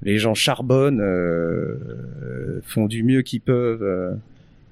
les 0.00 0.18
gens 0.18 0.32
charbonnent, 0.32 1.02
euh, 1.02 2.62
font 2.62 2.86
du 2.86 3.02
mieux 3.02 3.20
qu'ils 3.20 3.42
peuvent, 3.42 4.16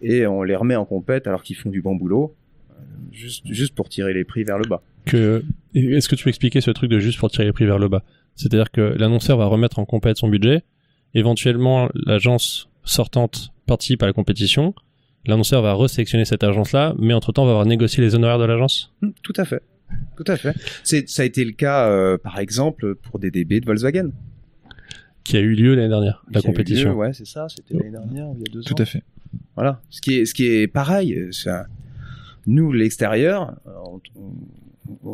et 0.01 0.27
on 0.27 0.43
les 0.43 0.57
remet 0.57 0.75
en 0.75 0.87
compète 0.87 1.27
alors 1.27 1.43
qu'ils 1.43 1.57
font 1.57 1.69
du 1.69 1.83
bon 1.83 1.97
boulot, 1.97 2.35
juste, 3.13 3.47
juste 3.47 3.75
pour 3.75 3.91
tirer 3.91 4.15
les 4.15 4.25
prix 4.25 4.43
vers 4.43 4.57
le 4.57 4.67
bas. 4.67 4.81
que 5.05 5.45
est-ce 5.75 6.09
que 6.09 6.15
tu 6.15 6.25
peux 6.25 6.31
expliquer 6.31 6.63
ce 6.63 6.71
truc 6.71 6.91
de 6.91 6.99
juste 6.99 7.19
pour 7.19 7.31
tirer 7.31 7.45
les 7.45 7.53
prix 7.53 7.67
vers 7.67 7.79
le 7.79 7.89
bas? 7.89 8.05
C'est-à-dire 8.37 8.71
que 8.71 8.81
l'annonceur 8.81 9.37
va 9.37 9.45
remettre 9.45 9.79
en 9.79 9.85
compète 9.85 10.17
son 10.17 10.29
budget, 10.29 10.63
éventuellement 11.13 11.91
l'agence 11.95 12.71
sortante 12.85 13.51
participe 13.67 14.03
à 14.03 14.07
la 14.07 14.15
compétition, 14.15 14.75
l'annonceur 15.27 15.61
va 15.61 15.75
resélectionner 15.75 16.25
cette 16.25 16.43
agence-là, 16.43 16.95
mais 16.99 17.13
entre-temps 17.13 17.45
va 17.45 17.51
avoir 17.51 17.67
négocié 17.67 18.03
les 18.03 18.15
honoraires 18.15 18.39
de 18.39 18.47
l'agence? 18.47 18.95
Tout 19.23 19.35
à 19.37 19.45
fait. 19.45 19.63
Tout 20.17 20.25
à 20.27 20.37
fait. 20.37 20.55
C'est, 20.83 21.09
ça 21.09 21.23
a 21.23 21.25
été 21.25 21.45
le 21.45 21.53
cas, 21.53 21.89
euh, 21.89 22.19
par 22.19 22.39
exemple, 22.39 22.95
pour 22.95 23.19
des 23.19 23.31
DB 23.31 23.61
de 23.61 23.67
Volkswagen. 23.67 24.11
Qui 25.25 25.37
a 25.37 25.41
eu 25.41 25.55
lieu 25.55 25.75
l'année 25.75 25.89
dernière, 25.89 26.23
la 26.31 26.41
Qui 26.41 26.47
compétition. 26.47 26.91
lieu, 26.91 26.97
ouais, 26.97 27.13
c'est 27.15 27.27
ça. 27.27 27.47
C'était 27.49 27.75
l'année 27.75 27.91
dernière 27.91 28.29
ou 28.29 28.35
il 28.37 28.41
y 28.41 28.51
a 28.51 28.53
deux 28.53 28.61
Tout 28.63 28.75
ans. 28.75 28.83
à 28.83 28.85
fait. 28.85 29.03
Voilà. 29.57 29.81
Ce 29.91 30.01
qui 30.01 30.15
est, 30.19 30.25
ce 30.27 30.35
qui 30.35 30.47
est 30.47 30.67
pareil. 30.67 31.19
nous, 32.47 32.73
l'extérieur, 32.73 33.57
on, 33.67 34.01
on- 34.17 34.33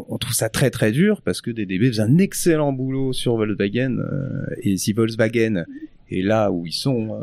on 0.08 0.18
trouve 0.18 0.34
ça 0.34 0.48
très 0.48 0.68
très 0.70 0.90
dur 0.90 1.22
parce 1.22 1.40
que 1.40 1.52
DDB 1.52 1.86
faisait 1.88 2.02
un 2.02 2.18
excellent 2.18 2.72
boulot 2.72 3.12
sur 3.12 3.36
Volkswagen 3.36 3.98
euh, 4.00 4.46
et 4.62 4.76
si 4.76 4.92
Volkswagen 4.92 5.64
est 6.10 6.22
là 6.22 6.50
où 6.50 6.66
ils 6.66 6.72
sont 6.72 7.14
euh, 7.14 7.22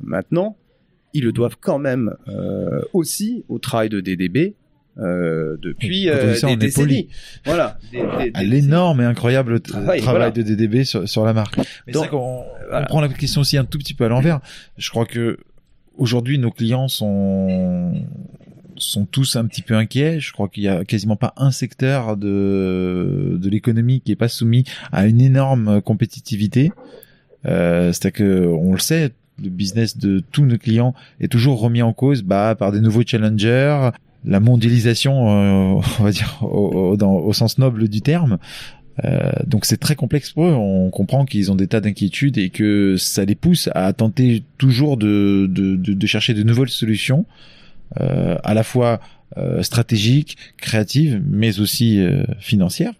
maintenant, 0.00 0.56
ils 1.14 1.22
le 1.22 1.30
doivent 1.30 1.56
quand 1.60 1.78
même 1.78 2.16
euh, 2.26 2.80
aussi 2.92 3.44
au 3.48 3.60
travail 3.60 3.90
de 3.90 4.00
DDB 4.00 4.54
euh, 4.98 5.56
depuis 5.62 6.08
on 6.10 6.14
euh, 6.14 6.34
des 6.34 6.44
on 6.44 6.56
décennies. 6.56 7.08
Voilà. 7.44 7.78
Des- 7.92 7.98
des- 7.98 8.04
À 8.04 8.18
des 8.18 8.30
décennies. 8.30 8.50
l'énorme 8.50 9.00
et 9.00 9.04
incroyable 9.04 9.60
t- 9.60 9.70
Travail, 9.70 10.00
voilà. 10.00 10.30
de 10.30 10.42
DDB 10.42 10.84
sur, 10.84 11.08
sur 11.08 11.24
la 11.24 11.32
marque. 11.32 11.56
Mais 11.86 11.92
Donc, 11.92 12.08
voilà. 12.10 12.82
on 12.82 12.84
prend 12.86 13.00
la 13.00 13.08
question 13.08 13.40
aussi 13.42 13.56
un 13.56 13.64
tout 13.64 13.78
petit 13.78 13.94
peu 13.94 14.04
à 14.04 14.08
l'envers. 14.08 14.40
Je 14.76 14.90
crois 14.90 15.06
que 15.06 15.38
aujourd'hui 15.96 16.38
nos 16.38 16.50
clients 16.50 16.88
sont 16.88 17.94
sont 18.76 19.06
tous 19.06 19.34
un 19.36 19.44
petit 19.46 19.62
peu 19.62 19.74
inquiets. 19.74 20.20
Je 20.20 20.32
crois 20.32 20.48
qu'il 20.48 20.62
y 20.62 20.68
a 20.68 20.84
quasiment 20.84 21.16
pas 21.16 21.32
un 21.36 21.50
secteur 21.50 22.16
de 22.16 23.36
de 23.40 23.48
l'économie 23.50 24.00
qui 24.00 24.12
est 24.12 24.16
pas 24.16 24.28
soumis 24.28 24.64
à 24.92 25.06
une 25.06 25.20
énorme 25.20 25.80
compétitivité. 25.82 26.70
Euh, 27.46 27.92
C'est-à-dire 27.92 28.12
que 28.18 28.46
on 28.46 28.72
le 28.72 28.78
sait, 28.78 29.10
le 29.42 29.48
business 29.50 29.96
de 29.96 30.20
tous 30.32 30.44
nos 30.44 30.58
clients 30.58 30.94
est 31.20 31.28
toujours 31.30 31.60
remis 31.60 31.82
en 31.82 31.92
cause 31.92 32.22
bah, 32.22 32.54
par 32.58 32.72
des 32.72 32.80
nouveaux 32.80 33.02
challengers, 33.06 33.90
la 34.24 34.40
mondialisation, 34.40 35.28
euh, 35.28 35.80
on 36.00 36.02
va 36.02 36.10
dire 36.10 36.38
au, 36.42 36.90
au, 36.92 36.96
dans, 36.96 37.14
au 37.14 37.32
sens 37.32 37.58
noble 37.58 37.88
du 37.88 38.00
terme. 38.00 38.38
Euh, 39.04 39.30
donc 39.46 39.64
c'est 39.64 39.76
très 39.76 39.94
complexe 39.94 40.32
pour 40.32 40.44
eux. 40.44 40.52
On 40.52 40.90
comprend 40.90 41.24
qu'ils 41.24 41.52
ont 41.52 41.54
des 41.54 41.68
tas 41.68 41.80
d'inquiétudes 41.80 42.38
et 42.38 42.50
que 42.50 42.96
ça 42.96 43.24
les 43.24 43.34
pousse 43.34 43.68
à 43.74 43.92
tenter 43.92 44.42
toujours 44.58 44.96
de, 44.96 45.46
de, 45.48 45.76
de, 45.76 45.92
de 45.92 46.06
chercher 46.06 46.34
de 46.34 46.42
nouvelles 46.42 46.68
solutions, 46.68 47.24
euh, 48.00 48.36
à 48.42 48.54
la 48.54 48.62
fois 48.62 49.00
euh, 49.36 49.62
stratégiques, 49.62 50.36
créatives, 50.56 51.22
mais 51.24 51.60
aussi 51.60 52.00
euh, 52.00 52.24
financières. 52.40 52.92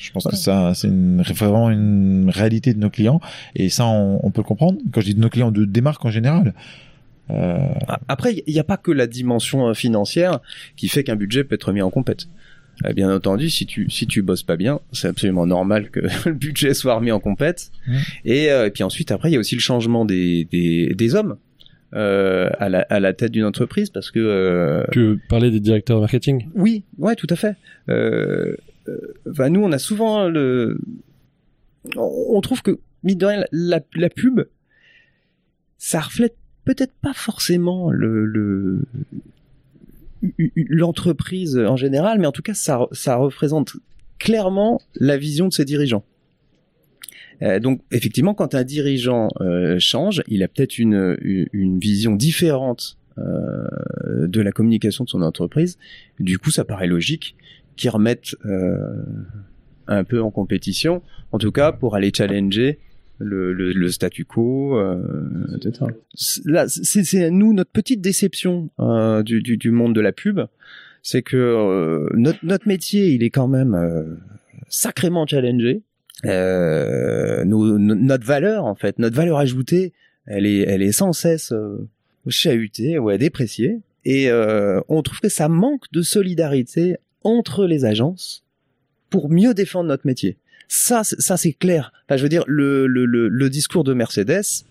Je 0.00 0.10
pense 0.12 0.24
que 0.24 0.36
ça, 0.36 0.72
c'est 0.74 0.88
vraiment 1.34 1.68
une 1.68 2.30
réalité 2.30 2.72
de 2.72 2.78
nos 2.78 2.88
clients 2.88 3.20
et 3.54 3.68
ça, 3.68 3.84
on, 3.84 4.20
on, 4.22 4.30
peut 4.30 4.40
le 4.40 4.46
comprendre. 4.46 4.78
Quand 4.92 5.00
je 5.00 5.06
dis 5.06 5.14
de 5.14 5.20
nos 5.20 5.28
clients, 5.28 5.50
de 5.50 5.64
des 5.64 5.80
marques 5.80 6.04
en 6.04 6.10
général. 6.10 6.54
Euh... 7.32 7.58
Après, 8.08 8.42
il 8.46 8.52
n'y 8.52 8.60
a 8.60 8.64
pas 8.64 8.76
que 8.76 8.90
la 8.90 9.06
dimension 9.06 9.68
euh, 9.68 9.74
financière 9.74 10.40
qui 10.76 10.88
fait 10.88 11.04
qu'un 11.04 11.16
budget 11.16 11.44
peut 11.44 11.54
être 11.54 11.72
mis 11.72 11.82
en 11.82 11.90
compète. 11.90 12.28
Euh, 12.84 12.92
bien 12.92 13.14
entendu, 13.14 13.50
si 13.50 13.66
tu 13.66 13.90
si 13.90 14.06
tu 14.06 14.22
bosses 14.22 14.42
pas 14.42 14.56
bien, 14.56 14.80
c'est 14.92 15.08
absolument 15.08 15.46
normal 15.46 15.90
que 15.90 16.00
le 16.26 16.32
budget 16.32 16.74
soit 16.74 16.94
remis 16.94 17.12
en 17.12 17.20
compète. 17.20 17.70
Mmh. 17.86 17.96
Et, 18.24 18.50
euh, 18.50 18.66
et, 18.66 18.70
puis 18.70 18.82
ensuite, 18.82 19.10
après, 19.10 19.30
il 19.30 19.34
y 19.34 19.36
a 19.36 19.40
aussi 19.40 19.54
le 19.54 19.60
changement 19.60 20.04
des 20.04 20.46
des, 20.50 20.94
des 20.94 21.14
hommes. 21.14 21.36
Euh, 21.94 22.48
à, 22.58 22.70
la, 22.70 22.86
à 22.88 23.00
la 23.00 23.12
tête 23.12 23.32
d'une 23.32 23.44
entreprise 23.44 23.90
parce 23.90 24.10
que 24.10 24.18
euh... 24.18 24.82
tu 24.92 25.20
parlais 25.28 25.50
des 25.50 25.60
directeurs 25.60 26.00
marketing? 26.00 26.48
Oui 26.54 26.84
ouais 26.96 27.16
tout 27.16 27.26
à 27.28 27.36
fait 27.36 27.54
euh, 27.90 28.56
nous, 29.26 29.62
on 29.62 29.72
a 29.72 29.78
souvent 29.78 30.26
le, 30.26 30.80
on 31.96 32.40
trouve 32.40 32.62
que 32.62 32.78
mine 33.02 33.18
de 33.18 33.26
rien, 33.26 33.44
la, 33.52 33.80
la 33.94 34.08
pub, 34.08 34.40
ça 35.76 36.00
reflète 36.00 36.36
peut-être 36.64 36.92
pas 37.00 37.12
forcément 37.14 37.90
le, 37.90 38.24
le 38.24 38.86
l'entreprise 40.68 41.58
en 41.58 41.76
général, 41.76 42.18
mais 42.20 42.26
en 42.26 42.32
tout 42.32 42.42
cas, 42.42 42.54
ça, 42.54 42.86
ça 42.92 43.16
représente 43.16 43.76
clairement 44.18 44.80
la 44.94 45.16
vision 45.16 45.48
de 45.48 45.52
ses 45.52 45.64
dirigeants. 45.64 46.04
Euh, 47.42 47.58
donc, 47.58 47.80
effectivement, 47.90 48.34
quand 48.34 48.54
un 48.54 48.62
dirigeant 48.62 49.28
euh, 49.40 49.80
change, 49.80 50.22
il 50.28 50.44
a 50.44 50.48
peut-être 50.48 50.78
une, 50.78 51.16
une 51.20 51.80
vision 51.80 52.14
différente 52.14 52.98
euh, 53.18 53.66
de 54.28 54.40
la 54.40 54.52
communication 54.52 55.02
de 55.04 55.08
son 55.08 55.22
entreprise. 55.22 55.76
Du 56.20 56.38
coup, 56.38 56.52
ça 56.52 56.64
paraît 56.64 56.86
logique 56.86 57.34
qui 57.74 57.88
remettent 57.88 58.36
euh, 58.44 59.02
un 59.88 60.04
peu 60.04 60.22
en 60.22 60.30
compétition, 60.30 61.02
en 61.32 61.38
tout 61.38 61.50
cas 61.50 61.72
pour 61.72 61.96
aller 61.96 62.12
challenger 62.14 62.78
le, 63.22 63.88
statu 63.90 64.24
quo, 64.24 64.78
euh, 64.78 64.96
etc. 65.56 65.86
Là, 66.44 66.66
c'est 66.68 67.30
nous 67.30 67.52
notre 67.52 67.70
petite 67.70 68.00
déception 68.00 68.70
euh, 68.80 69.22
du, 69.22 69.70
monde 69.70 69.94
de 69.94 70.00
la 70.00 70.12
pub, 70.12 70.40
c'est 71.02 71.22
que 71.22 71.36
euh, 71.36 72.08
notre, 72.14 72.66
métier, 72.66 73.10
il 73.10 73.22
est 73.22 73.30
quand 73.30 73.48
même 73.48 74.18
sacrément 74.68 75.26
challengé. 75.26 75.82
Notre 76.24 77.46
valeur, 78.26 78.64
en 78.64 78.74
fait, 78.74 78.98
notre 78.98 79.16
valeur 79.16 79.38
ajoutée, 79.38 79.92
elle 80.26 80.46
est, 80.46 80.92
sans 80.92 81.12
cesse 81.12 81.52
chahutée, 82.28 82.98
ouais, 82.98 83.18
dépréciée. 83.18 83.80
Et 84.04 84.30
on 84.88 85.02
trouve 85.02 85.20
que 85.20 85.28
ça 85.28 85.48
manque 85.48 85.84
de 85.92 86.02
solidarité 86.02 86.96
entre 87.24 87.66
les 87.66 87.84
agences 87.84 88.44
pour 89.10 89.30
mieux 89.30 89.54
défendre 89.54 89.88
notre 89.88 90.06
métier. 90.06 90.36
Ça, 90.68 91.02
ça 91.04 91.36
c'est 91.36 91.52
clair. 91.52 91.92
Enfin, 92.06 92.16
je 92.16 92.22
veux 92.22 92.28
dire, 92.28 92.44
le, 92.46 92.86
le, 92.86 93.04
le, 93.04 93.28
le, 93.28 93.50
discours 93.50 93.84
de 93.84 93.94
Mercedes, 93.94 94.64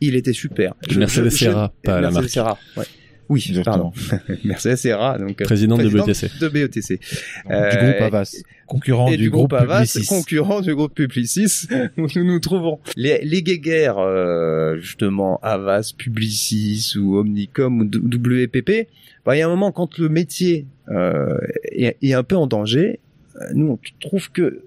il 0.00 0.14
était 0.14 0.32
super. 0.32 0.74
Mercedes 0.96 1.30
Serra, 1.30 1.72
pas 1.82 2.00
la 2.00 2.10
marque. 2.10 2.28
Serra, 2.28 2.58
ouais. 2.76 2.84
Oui, 3.28 3.44
Exactement. 3.48 3.92
pardon. 3.92 4.34
Mercedes 4.44 4.76
Serra, 4.76 5.18
donc 5.18 5.42
président, 5.42 5.76
président 5.76 6.04
de 6.04 6.06
BETC. 6.06 6.38
De 6.40 6.48
BETC. 6.48 7.00
Euh, 7.50 7.70
du 7.70 7.76
groupe 7.76 8.02
Avas, 8.02 8.36
concurrent 8.66 9.08
et 9.08 9.16
du, 9.16 9.24
du 9.24 9.30
groupe, 9.30 9.50
groupe 9.50 9.60
Avas, 9.60 9.80
Publicis. 9.80 10.06
concurrent 10.06 10.60
du 10.60 10.74
groupe 10.74 10.94
Publicis, 10.94 11.66
où 11.96 12.06
nous 12.16 12.24
nous 12.24 12.38
trouvons. 12.38 12.78
Les, 12.96 13.24
les 13.24 13.42
guéguerres, 13.42 13.98
euh, 13.98 14.76
justement, 14.78 15.40
Avas, 15.42 15.92
Publicis 15.96 16.94
ou 16.96 17.16
Omnicom 17.18 17.80
ou 17.80 17.84
WPP, 17.84 18.88
bah, 19.24 19.34
il 19.34 19.40
y 19.40 19.42
a 19.42 19.46
un 19.46 19.50
moment 19.50 19.72
quand 19.72 19.98
le 19.98 20.08
métier 20.08 20.66
euh, 20.90 21.36
est, 21.64 21.96
est, 22.00 22.12
un 22.12 22.22
peu 22.22 22.36
en 22.36 22.46
danger, 22.46 23.00
nous 23.54 23.72
on 23.72 23.78
trouve 24.00 24.30
que 24.30 24.62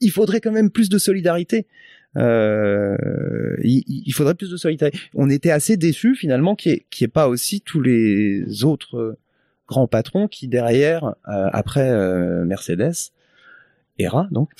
il 0.00 0.10
faudrait 0.10 0.40
quand 0.40 0.52
même 0.52 0.70
plus 0.70 0.88
de 0.88 0.98
solidarité. 0.98 1.66
Euh, 2.16 2.96
il, 3.62 4.12
faudrait 4.12 4.34
plus 4.34 4.50
de 4.50 4.56
solidarité. 4.56 4.98
On 5.14 5.30
était 5.30 5.50
assez 5.50 5.76
déçus 5.76 6.14
finalement 6.14 6.56
qu'il 6.56 6.72
n'y 6.72 7.04
ait, 7.04 7.08
pas 7.08 7.28
aussi 7.28 7.60
tous 7.60 7.80
les 7.80 8.64
autres 8.64 9.18
grands 9.68 9.86
patrons 9.86 10.28
qui 10.28 10.48
derrière, 10.48 11.14
euh, 11.28 11.48
après 11.52 11.90
euh, 11.90 12.44
Mercedes, 12.44 13.12
ERA 13.98 14.26
donc, 14.30 14.50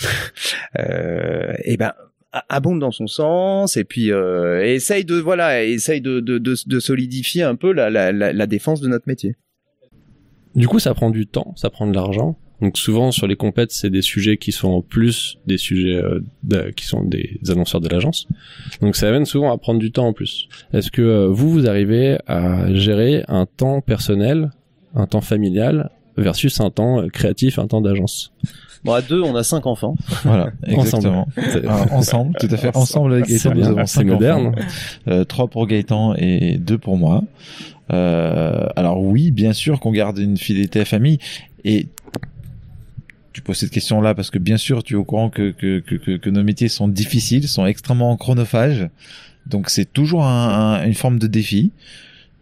et 0.78 1.76
ben 1.76 1.92
abonde 2.50 2.78
dans 2.78 2.90
son 2.90 3.06
sens 3.06 3.78
et 3.78 3.84
puis 3.84 4.12
euh, 4.12 4.62
essaye 4.62 5.06
de 5.06 5.14
voilà 5.14 5.64
essaye 5.64 6.02
de, 6.02 6.20
de, 6.20 6.80
solidifier 6.80 7.42
un 7.42 7.54
peu 7.54 7.72
la 7.72 8.46
défense 8.46 8.80
de 8.80 8.88
notre 8.88 9.08
métier. 9.08 9.36
Du 10.54 10.66
coup, 10.66 10.78
ça 10.78 10.94
prend 10.94 11.10
du 11.10 11.26
temps, 11.26 11.54
ça 11.56 11.70
prend 11.70 11.86
de 11.86 11.94
l'argent. 11.94 12.38
Donc 12.60 12.76
souvent 12.76 13.12
sur 13.12 13.26
les 13.26 13.36
compètes, 13.36 13.70
c'est 13.72 13.90
des 13.90 14.02
sujets 14.02 14.36
qui 14.36 14.52
sont 14.52 14.68
en 14.68 14.82
plus 14.82 15.38
des 15.46 15.58
sujets 15.58 15.94
euh, 15.94 16.20
de, 16.42 16.70
qui 16.70 16.86
sont 16.86 17.04
des 17.04 17.38
annonceurs 17.48 17.80
de 17.80 17.88
l'agence. 17.88 18.26
Donc 18.80 18.96
ça 18.96 19.08
amène 19.08 19.26
souvent 19.26 19.52
à 19.52 19.58
prendre 19.58 19.78
du 19.78 19.92
temps 19.92 20.08
en 20.08 20.12
plus. 20.12 20.48
Est-ce 20.72 20.90
que 20.90 21.02
euh, 21.02 21.28
vous 21.28 21.50
vous 21.50 21.68
arrivez 21.68 22.18
à 22.26 22.72
gérer 22.74 23.24
un 23.28 23.46
temps 23.46 23.80
personnel, 23.80 24.50
un 24.94 25.06
temps 25.06 25.20
familial 25.20 25.90
versus 26.16 26.60
un 26.60 26.70
temps 26.70 27.00
euh, 27.00 27.08
créatif, 27.08 27.58
un 27.58 27.66
temps 27.66 27.80
d'agence? 27.80 28.32
Bon, 28.84 28.92
à 28.92 29.02
deux, 29.02 29.22
on 29.22 29.34
a 29.34 29.42
cinq 29.42 29.66
enfants. 29.66 29.96
Voilà, 30.24 30.50
exactement. 30.66 31.26
ensemble, 31.36 31.68
ensemble 31.92 32.34
tout 32.38 32.48
à 32.50 32.56
fait. 32.56 32.76
Ensemble 32.76 33.12
avec 33.14 33.26
Gaëtan, 33.26 33.54
nous 33.54 33.66
avons 33.66 33.86
cinq 33.86 34.06
moderne. 34.06 34.48
enfants. 34.48 34.60
Euh, 35.08 35.24
trois 35.24 35.48
pour 35.48 35.66
Gaëtan 35.66 36.14
et 36.16 36.58
deux 36.58 36.78
pour 36.78 36.96
moi. 36.96 37.24
Euh, 37.92 38.66
alors 38.76 39.00
oui, 39.02 39.30
bien 39.30 39.52
sûr 39.52 39.80
qu'on 39.80 39.92
garde 39.92 40.18
une 40.18 40.36
fidélité 40.36 40.80
à 40.80 40.84
famille 40.84 41.18
et 41.64 41.88
tu 43.38 43.42
poses 43.42 43.58
cette 43.58 43.70
question-là 43.70 44.16
parce 44.16 44.30
que 44.30 44.38
bien 44.40 44.56
sûr 44.56 44.82
tu 44.82 44.94
es 44.94 44.96
au 44.96 45.04
courant 45.04 45.30
que, 45.30 45.52
que, 45.52 45.78
que, 45.78 46.16
que 46.16 46.30
nos 46.30 46.42
métiers 46.42 46.68
sont 46.68 46.88
difficiles, 46.88 47.46
sont 47.46 47.66
extrêmement 47.66 48.16
chronophages. 48.16 48.88
Donc 49.46 49.70
c'est 49.70 49.84
toujours 49.92 50.24
un, 50.24 50.80
un, 50.80 50.84
une 50.84 50.94
forme 50.94 51.20
de 51.20 51.28
défi. 51.28 51.70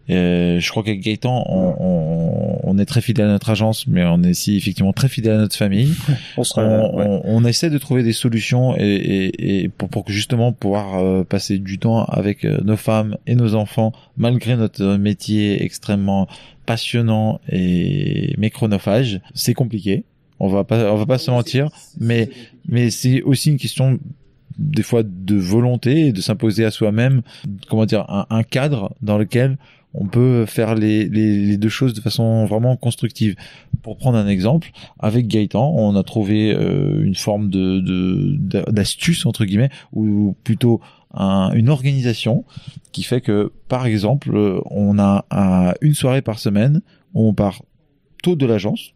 Euh, 0.09 0.59
je 0.59 0.71
crois 0.71 0.85
qu'avec 0.85 1.01
Gaëtan, 1.01 1.45
on, 1.49 1.75
on, 1.79 2.61
on, 2.63 2.79
est 2.79 2.87
très 2.87 3.03
fidèle 3.03 3.27
à 3.27 3.33
notre 3.33 3.51
agence, 3.51 3.87
mais 3.89 4.05
on 4.05 4.23
est 4.23 4.31
aussi 4.31 4.57
effectivement 4.57 4.93
très 4.93 5.09
fidèle 5.09 5.35
à 5.35 5.39
notre 5.39 5.57
famille. 5.57 5.93
on, 6.39 6.45
sera, 6.45 6.63
on, 6.63 6.97
ouais. 6.97 7.21
on, 7.25 7.45
essaie 7.45 7.69
de 7.69 7.79
trouver 7.79 8.05
des 8.05 8.13
solutions 8.13 8.75
et, 8.79 8.85
et, 8.85 9.65
et 9.65 9.69
pour, 9.69 9.91
pour 9.91 10.05
que 10.05 10.13
justement 10.13 10.53
pouvoir 10.53 10.99
euh, 10.99 11.25
passer 11.25 11.59
du 11.59 11.79
temps 11.79 12.05
avec 12.05 12.45
euh, 12.45 12.61
nos 12.65 12.77
femmes 12.77 13.19
et 13.27 13.35
nos 13.35 13.55
enfants, 13.55 13.93
malgré 14.17 14.57
notre 14.57 14.97
métier 14.97 15.63
extrêmement 15.63 16.29
passionnant 16.67 17.41
et 17.51 18.35
mais 18.39 18.51
chronophage. 18.51 19.21
C'est 19.35 19.55
compliqué. 19.55 20.05
On 20.39 20.49
va 20.49 20.65
pas, 20.65 20.93
on 20.93 20.97
va 20.97 21.07
pas 21.07 21.19
se 21.19 21.31
mentir, 21.31 21.71
mais 21.99 22.31
mais 22.69 22.91
c'est 22.91 23.23
aussi 23.23 23.51
une 23.51 23.59
question 23.59 23.99
des 24.59 24.83
fois 24.83 25.03
de 25.03 25.37
volonté 25.37 26.09
et 26.09 26.13
de 26.13 26.21
s'imposer 26.21 26.65
à 26.65 26.71
soi-même, 26.71 27.23
comment 27.69 27.87
dire, 27.87 28.05
un, 28.09 28.27
un, 28.31 28.43
cadre 28.43 28.95
dans 29.03 29.19
lequel 29.19 29.59
on 29.93 30.07
peut 30.07 30.45
faire 30.47 30.75
les, 30.75 31.09
les, 31.09 31.47
les, 31.47 31.57
deux 31.57 31.69
choses 31.69 31.95
de 31.95 32.01
façon 32.01 32.45
vraiment 32.47 32.77
constructive. 32.77 33.35
Pour 33.83 33.97
prendre 33.97 34.19
un 34.19 34.27
exemple, 34.27 34.71
avec 34.99 35.27
Gaëtan, 35.27 35.73
on 35.75 35.95
a 35.97 36.03
trouvé 36.03 36.53
euh, 36.53 37.03
une 37.03 37.15
forme 37.15 37.51
de, 37.51 37.81
de 37.81 38.71
d'astuce 38.71 39.27
entre 39.27 39.45
guillemets, 39.45 39.71
ou 39.93 40.35
plutôt 40.45 40.81
un, 41.15 41.51
une 41.53 41.69
organisation 41.69 42.45
qui 42.93 43.03
fait 43.03 43.21
que, 43.21 43.53
par 43.69 43.87
exemple, 43.87 44.61
on 44.71 44.99
a 44.99 45.25
un, 45.31 45.73
une 45.81 45.95
soirée 45.95 46.23
par 46.23 46.39
semaine 46.39 46.83
où 47.15 47.29
on 47.29 47.35
part 47.35 47.63
tôt 48.23 48.37
de 48.37 48.47
l'agence, 48.47 48.93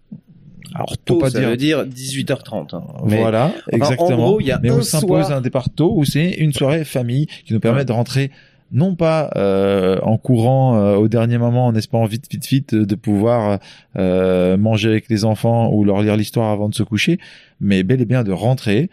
alors 0.75 0.97
tôt, 1.05 1.19
pas 1.19 1.31
ça 1.31 1.41
dire... 1.41 1.49
veut 1.51 1.57
dire 1.57 1.85
18h30. 1.85 2.75
Hein. 2.75 2.83
Voilà, 3.03 3.53
exactement. 3.71 4.11
En 4.11 4.17
gros, 4.17 4.41
il 4.41 4.47
y 4.47 4.53
a 4.53 4.59
Mais 4.63 4.71
on 4.71 4.83
s'impose 4.83 5.27
soir... 5.27 5.39
un 5.39 5.41
départ 5.41 5.71
tôt 5.71 5.93
où 5.95 6.05
c'est 6.05 6.31
une 6.31 6.53
soirée 6.53 6.85
famille 6.85 7.27
qui 7.45 7.53
nous 7.55 7.61
permet 7.61 7.81
ouais. 7.81 7.85
de 7.85 7.93
rentrer 7.93 8.31
non 8.73 8.95
pas 8.95 9.31
euh, 9.37 9.99
en 10.03 10.17
courant 10.17 10.77
euh, 10.77 10.97
au 10.97 11.09
dernier 11.09 11.39
moment 11.39 11.67
en 11.67 11.75
espérant 11.75 12.07
vite 12.07 12.27
vite 12.31 12.47
vite 12.47 12.75
de 12.75 12.95
pouvoir 12.95 13.59
euh, 13.97 14.57
manger 14.57 14.91
avec 14.91 15.09
les 15.09 15.25
enfants 15.25 15.73
ou 15.73 15.85
leur 15.85 16.03
lire 16.03 16.17
l'histoire 16.17 16.51
avant 16.51 16.69
de 16.69 16.75
se 16.75 16.83
coucher, 16.83 17.19
mais 17.61 17.83
bel 17.83 18.01
et 18.01 18.05
bien 18.05 18.23
de 18.23 18.33
rentrer, 18.33 18.91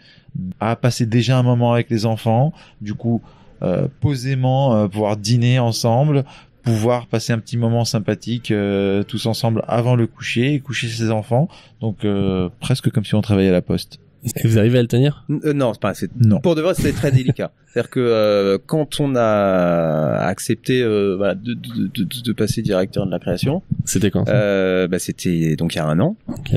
à 0.60 0.76
passer 0.76 1.06
déjà 1.06 1.38
un 1.38 1.44
moment 1.44 1.74
avec 1.74 1.90
les 1.90 2.06
enfants, 2.06 2.54
du 2.82 2.94
coup 2.94 3.22
euh, 3.64 3.88
posément 4.02 4.88
pouvoir 4.88 5.18
dîner 5.18 5.60
ensemble, 5.60 6.26
pouvoir 6.74 7.08
passer 7.08 7.34
un 7.34 7.40
petit 7.40 7.58
moment 7.58 7.86
sympathique 7.86 8.52
euh, 8.52 9.04
tous 9.04 9.26
ensemble 9.26 9.64
avant 9.68 9.96
le 9.96 10.08
coucher 10.08 10.54
et 10.54 10.60
coucher 10.60 10.88
ses 10.88 11.10
enfants 11.12 11.48
donc 11.82 12.04
euh, 12.06 12.50
presque 12.60 12.90
comme 12.92 13.06
si 13.06 13.16
on 13.16 13.22
travaillait 13.22 13.50
à 13.50 13.54
la 13.54 13.62
poste 13.62 14.00
Et 14.36 14.48
vous 14.48 14.58
arrivez 14.60 14.80
à 14.80 14.82
le 14.82 14.88
tenir? 14.88 15.24
Euh, 15.30 15.54
non, 15.54 15.74
c'est 15.74 15.80
pas. 15.82 15.94
C'est 15.94 16.10
Non. 16.20 16.40
pour 16.42 16.56
de 16.56 16.62
vrai, 16.62 16.74
c'était 16.74 16.92
très 16.92 17.12
délicat. 17.12 17.52
C'est-à-dire 17.68 17.90
que 17.92 18.00
euh, 18.02 18.58
quand 18.66 19.00
on 19.00 19.16
a 19.16 20.26
accepté 20.26 20.82
euh, 20.82 21.16
voilà, 21.16 21.36
de, 21.36 21.54
de, 21.54 21.88
de, 21.94 22.04
de 22.24 22.34
passer 22.34 22.62
directeur 22.62 23.06
de 23.06 23.12
la 23.12 23.20
création, 23.20 23.62
C'était 23.86 24.10
quand 24.12 24.26
ça? 24.26 24.34
euh, 24.34 24.88
bah, 24.88 25.00
c'était 25.00 25.56
donc 25.56 25.76
il 25.76 25.78
y 25.78 25.82
a 25.82 25.86
un 25.86 26.00
an. 26.00 26.16
Ok. 26.28 26.52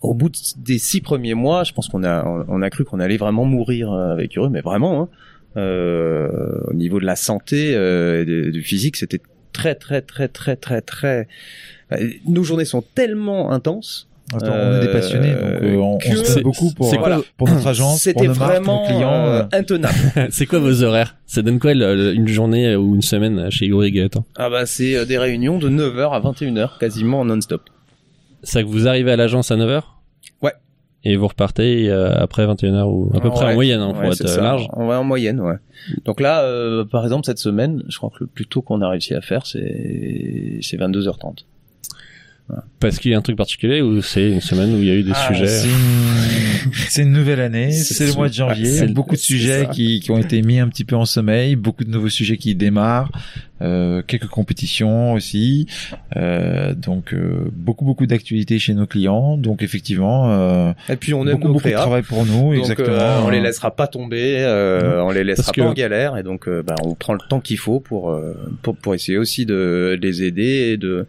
Au 0.00 0.14
bout 0.14 0.30
de- 0.30 0.36
des 0.56 0.78
six 0.78 1.00
premiers 1.02 1.34
mois, 1.34 1.62
je 1.64 1.72
pense 1.74 1.86
qu'on 1.88 2.02
a 2.04 2.24
on, 2.24 2.44
on 2.48 2.62
a 2.62 2.70
cru 2.70 2.84
qu'on 2.84 2.98
allait 3.00 3.18
vraiment 3.18 3.44
mourir 3.44 3.92
euh, 3.92 4.12
avec 4.12 4.36
eux, 4.38 4.48
mais 4.48 4.62
vraiment. 4.62 5.02
Hein, 5.02 5.08
au 5.56 6.72
niveau 6.74 7.00
de 7.00 7.06
la 7.06 7.16
santé, 7.16 7.72
euh, 7.74 8.22
et 8.22 8.50
du 8.50 8.62
physique, 8.62 8.96
c'était 8.96 9.20
très 9.52 9.74
très 9.74 10.00
très 10.00 10.28
très 10.28 10.56
très 10.56 10.80
très. 10.80 11.28
euh, 11.92 12.08
Nos 12.26 12.42
journées 12.44 12.64
sont 12.64 12.82
tellement 12.94 13.50
intenses. 13.52 14.06
Attends, 14.32 14.52
on 14.54 14.76
est 14.76 14.86
des 14.86 14.92
passionnés, 14.92 15.32
donc 15.32 15.42
euh, 15.42 15.74
on, 15.78 15.96
on 15.96 16.00
se 16.00 16.34
donne 16.34 16.42
beaucoup 16.44 16.70
pour, 16.72 16.88
quoi, 16.98 17.20
notre 17.40 17.66
agence, 17.66 18.02
C'était 18.02 18.28
vraiment 18.28 18.86
clients. 18.86 19.26
euh, 19.26 19.42
euh, 19.42 19.58
intenable. 19.58 19.96
c'est 20.30 20.46
quoi 20.46 20.60
vos 20.60 20.84
horaires? 20.84 21.16
Ça 21.26 21.42
donne 21.42 21.58
quoi 21.58 21.74
le- 21.74 21.96
le- 21.96 22.14
une 22.14 22.28
journée 22.28 22.76
ou 22.76 22.94
une 22.94 23.02
semaine 23.02 23.50
chez 23.50 23.64
Igor 23.64 23.82
et 23.82 23.90
Gaëtan? 23.90 24.24
Ah 24.36 24.48
bah 24.48 24.66
c'est 24.66 24.94
euh, 24.96 25.04
des 25.04 25.18
réunions 25.18 25.58
de 25.58 25.68
9h 25.68 26.12
à 26.12 26.20
21h 26.20 26.78
quasiment 26.78 27.24
non-stop. 27.24 27.62
C'est 28.44 28.62
que 28.62 28.68
vous 28.68 28.86
arrivez 28.86 29.10
à 29.10 29.16
l'agence 29.16 29.50
à 29.50 29.56
9h 29.56 29.66
Ouais. 29.78 29.80
Et 31.02 31.16
vous 31.16 31.28
repartez 31.28 31.88
euh, 31.88 32.12
après 32.14 32.46
21h 32.46 32.82
ou 32.84 33.10
à 33.16 33.20
peu 33.20 33.30
près 33.30 33.46
en 33.46 33.54
moyenne, 33.54 33.80
hein, 33.80 33.92
pour 33.94 34.02
Ouais, 34.02 34.08
être 34.12 34.26
euh, 34.26 34.40
large. 34.42 34.68
Ouais, 34.76 34.94
en 34.96 35.04
moyenne, 35.04 35.40
ouais. 35.40 35.56
Donc 36.04 36.20
là, 36.20 36.42
euh, 36.42 36.84
par 36.84 37.04
exemple, 37.04 37.24
cette 37.24 37.38
semaine, 37.38 37.82
je 37.88 37.96
crois 37.96 38.10
que 38.10 38.18
le 38.20 38.26
plus 38.26 38.46
tôt 38.46 38.60
qu'on 38.60 38.82
a 38.82 38.88
réussi 38.88 39.14
à 39.14 39.22
faire, 39.22 39.46
c'est 39.46 40.58
c'est 40.60 40.76
22h30. 40.76 41.44
Parce 42.80 42.98
qu'il 42.98 43.10
y 43.10 43.14
a 43.14 43.18
un 43.18 43.22
truc 43.22 43.36
particulier 43.36 43.82
ou 43.82 44.00
c'est 44.02 44.30
une 44.30 44.40
semaine 44.40 44.74
où 44.74 44.78
il 44.78 44.86
y 44.86 44.90
a 44.90 44.94
eu 44.94 45.02
des 45.02 45.12
Ah, 45.14 45.28
sujets 45.28 45.46
C'est 46.88 47.02
une... 47.02 47.12
nouvelle 47.12 47.40
année, 47.40 47.72
C'est 47.72 48.06
le 48.06 48.12
mois 48.14 48.28
de 48.28 48.34
janvier, 48.34 48.64
C'est- 48.70 48.86
beaucoup 48.88 49.14
de 49.16 49.20
sujets 49.20 49.68
qui, 49.72 50.00
qui 50.00 50.10
ont 50.10 50.18
été 50.18 50.40
mis 50.42 50.58
un 50.58 50.68
petit 50.68 50.84
peu 50.84 50.96
en 50.96 51.04
sommeil, 51.04 51.56
beaucoup 51.56 51.84
de 51.84 51.90
nouveaux 51.90 52.08
sujets 52.08 52.36
qui 52.38 52.54
démarrent, 52.54 53.10
euh, 53.62 54.02
quelques 54.06 54.26
compétitions 54.28 55.12
aussi, 55.12 55.66
euh, 56.16 56.72
donc 56.74 57.12
euh, 57.12 57.50
beaucoup 57.52 57.84
beaucoup 57.84 58.06
d'actualités 58.06 58.58
chez 58.58 58.72
nos 58.72 58.86
clients, 58.86 59.36
donc 59.36 59.62
effectivement 59.62 60.32
euh, 60.32 60.72
Et 60.88 60.96
puis 60.96 61.12
on 61.12 61.26
aime 61.26 61.32
beaucoup 61.34 61.48
nos 61.48 61.52
beaucoup 61.54 61.68
de 61.68 61.74
travail 61.74 62.02
pour 62.02 62.24
nous, 62.24 62.54
Donc, 62.54 62.62
exactement. 62.62 62.88
euh, 62.98 63.20
on 63.22 63.28
les 63.30 63.40
laissera 63.40 63.70
pas 63.76 63.86
tomber, 63.86 64.36
euh, 64.38 65.02
on 65.02 65.10
les 65.10 65.24
laissera 65.24 65.44
Parce 65.44 65.56
que- 65.56 65.60
pas 65.60 65.68
en 65.68 65.72
galère, 65.74 66.16
et 66.16 66.22
donc 66.22 66.48
euh, 66.48 66.62
bah, 66.66 66.76
on 66.82 66.94
prend 66.94 67.12
le 67.12 67.20
temps 67.28 67.40
qu'il 67.40 67.58
faut 67.58 67.80
pour, 67.80 68.18
pour 68.62 68.74
pour 68.76 68.94
essayer 68.94 69.18
aussi 69.18 69.44
de 69.44 69.98
les 70.00 70.22
aider 70.22 70.70
et 70.72 70.76
de 70.78 71.06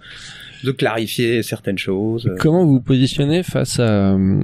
de 0.63 0.71
clarifier 0.71 1.43
certaines 1.43 1.77
choses. 1.77 2.29
Comment 2.39 2.63
vous 2.65 2.73
vous 2.73 2.81
positionnez 2.81 3.43
face 3.43 3.79
à, 3.79 4.13
euh, 4.15 4.41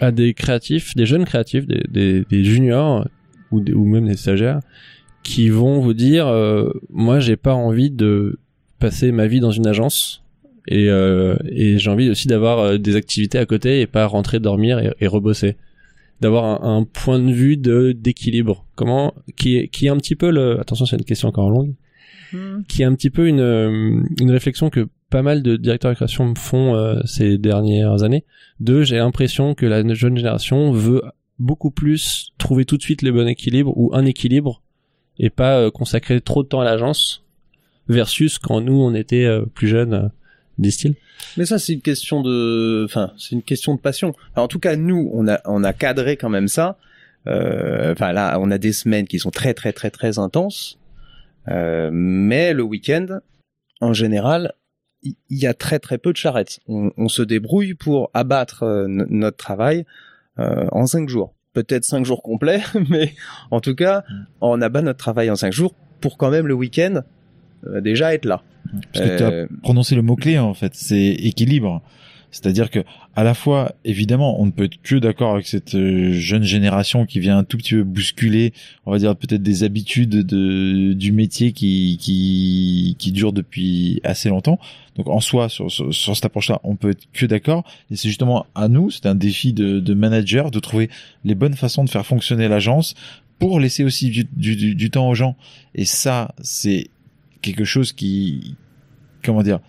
à 0.00 0.10
des 0.12 0.34
créatifs, 0.34 0.94
des 0.96 1.06
jeunes 1.06 1.24
créatifs, 1.24 1.66
des, 1.66 1.82
des, 1.88 2.24
des 2.28 2.44
juniors 2.44 3.06
ou, 3.50 3.60
des- 3.60 3.72
ou 3.72 3.84
même 3.86 4.06
des 4.06 4.16
stagiaires 4.16 4.60
qui 5.22 5.48
vont 5.48 5.80
vous 5.80 5.94
dire 5.94 6.26
euh, 6.26 6.68
moi 6.90 7.18
j'ai 7.18 7.36
pas 7.36 7.54
envie 7.54 7.90
de 7.90 8.38
passer 8.78 9.10
ma 9.12 9.26
vie 9.26 9.40
dans 9.40 9.52
une 9.52 9.66
agence 9.66 10.22
et, 10.68 10.90
euh, 10.90 11.36
et 11.50 11.78
j'ai 11.78 11.90
envie 11.90 12.10
aussi 12.10 12.28
d'avoir 12.28 12.58
euh, 12.58 12.78
des 12.78 12.94
activités 12.96 13.38
à 13.38 13.46
côté 13.46 13.80
et 13.80 13.86
pas 13.86 14.06
rentrer 14.06 14.38
dormir 14.40 14.78
et, 14.78 14.92
et 15.00 15.06
rebosser. 15.06 15.56
D'avoir 16.20 16.62
un, 16.64 16.78
un 16.78 16.84
point 16.84 17.18
de 17.18 17.32
vue 17.32 17.56
de 17.56 17.92
d'équilibre. 17.92 18.64
Comment 18.76 19.14
qui 19.36 19.56
est 19.56 19.68
qui 19.68 19.86
est 19.86 19.88
un 19.88 19.96
petit 19.96 20.14
peu 20.14 20.30
le 20.30 20.60
attention 20.60 20.86
c'est 20.86 20.96
une 20.96 21.04
question 21.04 21.28
encore 21.28 21.50
longue 21.50 21.74
qui 22.68 22.82
est 22.82 22.84
un 22.84 22.94
petit 22.94 23.10
peu 23.10 23.28
une, 23.28 24.04
une 24.20 24.30
réflexion 24.30 24.68
que 24.68 24.88
pas 25.10 25.22
mal 25.22 25.42
de 25.42 25.56
directeurs 25.56 25.92
de 25.92 25.96
création 25.96 26.34
font 26.34 26.74
euh, 26.74 27.00
ces 27.04 27.38
dernières 27.38 28.02
années. 28.02 28.24
Deux, 28.60 28.82
j'ai 28.82 28.96
l'impression 28.96 29.54
que 29.54 29.66
la 29.66 29.82
jeune 29.94 30.16
génération 30.16 30.72
veut 30.72 31.02
beaucoup 31.38 31.70
plus 31.70 32.32
trouver 32.38 32.64
tout 32.64 32.76
de 32.76 32.82
suite 32.82 33.02
le 33.02 33.12
bon 33.12 33.28
équilibre 33.28 33.72
ou 33.76 33.94
un 33.94 34.04
équilibre 34.06 34.62
et 35.18 35.30
pas 35.30 35.58
euh, 35.58 35.70
consacrer 35.70 36.20
trop 36.20 36.42
de 36.42 36.48
temps 36.48 36.60
à 36.60 36.64
l'agence 36.64 37.24
versus 37.88 38.38
quand 38.38 38.60
nous 38.60 38.80
on 38.80 38.94
était 38.94 39.24
euh, 39.24 39.44
plus 39.46 39.68
jeunes 39.68 40.10
styles. 40.64 40.94
Mais 41.36 41.44
ça, 41.44 41.58
c'est 41.58 41.72
une 41.72 41.80
question 41.80 42.20
de, 42.22 42.84
enfin, 42.84 43.12
c'est 43.16 43.32
une 43.32 43.42
question 43.42 43.74
de 43.74 43.80
passion. 43.80 44.14
En 44.36 44.48
tout 44.48 44.58
cas, 44.58 44.76
nous, 44.76 45.10
on 45.12 45.28
a, 45.28 45.40
on 45.44 45.62
a 45.64 45.72
cadré 45.72 46.16
quand 46.16 46.28
même 46.28 46.48
ça. 46.48 46.78
Enfin, 47.26 48.12
là, 48.12 48.38
on 48.38 48.50
a 48.50 48.58
des 48.58 48.72
semaines 48.72 49.06
qui 49.06 49.18
sont 49.18 49.30
très, 49.30 49.54
très, 49.54 49.72
très, 49.72 49.90
très 49.90 50.18
intenses. 50.18 50.78
Mais 51.46 52.52
le 52.52 52.62
week-end, 52.62 53.20
en 53.80 53.92
général, 53.92 54.52
il 55.04 55.14
y, 55.30 55.46
a 55.46 55.54
très, 55.54 55.78
très 55.78 55.98
peu 55.98 56.12
de 56.12 56.16
charrettes. 56.16 56.60
On, 56.66 56.90
on 56.96 57.08
se 57.08 57.22
débrouille 57.22 57.74
pour 57.74 58.10
abattre 58.14 58.62
euh, 58.62 58.86
no- 58.88 59.04
notre 59.08 59.36
travail 59.36 59.84
euh, 60.38 60.66
en 60.72 60.86
cinq 60.86 61.08
jours. 61.08 61.34
Peut-être 61.52 61.84
cinq 61.84 62.04
jours 62.04 62.22
complets, 62.22 62.62
mais 62.90 63.14
en 63.50 63.60
tout 63.60 63.74
cas, 63.74 64.02
on 64.40 64.60
abat 64.60 64.82
notre 64.82 64.98
travail 64.98 65.30
en 65.30 65.36
cinq 65.36 65.52
jours 65.52 65.74
pour 66.00 66.16
quand 66.16 66.30
même 66.30 66.46
le 66.46 66.54
week-end 66.54 67.02
euh, 67.66 67.80
déjà 67.80 68.14
être 68.14 68.24
là. 68.24 68.42
Parce 68.92 69.04
que 69.06 69.16
tu 69.18 69.22
as 69.22 69.46
prononcé 69.62 69.94
le 69.94 70.02
mot 70.02 70.16
clé 70.16 70.38
en 70.38 70.54
fait, 70.54 70.74
c'est 70.74 70.96
équilibre. 71.12 71.82
C'est-à-dire 72.34 72.68
que 72.68 72.80
à 73.14 73.22
la 73.22 73.32
fois, 73.32 73.76
évidemment, 73.84 74.40
on 74.40 74.46
ne 74.46 74.50
peut 74.50 74.64
être 74.64 74.82
que 74.82 74.96
d'accord 74.96 75.34
avec 75.34 75.46
cette 75.46 75.76
euh, 75.76 76.10
jeune 76.12 76.42
génération 76.42 77.06
qui 77.06 77.20
vient 77.20 77.38
un 77.38 77.44
tout 77.44 77.56
petit 77.56 77.74
peu 77.74 77.84
bousculer, 77.84 78.52
on 78.86 78.90
va 78.90 78.98
dire 78.98 79.14
peut-être 79.14 79.42
des 79.42 79.62
habitudes 79.62 80.26
de, 80.26 80.94
du 80.94 81.12
métier 81.12 81.52
qui 81.52 81.96
qui 82.00 82.96
qui 82.98 83.12
durent 83.12 83.32
depuis 83.32 84.00
assez 84.02 84.30
longtemps. 84.30 84.58
Donc 84.96 85.06
en 85.08 85.20
soi, 85.20 85.48
sur, 85.48 85.70
sur, 85.70 85.94
sur 85.94 86.16
cette 86.16 86.24
approche-là, 86.24 86.60
on 86.64 86.74
peut 86.74 86.90
être 86.90 87.06
que 87.12 87.24
d'accord. 87.24 87.62
Et 87.92 87.96
c'est 87.96 88.08
justement 88.08 88.46
à 88.56 88.66
nous, 88.66 88.90
c'est 88.90 89.06
un 89.06 89.14
défi 89.14 89.52
de, 89.52 89.78
de 89.78 89.94
manager 89.94 90.50
de 90.50 90.58
trouver 90.58 90.90
les 91.24 91.36
bonnes 91.36 91.54
façons 91.54 91.84
de 91.84 91.90
faire 91.90 92.04
fonctionner 92.04 92.48
l'agence 92.48 92.96
pour 93.38 93.60
laisser 93.60 93.84
aussi 93.84 94.10
du, 94.10 94.26
du, 94.32 94.74
du 94.74 94.90
temps 94.90 95.08
aux 95.08 95.14
gens. 95.14 95.36
Et 95.76 95.84
ça, 95.84 96.34
c'est 96.42 96.88
quelque 97.42 97.64
chose 97.64 97.92
qui, 97.92 98.56
comment 99.22 99.44
dire, 99.44 99.60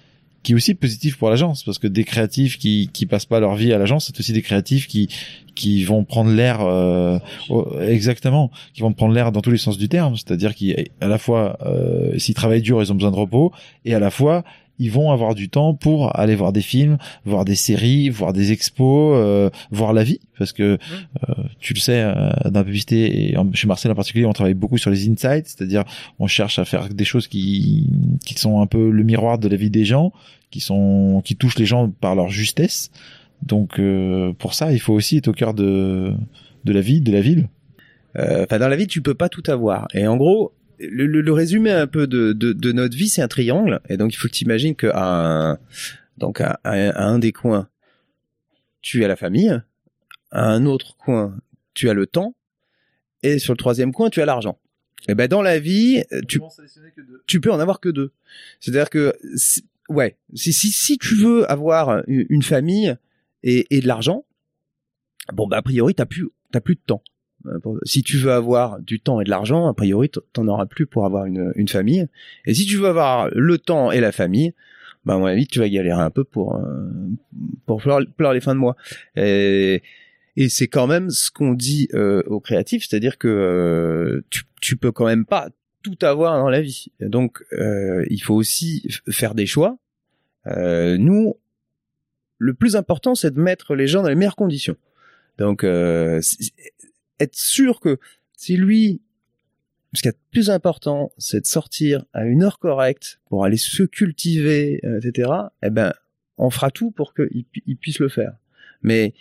qui 0.45 0.51
est 0.51 0.55
aussi 0.55 0.75
positif 0.75 1.17
pour 1.17 1.31
l'agence 1.31 1.63
parce 1.63 1.79
que 1.79 1.87
des 1.87 2.03
créatifs 2.03 2.59
qui 2.59 2.91
qui 2.93 3.07
passent 3.07 3.25
pas 3.25 3.39
leur 3.39 3.55
vie 3.55 3.73
à 3.73 3.79
l'agence, 3.79 4.05
c'est 4.05 4.19
aussi 4.19 4.31
des 4.31 4.43
créatifs 4.43 4.87
qui 4.87 5.09
qui 5.55 5.83
vont 5.83 6.03
prendre 6.03 6.31
l'air 6.31 6.61
euh, 6.61 7.17
exactement, 7.81 8.51
qui 8.73 8.81
vont 8.81 8.93
prendre 8.93 9.13
l'air 9.13 9.31
dans 9.31 9.41
tous 9.41 9.49
les 9.49 9.57
sens 9.57 9.77
du 9.77 9.89
terme, 9.89 10.15
c'est-à-dire 10.15 10.53
qu'à 10.53 11.07
la 11.07 11.17
fois 11.17 11.57
euh, 11.65 12.17
s'ils 12.19 12.35
travaillent 12.35 12.61
dur, 12.61 12.79
ils 12.81 12.91
ont 12.91 12.95
besoin 12.95 13.11
de 13.11 13.15
repos 13.15 13.51
et 13.85 13.95
à 13.95 13.99
la 13.99 14.11
fois 14.11 14.43
ils 14.77 14.91
vont 14.91 15.11
avoir 15.11 15.35
du 15.35 15.47
temps 15.49 15.73
pour 15.73 16.17
aller 16.19 16.35
voir 16.35 16.51
des 16.51 16.61
films, 16.61 16.97
voir 17.25 17.45
des 17.45 17.55
séries, 17.55 18.09
voir 18.09 18.33
des 18.33 18.51
expos, 18.51 19.13
euh, 19.15 19.49
voir 19.71 19.93
la 19.93 20.03
vie, 20.03 20.19
parce 20.37 20.51
que 20.51 20.63
euh, 21.29 21.33
tu 21.59 21.73
le 21.73 21.79
sais, 21.79 22.01
euh, 22.01 22.29
dans 22.51 22.59
la 22.59 22.63
publicité 22.65 23.29
et 23.31 23.37
en- 23.37 23.51
chez 23.53 23.67
Marcel 23.67 23.91
en 23.91 23.95
particulier, 23.95 24.25
on 24.25 24.33
travaille 24.33 24.53
beaucoup 24.53 24.77
sur 24.77 24.89
les 24.91 25.09
insights, 25.09 25.47
c'est-à-dire 25.47 25.83
on 26.19 26.27
cherche 26.27 26.59
à 26.59 26.65
faire 26.65 26.89
des 26.89 27.05
choses 27.05 27.27
qui 27.27 27.89
qui 28.25 28.33
sont 28.35 28.59
un 28.61 28.67
peu 28.67 28.89
le 28.89 29.03
miroir 29.03 29.39
de 29.39 29.47
la 29.47 29.55
vie 29.55 29.69
des 29.69 29.85
gens, 29.85 30.11
qui 30.51 30.59
sont 30.59 31.21
qui 31.23 31.35
touchent 31.35 31.57
les 31.59 31.65
gens 31.65 31.89
par 31.89 32.15
leur 32.15 32.29
justesse. 32.29 32.91
Donc 33.43 33.79
euh, 33.79 34.33
pour 34.33 34.53
ça, 34.53 34.71
il 34.73 34.79
faut 34.79 34.93
aussi 34.93 35.17
être 35.17 35.27
au 35.29 35.33
cœur 35.33 35.53
de 35.53 36.13
de 36.65 36.73
la 36.73 36.81
vie, 36.81 36.99
de 37.01 37.11
la 37.11 37.21
ville. 37.21 37.47
Euh, 38.17 38.43
Enfin, 38.45 38.59
dans 38.59 38.67
la 38.69 38.75
vie, 38.75 38.87
tu 38.87 39.01
peux 39.01 39.13
pas 39.13 39.29
tout 39.29 39.43
avoir. 39.47 39.87
Et 39.93 40.07
en 40.07 40.17
gros, 40.17 40.51
le, 40.79 41.05
le- 41.07 41.21
le 41.21 41.31
résumé 41.31 41.71
un 41.71 41.87
peu 41.87 42.07
de, 42.07 42.33
de, 42.33 42.53
de 42.53 42.71
notre 42.71 42.95
vie, 42.95 43.09
c'est 43.09 43.21
un 43.21 43.27
triangle. 43.27 43.79
Et 43.89 43.97
donc, 43.97 44.13
il 44.13 44.17
faut 44.17 44.27
que 44.27 44.33
tu 44.33 44.43
imagines 44.43 44.75
qu'à 44.75 44.91
un, 45.53 45.59
donc 46.17 46.41
à, 46.41 46.59
à- 46.63 46.89
à 46.89 47.03
un 47.05 47.19
des 47.19 47.31
coins, 47.31 47.69
tu 48.81 49.03
as 49.03 49.07
la 49.07 49.15
famille. 49.15 49.61
À 50.31 50.49
un 50.51 50.65
autre 50.65 50.95
coin, 50.97 51.37
tu 51.73 51.89
as 51.89 51.93
le 51.93 52.07
temps. 52.07 52.35
Et 53.23 53.39
sur 53.39 53.53
le 53.53 53.57
troisième 53.57 53.91
coin, 53.93 54.09
tu 54.09 54.21
as 54.21 54.25
l'argent. 54.25 54.59
Et 55.07 55.15
ben, 55.15 55.27
dans 55.27 55.41
la 55.41 55.59
vie, 55.59 56.03
tu, 56.27 56.39
tu 57.27 57.39
peux 57.39 57.51
en 57.51 57.59
avoir 57.59 57.79
que 57.79 57.89
deux. 57.89 58.11
C'est-à-dire 58.59 58.89
que, 58.89 59.13
si- 59.35 59.65
ouais, 59.89 60.17
si, 60.33 60.51
si, 60.53 60.71
si 60.71 60.97
tu 60.97 61.15
veux 61.15 61.49
avoir 61.49 62.03
une 62.07 62.41
famille 62.43 62.95
et, 63.43 63.67
et 63.75 63.81
de 63.81 63.87
l'argent, 63.87 64.25
bon, 65.33 65.47
bah, 65.47 65.57
a 65.57 65.61
priori, 65.61 65.93
t'as 65.95 66.05
plus, 66.05 66.27
t'as 66.51 66.59
plus 66.59 66.75
de 66.75 66.81
temps. 66.85 67.03
Euh, 67.47 67.79
Si 67.83 68.03
tu 68.03 68.17
veux 68.17 68.31
avoir 68.31 68.79
du 68.79 68.99
temps 68.99 69.21
et 69.21 69.23
de 69.23 69.29
l'argent, 69.29 69.67
a 69.67 69.73
priori, 69.73 70.09
t'en 70.33 70.47
auras 70.47 70.65
plus 70.65 70.85
pour 70.85 71.05
avoir 71.05 71.25
une, 71.25 71.51
une 71.55 71.67
famille. 71.67 72.07
Et 72.45 72.53
si 72.53 72.65
tu 72.65 72.77
veux 72.77 72.87
avoir 72.87 73.29
le 73.29 73.57
temps 73.57 73.91
et 73.91 73.99
la 73.99 74.11
famille, 74.11 74.53
bah, 75.05 75.15
à 75.15 75.17
mon 75.17 75.25
avis, 75.25 75.47
tu 75.47 75.59
vas 75.59 75.69
galérer 75.69 76.01
un 76.01 76.09
peu 76.09 76.23
pour, 76.23 76.55
euh, 76.55 76.89
pour 77.65 77.81
pleurer, 77.81 78.33
les 78.33 78.41
fins 78.41 78.55
de 78.55 78.59
mois. 78.59 78.75
Et, 79.15 79.83
et 80.35 80.49
c'est 80.49 80.67
quand 80.67 80.87
même 80.87 81.09
ce 81.09 81.29
qu'on 81.31 81.53
dit 81.53 81.87
euh, 81.93 82.23
aux 82.27 82.39
créatifs, 82.39 82.87
c'est-à-dire 82.87 83.17
que 83.17 83.27
euh, 83.27 84.21
tu, 84.29 84.43
tu 84.61 84.77
peux 84.77 84.91
quand 84.91 85.05
même 85.05 85.25
pas 85.25 85.49
tout 85.83 85.97
avoir 86.01 86.39
dans 86.39 86.49
la 86.49 86.61
vie. 86.61 86.87
Donc, 86.99 87.43
euh, 87.53 88.03
il 88.09 88.19
faut 88.19 88.33
aussi 88.33 88.87
faire 89.09 89.35
des 89.35 89.45
choix. 89.45 89.77
Nous, 90.47 91.35
le 92.37 92.53
plus 92.53 92.75
important, 92.75 93.15
c'est 93.15 93.33
de 93.33 93.39
mettre 93.39 93.75
les 93.75 93.87
gens 93.87 94.03
dans 94.03 94.09
les 94.09 94.15
meilleures 94.15 94.35
conditions. 94.35 94.75
Donc, 95.37 95.63
euh, 95.63 96.21
être 97.19 97.35
sûr 97.35 97.79
que 97.79 97.99
si 98.37 98.57
lui, 98.57 99.01
ce 99.93 100.01
qui 100.01 100.07
est 100.09 100.17
plus 100.31 100.49
important, 100.49 101.11
c'est 101.17 101.41
de 101.41 101.45
sortir 101.45 102.05
à 102.13 102.25
une 102.25 102.43
heure 102.43 102.59
correcte 102.59 103.19
pour 103.29 103.45
aller 103.45 103.57
se 103.57 103.83
cultiver, 103.83 104.79
euh, 104.83 104.99
etc. 105.01 105.31
Eh 105.63 105.69
ben, 105.69 105.93
on 106.37 106.49
fera 106.49 106.69
tout 106.71 106.91
pour 106.91 107.13
qu'il 107.13 107.45
pu- 107.45 107.63
il 107.65 107.77
puisse 107.77 107.99
le 107.99 108.09
faire. 108.09 108.33
Mais 108.81 109.13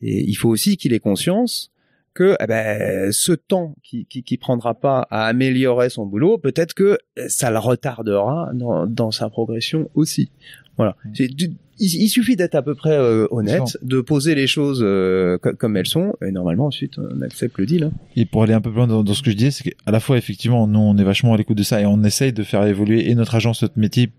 il 0.00 0.34
faut 0.36 0.48
aussi 0.48 0.76
qu'il 0.76 0.92
ait 0.92 1.00
conscience 1.00 1.72
que 2.14 2.36
eh 2.40 2.46
ben, 2.46 3.10
ce 3.12 3.32
temps 3.32 3.74
qui, 3.82 4.04
qui, 4.06 4.22
qui 4.22 4.36
prendra 4.36 4.74
pas 4.78 5.06
à 5.10 5.26
améliorer 5.26 5.88
son 5.88 6.04
boulot, 6.06 6.36
peut-être 6.38 6.74
que 6.74 6.98
ça 7.28 7.50
le 7.50 7.58
retardera 7.58 8.50
dans 8.54 9.10
sa 9.10 9.28
progression 9.30 9.90
aussi. 9.94 10.30
Voilà. 10.78 10.96
Du- 11.28 11.52
Il, 11.80 12.02
il 12.02 12.08
suffit 12.08 12.34
d'être 12.34 12.56
à 12.56 12.62
peu 12.62 12.74
près 12.74 12.90
euh, 12.96 13.28
honnête, 13.30 13.76
de 13.82 14.00
poser 14.00 14.34
les 14.34 14.48
choses 14.48 14.80
euh, 14.82 15.38
co- 15.38 15.52
comme 15.54 15.76
elles 15.76 15.86
sont, 15.86 16.12
et 16.26 16.32
normalement 16.32 16.66
ensuite 16.66 16.98
on 16.98 17.20
accepte 17.22 17.56
le 17.58 17.66
deal. 17.66 17.84
hein. 17.84 17.92
Et 18.16 18.24
pour 18.24 18.42
aller 18.42 18.52
un 18.54 18.60
peu 18.60 18.70
plus 18.70 18.78
loin 18.78 18.88
dans, 18.88 19.04
dans 19.04 19.14
ce 19.14 19.22
que 19.22 19.30
je 19.30 19.36
disais, 19.36 19.50
c'est 19.52 19.62
qu'à 19.70 19.90
la 19.92 20.00
fois 20.00 20.16
effectivement, 20.18 20.66
nous 20.66 20.80
on 20.80 20.96
est 20.96 21.04
vachement 21.04 21.34
à 21.34 21.36
l'écoute 21.36 21.56
de 21.58 21.62
ça 21.62 21.80
et 21.80 21.86
on 21.86 22.02
essaye 22.02 22.32
de 22.32 22.42
faire 22.42 22.64
évoluer 22.66 23.08
et 23.10 23.14
notre 23.14 23.34
agence, 23.36 23.62
notre 23.62 23.78
métier 23.78 24.10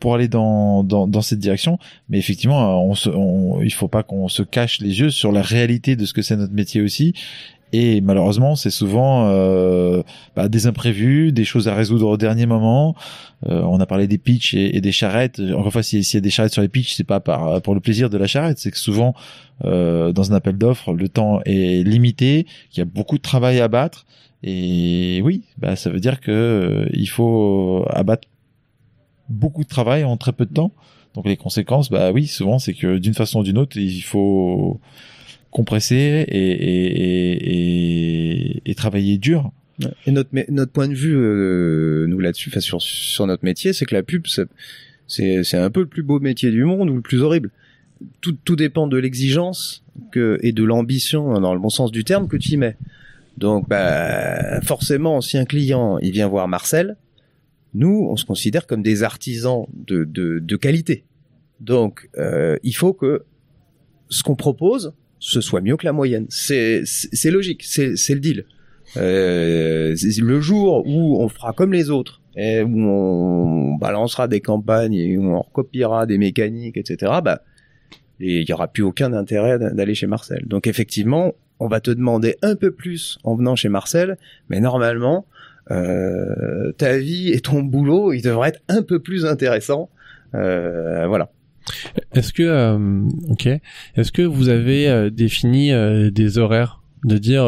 pour 0.00 0.14
aller 0.14 0.28
dans, 0.28 0.84
dans, 0.84 1.06
dans 1.06 1.22
cette 1.22 1.38
direction. 1.38 1.78
Mais 2.10 2.18
effectivement, 2.18 2.82
on 2.86 2.94
se, 2.94 3.08
on, 3.10 3.62
il 3.62 3.72
faut 3.72 3.88
pas 3.88 4.02
qu'on 4.02 4.28
se 4.28 4.42
cache 4.42 4.80
les 4.80 5.00
yeux 5.00 5.10
sur 5.10 5.32
la 5.32 5.40
réalité 5.42 5.96
de 5.96 6.04
ce 6.06 6.12
que 6.14 6.20
c'est 6.22 6.36
notre 6.36 6.52
métier 6.54 6.80
aussi. 6.82 7.12
Et 7.72 8.00
malheureusement, 8.00 8.54
c'est 8.54 8.70
souvent 8.70 9.28
euh, 9.28 10.02
bah, 10.36 10.48
des 10.48 10.66
imprévus, 10.66 11.32
des 11.32 11.44
choses 11.44 11.68
à 11.68 11.74
résoudre 11.74 12.06
au 12.06 12.16
dernier 12.16 12.46
moment. 12.46 12.94
Euh, 13.46 13.60
on 13.62 13.80
a 13.80 13.86
parlé 13.86 14.06
des 14.06 14.18
pitchs 14.18 14.54
et, 14.54 14.80
des 14.80 14.92
charrettes. 14.92 15.40
Encore 15.40 15.66
une 15.66 15.70
fois, 15.70 15.82
s'il 15.82 16.04
s'il 16.04 16.18
y 16.18 16.18
a 16.18 16.20
des 16.22 16.30
charrettes 16.30 16.52
sur 16.52 16.62
les 16.62 16.68
pitchs, 16.68 16.94
c'est 16.94 17.04
pas 17.04 17.20
par, 17.20 17.60
pour 17.62 17.74
le 17.74 17.80
plaisir 17.80 18.08
de 18.08 18.16
la 18.16 18.26
charrette, 18.26 18.58
c'est 18.58 18.70
que 18.70 18.78
souvent 18.78 19.14
euh, 19.64 20.12
dans 20.12 20.32
un 20.32 20.34
appel 20.36 20.56
d'offres, 20.56 20.92
le 20.92 21.08
temps 21.08 21.40
est 21.44 21.86
limité, 21.86 22.46
qu'il 22.70 22.80
y 22.80 22.82
a 22.82 22.84
beaucoup 22.84 23.16
de 23.16 23.22
travail 23.22 23.60
à 23.60 23.68
battre. 23.68 24.06
Et 24.42 25.20
oui, 25.24 25.42
bah, 25.58 25.76
ça 25.76 25.90
veut 25.90 26.00
dire 26.00 26.20
que 26.20 26.30
euh, 26.30 26.88
il 26.92 27.08
faut 27.08 27.84
abattre 27.90 28.28
beaucoup 29.28 29.64
de 29.64 29.68
travail 29.68 30.04
en 30.04 30.16
très 30.16 30.32
peu 30.32 30.46
de 30.46 30.52
temps. 30.52 30.72
Donc 31.14 31.26
les 31.26 31.36
conséquences, 31.36 31.90
bah 31.90 32.12
oui, 32.12 32.26
souvent 32.26 32.58
c'est 32.58 32.74
que 32.74 32.98
d'une 32.98 33.14
façon 33.14 33.40
ou 33.40 33.42
d'une 33.42 33.56
autre, 33.56 33.78
il 33.78 34.02
faut 34.02 34.80
compresser 35.56 36.26
et, 38.66 38.74
travailler 38.76 39.16
dur. 39.16 39.52
Et 40.06 40.12
notre 40.12 40.70
point 40.70 40.86
de 40.86 40.94
vue, 40.94 41.16
euh, 41.16 42.06
nous 42.06 42.18
là-dessus, 42.18 42.52
sur 42.60 43.26
notre 43.26 43.42
métier, 43.42 43.72
c'est 43.72 43.86
que 43.86 43.94
la 43.94 44.02
pub, 44.02 44.26
c'est 44.26 45.54
un 45.54 45.70
peu 45.70 45.80
le 45.80 45.86
plus 45.86 46.02
beau 46.02 46.20
métier 46.20 46.50
du 46.50 46.64
monde 46.64 46.90
ou 46.90 46.96
le 46.96 47.00
plus 47.00 47.22
horrible. 47.22 47.52
Tout 48.20 48.56
dépend 48.56 48.86
de 48.86 48.98
l'exigence 48.98 49.82
et 50.14 50.52
de 50.52 50.62
l'ambition 50.62 51.34
hein, 51.34 51.40
dans 51.40 51.54
le 51.54 51.60
bon 51.60 51.70
sens 51.70 51.90
du 51.90 52.04
terme 52.04 52.28
que 52.28 52.36
tu 52.36 52.50
y 52.50 52.58
mets. 52.58 52.76
Donc 53.38 53.66
bah 53.66 54.60
forcément, 54.60 55.22
si 55.22 55.38
un 55.38 55.46
client 55.46 55.98
il 56.00 56.10
vient 56.10 56.28
voir 56.28 56.48
Marcel, 56.48 56.96
nous 57.72 58.06
on 58.10 58.16
se 58.16 58.26
considère 58.26 58.66
comme 58.66 58.82
des 58.82 59.02
artisans 59.02 59.64
de 59.72 60.56
qualité. 60.56 61.04
Donc 61.60 62.10
euh, 62.18 62.58
il 62.62 62.74
faut 62.74 62.92
que 62.92 63.24
ce 64.10 64.22
qu'on 64.22 64.36
propose 64.36 64.92
ce 65.28 65.40
soit 65.40 65.60
mieux 65.60 65.76
que 65.76 65.84
la 65.84 65.92
moyenne. 65.92 66.26
C'est 66.28 66.84
logique, 67.30 67.62
c'est 67.64 68.14
le 68.14 68.20
deal. 68.20 68.44
Euh, 68.96 69.94
le 70.18 70.40
jour 70.40 70.86
où 70.86 71.20
on 71.20 71.28
fera 71.28 71.52
comme 71.52 71.72
les 71.72 71.90
autres 71.90 72.20
et 72.36 72.62
où 72.62 72.78
on 72.78 73.74
balancera 73.76 74.28
des 74.28 74.40
campagnes 74.40 74.94
et 74.94 75.18
où 75.18 75.24
on 75.34 75.40
recopiera 75.42 76.06
des 76.06 76.18
mécaniques, 76.18 76.76
etc. 76.76 77.12
Bah, 77.24 77.42
et 78.20 78.40
il 78.42 78.48
y 78.48 78.52
aura 78.52 78.68
plus 78.68 78.82
aucun 78.84 79.12
intérêt 79.12 79.58
d'a- 79.58 79.70
d'aller 79.70 79.94
chez 79.94 80.06
Marcel. 80.06 80.44
Donc 80.46 80.66
effectivement, 80.68 81.34
on 81.58 81.66
va 81.66 81.80
te 81.80 81.90
demander 81.90 82.36
un 82.42 82.54
peu 82.54 82.70
plus 82.70 83.18
en 83.24 83.34
venant 83.34 83.56
chez 83.56 83.68
Marcel, 83.68 84.16
mais 84.48 84.60
normalement, 84.60 85.26
euh, 85.72 86.70
ta 86.78 86.96
vie 86.96 87.32
et 87.32 87.40
ton 87.40 87.62
boulot, 87.62 88.12
ils 88.12 88.22
devraient 88.22 88.50
être 88.50 88.62
un 88.68 88.82
peu 88.82 89.00
plus 89.00 89.26
intéressants. 89.26 89.90
Euh, 90.34 91.06
voilà. 91.08 91.30
Est-ce 92.12 92.32
que, 92.32 92.42
euh, 92.42 93.08
ok, 93.30 93.46
est-ce 93.96 94.12
que 94.12 94.22
vous 94.22 94.48
avez 94.48 94.88
euh, 94.88 95.10
défini 95.10 95.72
euh, 95.72 96.10
des 96.10 96.38
horaires 96.38 96.80
de 97.04 97.18
dire, 97.18 97.44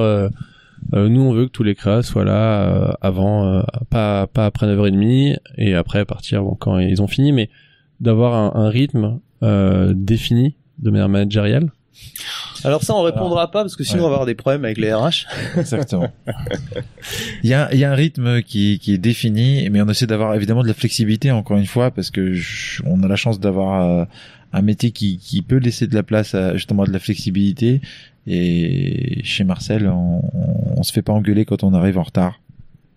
nous 0.92 1.20
on 1.20 1.32
veut 1.32 1.46
que 1.46 1.50
tous 1.50 1.64
les 1.64 1.74
créas 1.74 2.02
soient 2.02 2.24
là 2.24 2.96
avant, 3.00 3.64
pas 3.90 4.28
pas 4.28 4.46
après 4.46 4.66
9h30 4.66 5.38
et 5.56 5.74
après 5.74 6.04
partir 6.04 6.44
quand 6.60 6.78
ils 6.78 7.02
ont 7.02 7.08
fini, 7.08 7.32
mais 7.32 7.50
d'avoir 8.00 8.34
un, 8.34 8.66
un 8.66 8.68
rythme 8.68 9.18
défini 9.42 10.54
de 10.78 10.90
manière 10.90 11.08
managériale? 11.08 11.72
Alors 12.64 12.82
ça, 12.82 12.94
on 12.94 13.02
répondra 13.02 13.50
pas 13.50 13.62
parce 13.62 13.76
que 13.76 13.84
sinon 13.84 14.00
ouais. 14.00 14.06
on 14.06 14.08
va 14.08 14.14
avoir 14.14 14.26
des 14.26 14.34
problèmes 14.34 14.64
avec 14.64 14.78
les 14.78 14.92
RH. 14.92 15.26
Exactement. 15.56 16.10
il 17.44 17.50
y 17.50 17.54
a, 17.54 17.72
il 17.72 17.78
y 17.78 17.84
a 17.84 17.92
un 17.92 17.94
rythme 17.94 18.42
qui, 18.42 18.78
qui 18.80 18.92
est 18.94 18.98
défini, 18.98 19.68
mais 19.70 19.80
on 19.80 19.88
essaie 19.88 20.06
d'avoir 20.06 20.34
évidemment 20.34 20.62
de 20.62 20.68
la 20.68 20.74
flexibilité 20.74 21.30
encore 21.30 21.56
une 21.56 21.66
fois 21.66 21.90
parce 21.90 22.10
que 22.10 22.32
je- 22.32 22.82
on 22.86 23.02
a 23.02 23.08
la 23.08 23.16
chance 23.16 23.38
d'avoir 23.40 23.82
euh, 24.00 24.04
un 24.52 24.62
métier 24.62 24.90
qui, 24.90 25.18
qui 25.18 25.42
peut 25.42 25.56
laisser 25.58 25.86
de 25.86 25.94
la 25.94 26.02
place 26.02 26.34
à 26.34 26.54
justement 26.56 26.84
de 26.84 26.90
la 26.92 26.98
flexibilité. 26.98 27.80
Et 28.26 29.20
chez 29.24 29.44
Marcel, 29.44 29.86
on, 29.88 30.18
on, 30.34 30.74
on 30.78 30.82
se 30.82 30.92
fait 30.92 31.02
pas 31.02 31.12
engueuler 31.12 31.44
quand 31.44 31.62
on 31.62 31.72
arrive 31.74 31.96
en 31.98 32.02
retard. 32.02 32.40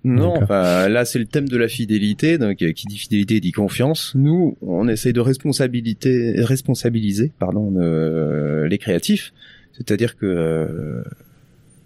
Non, 0.04 0.34
enfin, 0.41 0.88
là 0.89 1.06
c'est 1.06 1.20
le 1.20 1.26
thème 1.26 1.47
de 1.47 1.58
la 1.58 1.68
fidélité, 1.68 2.38
donc 2.39 2.62
euh, 2.64 2.72
qui 2.72 2.88
dit 2.88 2.97
fidélité 2.97 3.39
dit 3.39 3.52
confiance. 3.52 4.14
Nous, 4.16 4.58
on 4.62 4.88
essaye 4.88 5.14
de 5.14 5.20
responsabilité, 5.20 6.34
responsabiliser, 6.41 7.32
pardon, 7.38 7.72
euh, 7.78 8.68
les 8.68 8.78
créatifs, 8.80 9.32
c'est-à-dire 9.74 10.18
que 10.18 10.26
euh, 10.26 11.04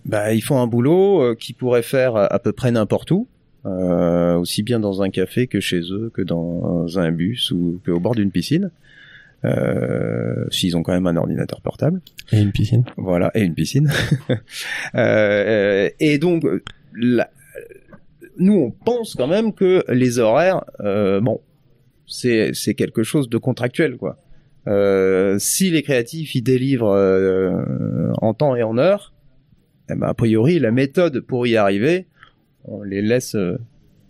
bah 0.05 0.33
ils 0.33 0.41
font 0.41 0.59
un 0.61 0.67
boulot 0.67 1.21
euh, 1.21 1.35
qu'ils 1.35 1.55
pourraient 1.55 1.81
faire 1.81 2.15
à, 2.15 2.25
à 2.33 2.39
peu 2.39 2.53
près 2.53 2.71
n'importe 2.71 3.11
où, 3.11 3.27
euh, 3.65 4.35
aussi 4.35 4.63
bien 4.63 4.79
dans 4.79 5.01
un 5.01 5.09
café 5.09 5.47
que 5.47 5.59
chez 5.59 5.81
eux, 5.91 6.09
que 6.13 6.21
dans 6.21 6.97
un 6.97 7.11
bus 7.11 7.51
ou 7.51 7.81
que 7.83 7.91
au 7.91 7.99
bord 7.99 8.15
d'une 8.15 8.31
piscine, 8.31 8.71
euh, 9.43 10.45
s'ils 10.51 10.75
ont 10.77 10.83
quand 10.83 10.93
même 10.93 11.07
un 11.07 11.17
ordinateur 11.17 11.61
portable. 11.61 11.99
Et 12.31 12.39
une 12.39 12.51
piscine. 12.51 12.83
Voilà, 12.97 13.29
et 13.35 13.41
une 13.41 13.53
piscine. 13.55 13.91
Euh, 14.95 15.89
et 15.99 16.17
donc, 16.17 16.43
la- 16.95 17.29
nous, 18.37 18.53
on 18.53 18.71
pense 18.71 19.15
quand 19.15 19.27
même 19.27 19.53
que 19.53 19.83
les 19.89 20.19
horaires, 20.19 20.63
euh, 20.81 21.21
bon, 21.21 21.41
c'est 22.07 22.53
quelque 22.75 23.03
chose 23.03 23.29
de 23.29 23.37
contractuel, 23.37 23.97
quoi. 23.97 24.17
Euh, 24.67 25.35
si 25.37 25.69
les 25.69 25.83
créatifs 25.83 26.33
ils 26.33 26.41
délivrent 26.41 26.89
euh, 26.89 28.11
en 28.17 28.33
temps 28.33 28.55
et 28.55 28.63
en 28.63 28.79
heure, 28.79 29.13
eh 29.89 29.95
ben, 29.95 30.07
a 30.07 30.13
priori, 30.15 30.57
la 30.59 30.71
méthode 30.71 31.19
pour 31.19 31.45
y 31.45 31.55
arriver, 31.55 32.07
on 32.63 32.81
les 32.81 33.03
laisse 33.03 33.37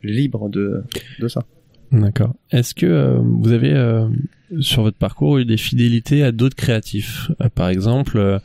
libres 0.02 0.50
de 0.50 0.84
ça. 1.28 1.44
D'accord. 1.92 2.34
Est-ce 2.52 2.74
que 2.74 3.18
vous 3.20 3.52
avez 3.52 4.08
sur 4.62 4.84
votre 4.84 4.98
parcours 4.98 5.40
eu 5.40 5.46
des 5.46 5.58
fidélités 5.58 6.24
à 6.24 6.32
d'autres 6.32 6.56
créatifs? 6.56 7.32
Par 7.54 7.68
exemple, 7.68 8.40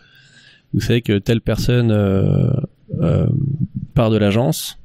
vous 0.74 0.80
savez 0.80 1.00
que 1.02 1.18
telle 1.18 1.40
personne 1.40 1.90
part 3.94 4.10
de 4.10 4.16
l'agence, 4.16 4.79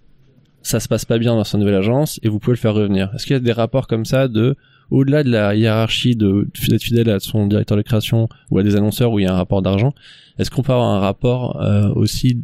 ça 0.65 0.79
se 0.79 0.87
passe 0.87 1.05
pas 1.05 1.19
bien 1.19 1.35
dans 1.35 1.43
sa 1.43 1.59
nouvelle 1.59 1.75
agence 1.75 2.19
et 2.23 2.27
vous 2.27 2.39
pouvez 2.39 2.55
le 2.55 2.59
faire 2.59 2.73
revenir. 2.73 3.11
Est-ce 3.13 3.27
qu'il 3.27 3.35
y 3.35 3.37
a 3.37 3.39
des 3.39 3.51
rapports 3.51 3.85
comme 3.85 4.03
ça 4.03 4.27
de 4.27 4.55
au-delà 4.89 5.23
de 5.23 5.29
la 5.29 5.55
hiérarchie 5.55 6.15
de 6.15 6.47
d'être 6.67 6.81
fidèle 6.81 7.09
à 7.09 7.19
son 7.19 7.45
directeur 7.45 7.77
de 7.77 7.83
création 7.83 8.29
ou 8.49 8.57
à 8.57 8.63
des 8.63 8.75
annonceurs 8.75 9.11
où 9.11 9.19
il 9.19 9.23
y 9.23 9.27
a 9.27 9.33
un 9.33 9.37
rapport 9.37 9.61
d'argent, 9.61 9.93
est-ce 10.39 10.49
qu'on 10.49 10.63
peut 10.63 10.73
avoir 10.73 10.89
un 10.89 10.99
rapport 10.99 11.61
euh, 11.61 11.93
aussi 11.93 12.39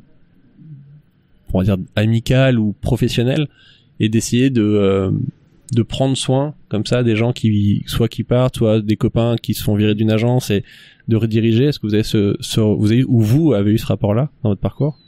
on 1.54 1.60
va 1.60 1.64
dire 1.64 1.78
amical 1.96 2.60
ou 2.60 2.76
professionnel 2.80 3.48
et 4.00 4.08
d'essayer 4.08 4.52
de 4.52 4.62
euh, 4.62 5.12
de 5.74 5.82
prendre 5.82 6.16
soin 6.16 6.54
comme 6.70 6.86
ça 6.86 7.02
des 7.02 7.16
gens 7.16 7.34
qui 7.34 7.84
soit 7.88 8.08
qui 8.08 8.24
partent 8.24 8.58
soit 8.58 8.82
des 8.82 8.98
copains 8.98 9.36
qui 9.36 9.56
se 9.56 9.64
font 9.64 9.76
virer 9.76 9.96
d'une 9.96 10.12
agence 10.12 10.52
et 10.52 10.64
de 11.08 11.16
rediriger? 11.16 11.66
Est-ce 11.66 11.80
que 11.80 11.88
vous 11.88 11.96
avez 11.96 12.04
ce, 12.04 12.38
ce 12.40 12.62
vous 12.62 12.92
avez 12.92 13.04
ou 13.04 13.20
vous 13.20 13.54
avez 13.54 13.72
eu 13.72 13.80
ce 13.80 13.88
rapport 13.88 14.14
là 14.14 14.30
dans 14.44 14.50
votre 14.50 14.62
parcours? 14.62 15.00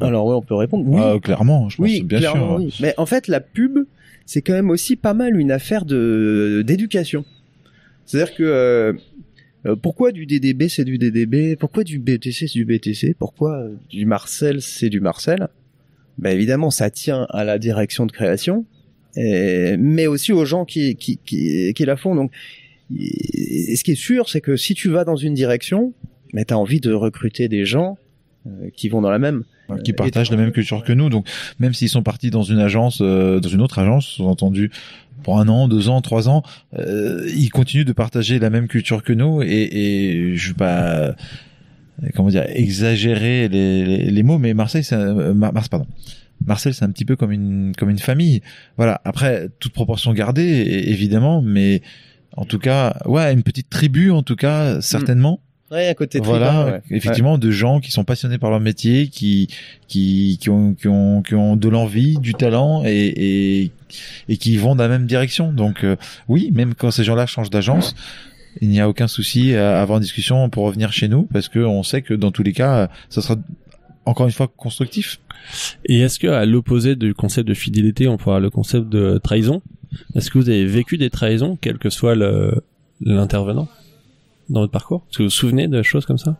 Alors 0.00 0.26
oui, 0.26 0.34
on 0.34 0.42
peut 0.42 0.54
répondre. 0.54 0.84
Oui, 0.86 1.00
Ah, 1.02 1.18
clairement, 1.22 1.68
je 1.68 1.76
pense 1.76 1.84
oui, 1.86 2.02
bien 2.02 2.20
sûr. 2.20 2.56
oui. 2.58 2.74
Mais 2.80 2.94
en 2.96 3.06
fait, 3.06 3.28
la 3.28 3.40
pub, 3.40 3.78
c'est 4.26 4.42
quand 4.42 4.52
même 4.52 4.70
aussi 4.70 4.96
pas 4.96 5.14
mal 5.14 5.38
une 5.38 5.50
affaire 5.50 5.84
de 5.84 6.62
d'éducation. 6.66 7.24
C'est-à-dire 8.04 8.34
que 8.34 8.42
euh, 8.42 8.92
euh, 9.66 9.76
pourquoi 9.76 10.10
du 10.12 10.26
DDB 10.26 10.68
c'est 10.68 10.84
du 10.84 10.98
DDB, 10.98 11.56
pourquoi 11.56 11.84
du 11.84 11.98
BTC 11.98 12.48
c'est 12.48 12.52
du 12.58 12.64
BTC, 12.64 13.14
pourquoi 13.18 13.58
euh, 13.58 13.74
du 13.90 14.06
Marcel 14.06 14.60
c'est 14.60 14.88
du 14.88 15.00
Marcel? 15.00 15.48
Ben 16.18 16.30
évidemment, 16.34 16.70
ça 16.70 16.90
tient 16.90 17.26
à 17.30 17.44
la 17.44 17.58
direction 17.58 18.04
de 18.06 18.12
création, 18.12 18.64
et- 19.16 19.76
mais 19.78 20.06
aussi 20.08 20.32
aux 20.32 20.44
gens 20.44 20.64
qui 20.64 20.96
qui 20.96 21.18
qui, 21.24 21.72
qui 21.74 21.84
la 21.84 21.96
font. 21.96 22.14
Donc, 22.14 22.32
et- 22.96 23.76
ce 23.76 23.84
qui 23.84 23.92
est 23.92 23.94
sûr, 23.94 24.28
c'est 24.28 24.40
que 24.40 24.56
si 24.56 24.74
tu 24.74 24.88
vas 24.90 25.04
dans 25.04 25.16
une 25.16 25.34
direction, 25.34 25.92
mais 26.34 26.44
t'as 26.44 26.56
envie 26.56 26.80
de 26.80 26.92
recruter 26.92 27.48
des 27.48 27.64
gens 27.64 27.98
qui 28.76 28.88
vont 28.88 29.00
dans 29.00 29.10
la 29.10 29.18
même. 29.18 29.44
qui 29.84 29.92
partagent 29.92 30.30
la 30.30 30.36
même 30.36 30.52
culture 30.52 30.84
que 30.84 30.92
nous. 30.92 31.08
Donc, 31.08 31.26
même 31.58 31.72
s'ils 31.74 31.88
sont 31.88 32.02
partis 32.02 32.30
dans 32.30 32.42
une 32.42 32.58
agence, 32.58 32.98
euh, 33.00 33.40
dans 33.40 33.48
une 33.48 33.60
autre 33.62 33.78
agence, 33.78 34.06
sous-entendu, 34.06 34.70
pour 35.22 35.38
un 35.38 35.48
an, 35.48 35.68
deux 35.68 35.88
ans, 35.88 36.00
trois 36.00 36.28
ans, 36.28 36.42
euh, 36.78 37.26
ils 37.34 37.48
continuent 37.50 37.84
de 37.84 37.92
partager 37.92 38.38
la 38.38 38.50
même 38.50 38.66
culture 38.68 39.02
que 39.04 39.12
nous. 39.12 39.40
Et, 39.42 39.46
et 40.30 40.36
je 40.36 40.48
vais 40.48 40.54
pas, 40.56 40.82
euh, 40.94 41.12
comment 42.14 42.28
dire, 42.28 42.44
exagérer 42.48 43.48
les, 43.48 43.84
les, 43.84 44.10
les 44.10 44.22
mots, 44.22 44.38
mais 44.38 44.52
Marseille, 44.54 44.82
c'est, 44.84 44.96
un- 44.96 45.18
euh, 45.18 45.34
Mar- 45.34 45.52
Mars, 45.52 45.68
pardon. 45.68 45.86
Marcel, 46.44 46.74
c'est 46.74 46.84
un 46.84 46.90
petit 46.90 47.04
peu 47.04 47.14
comme 47.14 47.30
une 47.30 47.72
comme 47.78 47.88
une 47.88 48.00
famille. 48.00 48.42
Voilà. 48.76 49.00
Après, 49.04 49.48
toute 49.60 49.72
proportion 49.72 50.12
gardée, 50.12 50.42
évidemment, 50.88 51.40
mais 51.40 51.82
en 52.36 52.44
tout 52.44 52.58
cas, 52.58 52.96
ouais, 53.04 53.32
une 53.32 53.44
petite 53.44 53.70
tribu, 53.70 54.10
en 54.10 54.24
tout 54.24 54.34
cas, 54.34 54.80
certainement. 54.80 55.40
Ouais, 55.72 55.88
à 55.88 55.94
côté 55.94 56.20
de 56.20 56.24
voilà, 56.26 56.66
ouais. 56.66 56.82
effectivement, 56.90 57.38
de 57.38 57.50
gens 57.50 57.80
qui 57.80 57.90
sont 57.90 58.04
passionnés 58.04 58.36
par 58.36 58.50
leur 58.50 58.60
métier, 58.60 59.08
qui 59.08 59.48
qui 59.88 60.36
qui 60.38 60.50
ont 60.50 60.74
qui 60.74 60.86
ont, 60.86 61.22
qui 61.22 61.34
ont 61.34 61.56
de 61.56 61.68
l'envie, 61.70 62.18
du 62.18 62.34
talent 62.34 62.82
et, 62.84 63.12
et 63.16 63.70
et 64.28 64.36
qui 64.36 64.58
vont 64.58 64.76
dans 64.76 64.84
la 64.84 64.90
même 64.90 65.06
direction. 65.06 65.50
Donc 65.50 65.82
euh, 65.82 65.96
oui, 66.28 66.50
même 66.52 66.74
quand 66.74 66.90
ces 66.90 67.04
gens-là 67.04 67.24
changent 67.24 67.48
d'agence, 67.48 67.94
il 68.60 68.68
n'y 68.68 68.80
a 68.80 68.88
aucun 68.88 69.08
souci 69.08 69.54
à 69.54 69.80
avoir 69.80 69.96
une 69.96 70.02
discussion 70.02 70.50
pour 70.50 70.64
revenir 70.64 70.92
chez 70.92 71.08
nous 71.08 71.22
parce 71.22 71.48
que 71.48 71.60
on 71.60 71.82
sait 71.82 72.02
que 72.02 72.12
dans 72.12 72.32
tous 72.32 72.42
les 72.42 72.52
cas, 72.52 72.90
ça 73.08 73.22
sera 73.22 73.36
encore 74.04 74.26
une 74.26 74.32
fois 74.32 74.48
constructif. 74.54 75.20
Et 75.86 76.00
est-ce 76.00 76.18
que 76.18 76.26
à 76.28 76.44
l'opposé 76.44 76.96
du 76.96 77.14
concept 77.14 77.48
de 77.48 77.54
fidélité, 77.54 78.08
on 78.08 78.18
pourra 78.18 78.40
le 78.40 78.50
concept 78.50 78.90
de 78.90 79.18
trahison? 79.22 79.62
Est-ce 80.14 80.30
que 80.30 80.38
vous 80.38 80.50
avez 80.50 80.66
vécu 80.66 80.98
des 80.98 81.08
trahisons, 81.08 81.56
quel 81.58 81.78
que 81.78 81.88
soit 81.88 82.14
le 82.14 82.62
l'intervenant? 83.00 83.68
Dans 84.52 84.60
votre 84.60 84.72
parcours? 84.72 85.04
Est-ce 85.10 85.18
que 85.18 85.22
vous 85.24 85.28
vous 85.28 85.30
souvenez 85.34 85.66
de 85.68 85.82
choses 85.82 86.06
comme 86.06 86.18
ça? 86.18 86.36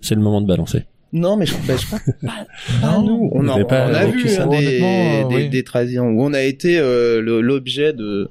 C'est 0.00 0.14
le 0.14 0.20
moment 0.20 0.40
de 0.40 0.46
balancer. 0.46 0.84
Non, 1.12 1.36
mais 1.36 1.46
je, 1.46 1.54
ben, 1.66 1.76
je 1.78 1.86
crois 1.86 1.98
pas, 2.00 2.12
pas 2.82 2.98
Non, 2.98 3.02
nous. 3.02 3.30
On, 3.32 3.48
en- 3.48 3.64
pas 3.64 3.88
on 3.88 3.94
a 3.94 4.06
vu 4.06 4.28
ça, 4.28 4.44
hein, 4.44 4.48
des, 4.48 4.80
euh, 4.82 5.28
des, 5.28 5.34
oui. 5.34 5.48
des 5.48 5.62
trahisons 5.64 6.06
où 6.08 6.22
on 6.22 6.34
a 6.34 6.42
été 6.42 6.78
euh, 6.78 7.20
l'objet 7.40 7.92
de. 7.92 8.28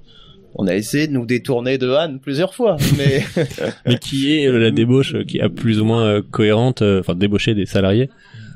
On 0.59 0.65
a 0.67 0.75
essayé 0.75 1.07
de 1.07 1.13
nous 1.13 1.25
détourner 1.25 1.77
de 1.77 1.89
Anne 1.91 2.19
plusieurs 2.19 2.53
fois, 2.55 2.77
mais 2.97 3.23
Mais 3.85 3.97
qui 3.99 4.33
est 4.33 4.47
euh, 4.47 4.57
la 4.57 4.71
débauche 4.71 5.15
qui 5.27 5.37
est 5.37 5.49
plus 5.49 5.79
ou 5.79 5.85
moins 5.85 6.21
cohérente, 6.21 6.81
euh, 6.81 6.99
enfin 6.99 7.13
débaucher 7.15 7.53
des 7.53 7.65
salariés 7.67 8.09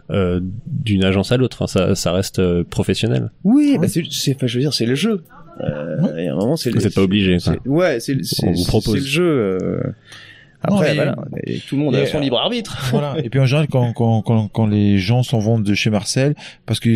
euh, 0.10 0.40
d'une 0.68 1.04
agence 1.04 1.32
à 1.32 1.38
l'autre? 1.38 1.58
Enfin, 1.62 1.68
ça, 1.68 1.96
ça 1.96 2.12
reste 2.12 2.40
euh, 2.40 2.64
professionnel. 2.64 3.32
oui, 3.44 3.78
bah 3.80 3.88
c'est, 3.88 4.02
enfin, 4.36 4.48
je 4.48 4.56
veux 4.58 4.62
dire, 4.62 4.74
c'est 4.74 4.86
le 4.88 4.96
jeu. 4.96 5.24
Euh, 5.62 5.98
Ouais. 6.02 6.24
et 6.26 6.28
à 6.30 6.34
un 6.34 6.38
moment, 6.38 6.56
c'est 6.56 6.72
Vous 6.72 6.80
n'êtes 6.80 6.96
pas 6.96 7.04
obligé. 7.04 7.38
quoi. 7.44 7.56
Ouais, 7.66 8.00
c'est 8.00 8.14
le 8.16 8.24
jeu. 9.00 9.58
Après, 10.64 10.90
Non, 10.90 10.96
voilà, 10.96 11.16
tout 11.68 11.76
le 11.76 11.82
monde 11.82 11.96
a 11.96 12.06
son 12.06 12.18
euh, 12.18 12.22
libre 12.22 12.38
arbitre. 12.40 12.78
Voilà. 12.92 13.16
Et 13.24 13.30
puis 13.30 13.40
en 13.40 13.46
général, 13.46 13.68
quand, 13.68 13.94
quand, 13.94 14.22
quand, 14.22 14.48
quand 14.48 14.68
les 14.68 14.98
gens 15.00 15.24
s'en 15.24 15.40
vont 15.40 15.60
de 15.60 15.74
chez 15.74 15.90
Marcel, 15.90 16.36
parce 16.66 16.80
que 16.80 16.90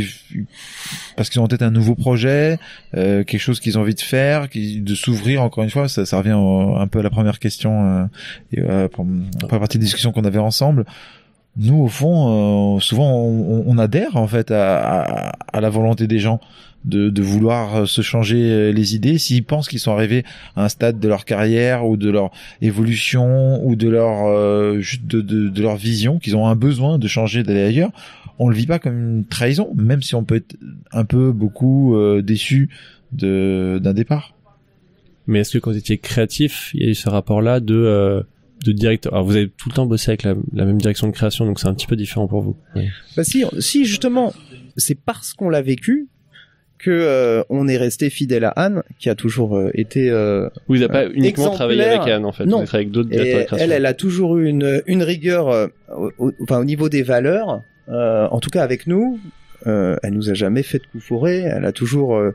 parce 1.15 1.29
qu'ils 1.29 1.41
ont 1.41 1.47
peut-être 1.47 1.63
un 1.63 1.71
nouveau 1.71 1.95
projet, 1.95 2.59
euh, 2.95 3.23
quelque 3.23 3.39
chose 3.41 3.59
qu'ils 3.59 3.77
ont 3.77 3.81
envie 3.81 3.95
de 3.95 4.01
faire, 4.01 4.47
de 4.53 4.95
s'ouvrir. 4.95 5.41
Encore 5.41 5.63
une 5.63 5.69
fois, 5.69 5.87
ça, 5.87 6.05
ça 6.05 6.17
revient 6.17 6.33
au- 6.33 6.75
un 6.75 6.87
peu 6.87 6.99
à 6.99 7.03
la 7.03 7.09
première 7.09 7.39
question, 7.39 7.85
euh, 7.87 8.05
et, 8.53 8.59
euh, 8.61 8.87
pour, 8.87 9.05
la 9.41 9.59
partie 9.59 9.77
de 9.77 9.83
discussion 9.83 10.11
qu'on 10.11 10.25
avait 10.25 10.39
ensemble. 10.39 10.85
Nous, 11.57 11.77
au 11.81 11.87
fond, 11.87 12.75
euh, 12.77 12.79
souvent, 12.81 13.11
on, 13.15 13.63
on 13.65 13.77
adhère 13.77 14.17
en 14.17 14.27
fait 14.27 14.51
à, 14.51 14.77
à, 15.29 15.31
à 15.53 15.61
la 15.61 15.69
volonté 15.69 16.05
des 16.05 16.19
gens 16.19 16.39
de, 16.85 17.09
de 17.09 17.21
vouloir 17.21 17.75
euh, 17.75 17.85
se 17.85 18.01
changer 18.01 18.37
euh, 18.51 18.71
les 18.71 18.95
idées 18.95 19.17
s'ils 19.17 19.43
pensent 19.43 19.67
qu'ils 19.67 19.79
sont 19.79 19.91
arrivés 19.91 20.23
à 20.55 20.65
un 20.65 20.69
stade 20.69 20.99
de 20.99 21.07
leur 21.07 21.25
carrière 21.25 21.85
ou 21.85 21.97
de 21.97 22.09
leur 22.09 22.31
évolution 22.61 23.65
ou 23.65 23.75
de 23.75 23.89
leur 23.89 24.27
euh, 24.27 24.79
juste 24.79 25.05
de, 25.05 25.21
de, 25.21 25.49
de 25.49 25.61
leur 25.61 25.75
vision 25.75 26.19
qu'ils 26.19 26.35
ont 26.35 26.47
un 26.47 26.55
besoin 26.55 26.97
de 26.99 27.07
changer 27.07 27.43
d'aller 27.43 27.63
ailleurs 27.63 27.91
on 28.37 28.49
le 28.49 28.55
vit 28.55 28.67
pas 28.67 28.79
comme 28.79 29.17
une 29.17 29.25
trahison 29.25 29.71
même 29.75 30.01
si 30.01 30.15
on 30.15 30.23
peut 30.23 30.35
être 30.35 30.55
un 30.91 31.05
peu 31.05 31.31
beaucoup 31.31 31.95
euh, 31.95 32.21
déçu 32.21 32.69
de 33.11 33.79
d'un 33.81 33.93
départ 33.93 34.35
Mais 35.27 35.39
est-ce 35.39 35.53
que 35.53 35.57
quand 35.57 35.71
vous 35.71 35.77
étiez 35.77 35.97
créatif, 35.97 36.71
il 36.73 36.83
y 36.83 36.85
a 36.87 36.89
eu 36.89 36.95
ce 36.95 37.09
rapport-là 37.09 37.59
de 37.59 37.75
euh, 37.75 38.21
de 38.65 38.71
directeur 38.71 39.13
Alors 39.13 39.25
vous 39.25 39.35
avez 39.35 39.49
tout 39.49 39.69
le 39.69 39.75
temps 39.75 39.85
bossé 39.85 40.11
avec 40.11 40.23
la, 40.23 40.35
la 40.53 40.65
même 40.65 40.79
direction 40.79 41.07
de 41.07 41.13
création, 41.13 41.45
donc 41.45 41.59
c'est 41.59 41.67
un 41.67 41.73
petit 41.73 41.87
peu 41.87 41.95
différent 41.95 42.27
pour 42.27 42.41
vous. 42.41 42.57
Bah 43.15 43.23
si, 43.23 43.43
si 43.59 43.85
justement, 43.85 44.33
c'est 44.75 44.95
parce 44.99 45.33
qu'on 45.33 45.49
l'a 45.49 45.61
vécu 45.61 46.07
que 46.85 46.91
euh, 46.91 47.43
on 47.49 47.67
est 47.67 47.77
resté 47.77 48.09
fidèle 48.09 48.43
à 48.45 48.49
Anne, 48.49 48.83
qui 48.99 49.09
a 49.09 49.15
toujours 49.15 49.57
euh, 49.57 49.71
été. 49.73 50.09
euh, 50.11 50.49
Vous 50.67 50.75
n'avez 50.75 50.87
pas 50.87 51.07
uniquement 51.07 51.49
travaillé 51.49 51.83
avec 51.83 52.07
Anne 52.07 52.25
en 52.25 52.31
fait, 52.31 52.45
Non. 52.45 52.63
avec 52.71 52.91
d'autres 52.91 53.09
elle, 53.57 53.71
elle 53.71 53.85
a 53.85 53.93
toujours 53.93 54.37
eu 54.37 54.45
une, 54.47 54.81
une 54.85 55.03
rigueur, 55.03 55.49
euh, 55.49 55.67
au, 55.95 56.11
au- 56.19 56.31
enfin 56.43 56.59
au 56.59 56.65
niveau 56.65 56.87
des 56.89 57.03
valeurs. 57.03 57.61
euh, 57.89 58.27
en 58.31 58.39
tout 58.39 58.49
cas 58.49 58.63
avec 58.63 58.87
nous, 58.87 59.19
euh, 59.67 59.95
elle 60.03 60.13
nous 60.13 60.29
a 60.29 60.33
jamais 60.33 60.63
fait 60.63 60.79
de 60.79 60.85
coup 60.91 60.99
fourré. 60.99 61.39
Elle 61.39 61.65
a 61.65 61.71
toujours 61.71 62.15
euh, 62.15 62.31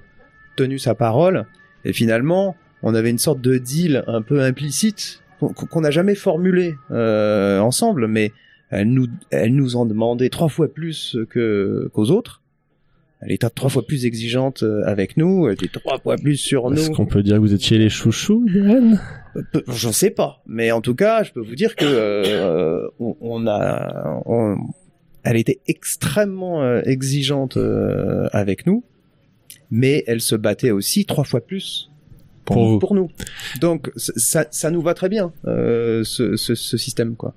tenu 0.57 0.79
sa 0.79 0.95
parole. 0.95 1.47
Et 1.85 1.93
finalement, 1.93 2.57
on 2.83 2.95
avait 2.95 3.11
une 3.11 3.19
sorte 3.19 3.41
de 3.41 3.57
deal 3.59 4.05
un 4.07 4.23
peu 4.23 4.41
implicite 4.43 5.23
qu'on 5.39 5.49
qu'on 5.53 5.81
n'a 5.83 5.91
jamais 5.91 6.15
formulé 6.15 6.75
euh, 6.91 7.59
ensemble, 7.61 8.07
mais 8.07 8.33
elle 8.71 8.91
nous, 8.91 9.07
elle 9.31 9.55
nous 9.55 9.77
en 9.77 9.87
demandait 9.87 10.29
trois 10.29 10.49
fois 10.49 10.69
plus 10.73 11.17
que 11.31 11.89
qu'aux 11.95 12.11
autres. 12.11 12.40
Elle 13.23 13.33
était 13.33 13.51
trois 13.51 13.69
fois 13.69 13.87
plus 13.87 14.07
exigeante 14.07 14.63
euh, 14.63 14.83
avec 14.87 15.17
nous. 15.19 15.47
Elle 15.47 15.55
était 15.55 15.69
trois 15.69 15.99
fois 15.99 16.17
plus 16.17 16.37
sur 16.37 16.73
Est-ce 16.73 16.89
nous. 16.89 16.97
qu'on 16.97 17.05
peut 17.07 17.23
dire 17.23 17.37
que 17.37 17.41
vous 17.41 17.53
étiez 17.55 17.77
les 17.79 17.91
chouchous 17.91 18.47
de 18.49 18.63
Anne 18.63 19.01
Peu- 19.53 19.63
Je 19.71 19.91
sais 19.91 20.11
pas, 20.11 20.43
mais 20.47 20.73
en 20.73 20.81
tout 20.81 20.95
cas, 20.95 21.23
je 21.23 21.33
peux 21.33 21.41
vous 21.43 21.55
dire 21.55 21.77
que 21.77 21.85
euh, 21.85 22.89
on, 22.99 23.17
on 23.21 23.47
a, 23.47 24.23
on- 24.27 24.57
elle 25.23 25.37
était 25.37 25.61
extrêmement 25.69 26.63
euh, 26.63 26.81
exigeante 26.85 27.59
euh, 27.59 28.29
avec 28.33 28.67
nous, 28.67 28.85
mais 29.71 30.03
elle 30.07 30.23
se 30.23 30.35
battait 30.35 30.71
aussi 30.71 31.05
trois 31.05 31.25
fois 31.25 31.41
plus 31.43 31.91
pour 32.47 32.67
vous 32.67 32.79
pour 32.79 32.95
nous. 32.95 33.11
Donc 33.61 33.93
ça, 33.97 34.47
ça 34.51 34.71
nous 34.71 34.81
va 34.81 34.95
très 34.95 35.11
bien 35.11 35.33
euh, 35.47 36.03
ce, 36.05 36.37
ce, 36.37 36.55
ce 36.55 36.77
système 36.79 37.17
quoi. 37.17 37.35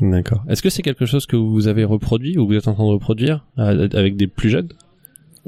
D'accord. 0.00 0.44
Est-ce 0.48 0.62
que 0.62 0.70
c'est 0.70 0.82
quelque 0.82 1.06
chose 1.06 1.26
que 1.26 1.34
vous 1.34 1.66
avez 1.66 1.82
reproduit 1.84 2.38
ou 2.38 2.46
vous 2.46 2.54
êtes 2.54 2.68
en 2.68 2.74
train 2.74 2.84
de 2.84 2.92
reproduire 2.92 3.44
euh, 3.58 3.88
avec 3.92 4.16
des 4.16 4.28
plus 4.28 4.48
jeunes? 4.48 4.68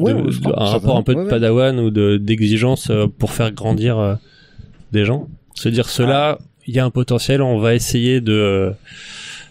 Ouais, 0.01 0.15
De- 0.15 0.21
de- 0.31 0.49
un 0.57 0.65
rapport 0.65 0.97
un 0.97 1.03
peu 1.03 1.15
de 1.15 1.19
padawan 1.31 1.79
ou 1.81 1.91
de 1.91 2.17
d'exigence 2.17 2.91
euh, 2.91 3.07
pour 3.07 3.33
faire 3.33 3.53
grandir 3.53 3.99
euh, 3.99 4.15
des 4.93 5.05
gens. 5.05 5.29
Se 5.55 5.69
dire 5.69 5.89
cela 5.89 6.39
il 6.67 6.75
y 6.75 6.79
a 6.79 6.85
un 6.85 6.91
potentiel 6.91 7.43
on 7.43 7.59
va 7.59 7.75
essayer 7.75 8.21
de 8.21 8.73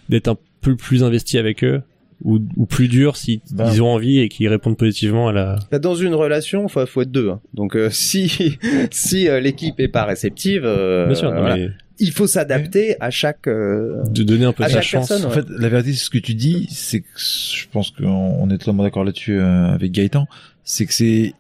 d'être 0.10 0.28
un 0.28 0.38
peu 0.62 0.76
plus 0.76 1.04
investi 1.04 1.38
avec 1.38 1.64
eux 1.64 1.82
ou, 2.24 2.40
ou 2.58 2.66
plus 2.66 2.88
dur 2.88 3.16
si 3.16 3.42
Ben. 3.52 3.70
ils 3.74 3.82
ont 3.82 3.88
envie 3.94 4.20
et 4.20 4.30
qu'ils 4.30 4.48
répondent 4.50 4.78
positivement 4.78 5.30
à 5.30 5.34
la 5.34 5.60
Bah, 5.72 5.80
Dans 5.80 5.96
une 5.96 6.14
relation, 6.14 6.68
faut, 6.68 6.86
faut 6.86 7.02
être 7.02 7.12
deux. 7.12 7.30
hein. 7.30 7.40
Donc 7.54 7.76
euh, 7.76 7.90
si 7.92 8.58
si 8.92 9.28
euh, 9.30 9.40
l'équipe 9.40 9.80
est 9.80 9.88
pas 9.88 10.04
réceptive, 10.06 10.64
euh, 10.66 11.06
bien 11.08 11.16
sûr 11.16 11.32
non, 11.32 11.40
voilà. 11.40 11.56
mais 11.58 11.70
il 12.02 12.12
faut 12.12 12.28
s'adapter 12.28 12.96
à 13.02 13.10
chaque. 13.10 13.48
euh, 13.48 14.04
de 14.10 14.24
donner 14.24 14.46
un 14.46 14.54
peu 14.54 14.64
À 14.64 14.70
sa 14.70 14.76
chaque 14.82 14.84
chance 14.84 15.08
personne, 15.10 15.26
En 15.28 15.32
fait, 15.32 15.46
la 15.50 15.68
vérité, 15.70 15.92
c'est 15.94 16.06
ce 16.06 16.10
que 16.10 16.18
tu 16.18 16.34
dis, 16.34 16.68
c'est 16.72 17.02
que 17.02 17.08
je 17.18 17.66
pense 17.72 17.92
qu'on 17.92 18.06
on 18.08 18.50
est 18.50 18.58
totalement 18.58 18.84
d'accord 18.84 19.04
là-dessus 19.04 19.38
euh, 19.40 19.68
avec 19.74 19.92
Gaëtan, 19.92 20.28
c'est 20.64 20.86
que 20.86 20.94
c'est 20.94 21.34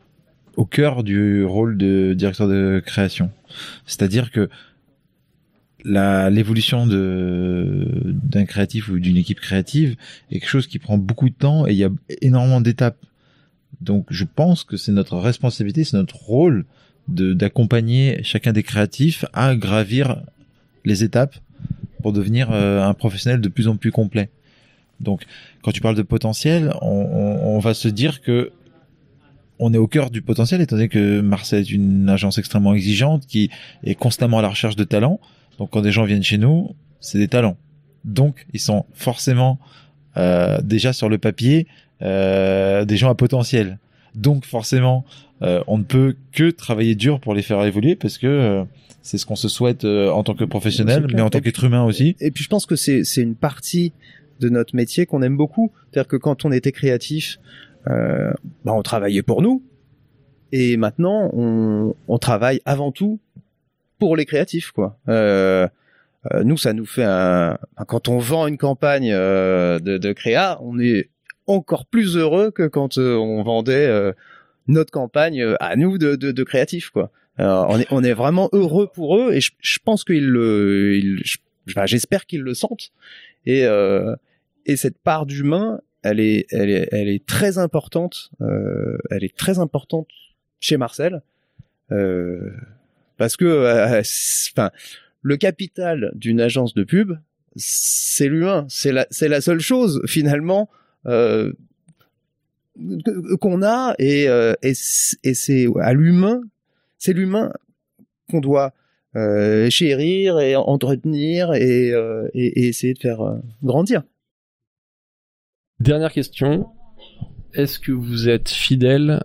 au 0.57 0.65
cœur 0.65 1.03
du 1.03 1.45
rôle 1.45 1.77
de 1.77 2.13
directeur 2.13 2.49
de 2.49 2.81
création. 2.85 3.31
C'est-à-dire 3.85 4.31
que 4.31 4.49
l'évolution 5.85 6.85
de 6.87 7.87
d'un 8.05 8.45
créatif 8.45 8.89
ou 8.89 8.99
d'une 8.99 9.17
équipe 9.17 9.39
créative 9.39 9.95
est 10.31 10.39
quelque 10.39 10.49
chose 10.49 10.67
qui 10.67 10.79
prend 10.79 10.97
beaucoup 10.97 11.29
de 11.29 11.35
temps 11.35 11.65
et 11.67 11.71
il 11.71 11.77
y 11.77 11.83
a 11.83 11.89
énormément 12.21 12.61
d'étapes. 12.61 12.97
Donc, 13.81 14.07
je 14.09 14.25
pense 14.25 14.63
que 14.63 14.75
c'est 14.77 14.91
notre 14.91 15.17
responsabilité, 15.17 15.83
c'est 15.83 15.97
notre 15.97 16.17
rôle 16.17 16.65
de 17.07 17.33
d'accompagner 17.33 18.19
chacun 18.23 18.51
des 18.51 18.63
créatifs 18.63 19.23
à 19.33 19.55
gravir 19.55 20.21
les 20.85 21.03
étapes 21.03 21.35
pour 22.01 22.13
devenir 22.13 22.49
euh, 22.51 22.83
un 22.83 22.93
professionnel 22.93 23.41
de 23.41 23.49
plus 23.49 23.67
en 23.67 23.77
plus 23.77 23.91
complet. 23.91 24.29
Donc, 24.99 25.23
quand 25.63 25.71
tu 25.71 25.79
parles 25.81 25.95
de 25.95 26.01
potentiel, 26.01 26.73
on, 26.81 26.87
on- 26.87 27.55
on 27.55 27.59
va 27.59 27.73
se 27.73 27.87
dire 27.87 28.21
que 28.21 28.51
on 29.61 29.73
est 29.73 29.77
au 29.77 29.87
cœur 29.87 30.09
du 30.09 30.21
potentiel, 30.21 30.61
étant 30.61 30.75
donné 30.77 30.87
que 30.87 31.19
Marseille 31.19 31.61
est 31.61 31.71
une 31.71 32.07
agence 32.09 32.37
extrêmement 32.37 32.73
exigeante 32.73 33.25
qui 33.27 33.49
est 33.83 33.95
constamment 33.95 34.39
à 34.39 34.41
la 34.41 34.47
recherche 34.49 34.75
de 34.77 34.85
talents. 34.85 35.19
Donc, 35.59 35.69
quand 35.71 35.81
des 35.81 35.91
gens 35.91 36.05
viennent 36.05 36.23
chez 36.23 36.39
nous, 36.39 36.73
c'est 36.99 37.19
des 37.19 37.27
talents. 37.27 37.57
Donc, 38.05 38.47
ils 38.53 38.59
sont 38.59 38.85
forcément 38.93 39.59
euh, 40.17 40.57
déjà 40.63 40.93
sur 40.93 41.09
le 41.09 41.17
papier 41.17 41.67
euh, 42.01 42.85
des 42.85 42.97
gens 42.97 43.09
à 43.09 43.15
potentiel. 43.15 43.77
Donc, 44.15 44.45
forcément, 44.45 45.05
euh, 45.41 45.61
on 45.67 45.77
ne 45.77 45.83
peut 45.83 46.15
que 46.31 46.49
travailler 46.49 46.95
dur 46.95 47.19
pour 47.19 47.33
les 47.33 47.41
faire 47.41 47.63
évoluer 47.63 47.95
parce 47.95 48.17
que 48.17 48.27
euh, 48.27 48.63
c'est 49.01 49.17
ce 49.17 49.25
qu'on 49.25 49.35
se 49.35 49.47
souhaite 49.47 49.85
euh, 49.85 50.09
en 50.09 50.23
tant 50.23 50.33
que 50.33 50.43
professionnel, 50.43 51.07
mais 51.13 51.21
en 51.21 51.29
tant 51.29 51.39
qu'être 51.39 51.63
humain 51.63 51.83
aussi. 51.83 52.15
Et 52.19 52.31
puis 52.31 52.43
je 52.43 52.49
pense 52.49 52.65
que 52.65 52.75
c'est 52.75 53.03
c'est 53.03 53.21
une 53.21 53.35
partie 53.35 53.93
de 54.39 54.49
notre 54.49 54.75
métier 54.75 55.05
qu'on 55.05 55.21
aime 55.21 55.37
beaucoup. 55.37 55.71
C'est-à-dire 55.91 56.07
que 56.07 56.17
quand 56.17 56.45
on 56.45 56.51
était 56.51 56.71
créatif, 56.71 57.37
euh, 57.87 58.31
bah, 58.65 58.73
on 58.73 58.81
travaillait 58.81 59.23
pour 59.23 59.41
nous. 59.41 59.63
Et 60.51 60.77
maintenant, 60.77 61.29
on, 61.33 61.95
on 62.07 62.17
travaille 62.17 62.61
avant 62.65 62.91
tout 62.91 63.19
pour 63.99 64.15
les 64.15 64.25
créatifs, 64.25 64.71
quoi. 64.71 64.97
Euh, 65.09 65.67
euh, 66.33 66.43
nous, 66.43 66.57
ça 66.57 66.73
nous 66.73 66.85
fait 66.85 67.03
un. 67.05 67.57
Quand 67.87 68.07
on 68.09 68.17
vend 68.17 68.47
une 68.47 68.57
campagne 68.57 69.11
euh, 69.13 69.79
de, 69.79 69.97
de 69.97 70.11
créa, 70.13 70.57
on 70.61 70.79
est 70.79 71.09
encore 71.47 71.85
plus 71.85 72.17
heureux 72.17 72.51
que 72.51 72.67
quand 72.67 72.97
euh, 72.97 73.15
on 73.15 73.41
vendait 73.43 73.87
euh, 73.87 74.11
notre 74.67 74.91
campagne 74.91 75.41
euh, 75.41 75.55
à 75.59 75.75
nous 75.75 75.97
de, 75.97 76.15
de, 76.15 76.31
de 76.31 76.43
créatifs, 76.43 76.89
quoi. 76.89 77.11
On 77.41 77.79
est 77.79 77.87
on 77.89 78.03
est 78.03 78.11
vraiment 78.13 78.49
heureux 78.51 78.89
pour 78.93 79.17
eux 79.17 79.31
et 79.31 79.39
je, 79.39 79.51
je 79.61 79.79
pense 79.81 80.03
qu'ils 80.03 80.27
le, 80.27 80.97
ils- 80.97 81.23
j'espère 81.85 82.25
qu'ils 82.25 82.41
le 82.41 82.53
sentent. 82.53 82.91
Et 83.45 83.63
et 84.65 84.75
cette 84.75 84.97
part 84.97 85.25
d'humain, 85.25 85.79
elle 86.03 86.19
est 86.19 86.47
elle 86.51 86.69
est 86.69 86.89
elle 86.91 87.07
est 87.07 87.25
très 87.25 87.57
importante. 87.57 88.29
elle 88.41 89.23
est 89.23 89.33
très 89.37 89.57
importante 89.57 90.09
chez 90.59 90.75
Marcel. 90.75 91.21
Euh, 91.93 92.51
parce 93.19 93.37
que, 93.37 93.45
euh, 93.45 94.01
c'est- 94.03 94.51
enfin, 94.55 94.71
le 95.21 95.37
capital 95.37 96.11
d'une 96.15 96.41
agence 96.41 96.73
de 96.73 96.83
pub, 96.83 97.11
c'est 97.55 98.27
l'humain. 98.27 98.65
C'est 98.69 98.91
la, 98.93 99.41
seule 99.41 99.59
chose 99.59 100.01
finalement 100.07 100.69
euh, 101.05 101.53
qu'on 103.41 103.61
a 103.61 103.93
et 103.99 104.27
euh, 104.29 104.53
c'est 104.73 105.67
à 105.81 105.93
l'humain, 105.93 106.41
c'est 106.97 107.13
l'humain 107.13 107.51
qu'on 108.29 108.39
doit 108.39 108.73
euh, 109.15 109.69
chérir 109.69 110.39
et 110.39 110.55
entretenir 110.55 111.53
et, 111.53 111.91
euh, 111.91 112.29
essayer 112.33 112.93
de 112.93 112.99
faire 112.99 113.21
euh, 113.21 113.37
grandir. 113.63 114.03
Dernière 115.79 116.13
question. 116.13 116.67
Est-ce 117.53 117.79
que 117.79 117.91
vous 117.91 118.29
êtes 118.29 118.49
fidèle 118.49 119.23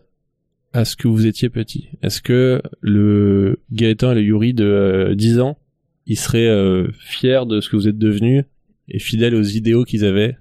à 0.74 0.84
ce 0.84 0.96
que 0.96 1.06
vous 1.06 1.24
étiez 1.24 1.48
petit 1.48 1.88
Est-ce 2.02 2.20
que 2.20 2.60
le 2.80 3.60
Gaëtan 3.70 4.10
et 4.10 4.16
le 4.16 4.22
Yuri 4.22 4.54
de 4.54 4.64
euh, 4.64 5.14
10 5.14 5.38
ans, 5.38 5.56
ils 6.06 6.18
seraient 6.18 6.48
euh, 6.48 6.90
fiers 6.98 7.46
de 7.46 7.60
ce 7.60 7.70
que 7.70 7.76
vous 7.76 7.86
êtes 7.88 7.96
devenu 7.96 8.44
et 8.88 8.98
fidèles 8.98 9.36
aux 9.36 9.42
idéaux 9.42 9.84
qu'ils 9.84 10.04
avaient 10.04 10.36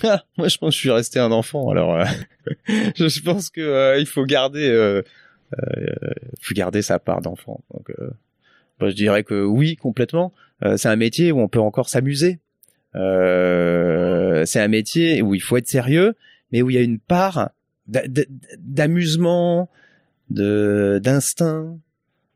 Ah, 0.02 0.24
moi, 0.38 0.48
je 0.48 0.56
pense 0.56 0.70
que 0.70 0.76
je 0.76 0.80
suis 0.80 0.90
resté 0.90 1.20
un 1.20 1.30
enfant. 1.30 1.68
Alors, 1.68 1.94
euh, 1.94 2.04
je 2.96 3.22
pense 3.22 3.50
que 3.50 3.60
euh, 3.60 3.98
il 4.00 4.06
faut 4.06 4.24
garder, 4.24 5.02
faut 6.40 6.54
garder 6.54 6.80
sa 6.80 6.98
part 6.98 7.20
d'enfant. 7.20 7.62
Donc, 7.74 7.92
je 8.80 8.94
dirais 8.94 9.22
que 9.22 9.44
oui, 9.44 9.76
complètement. 9.76 10.32
C'est 10.76 10.88
un 10.88 10.96
métier 10.96 11.30
où 11.30 11.40
on 11.40 11.48
peut 11.48 11.60
encore 11.60 11.90
s'amuser. 11.90 12.40
C'est 12.94 13.00
un 13.00 14.68
métier 14.68 15.20
où 15.20 15.34
il 15.34 15.42
faut 15.42 15.58
être 15.58 15.68
sérieux, 15.68 16.14
mais 16.50 16.62
où 16.62 16.70
il 16.70 16.74
y 16.74 16.78
a 16.78 16.82
une 16.82 16.98
part 16.98 17.50
d'amusement, 18.58 19.68
de 20.30 21.00
d'instinct, 21.02 21.76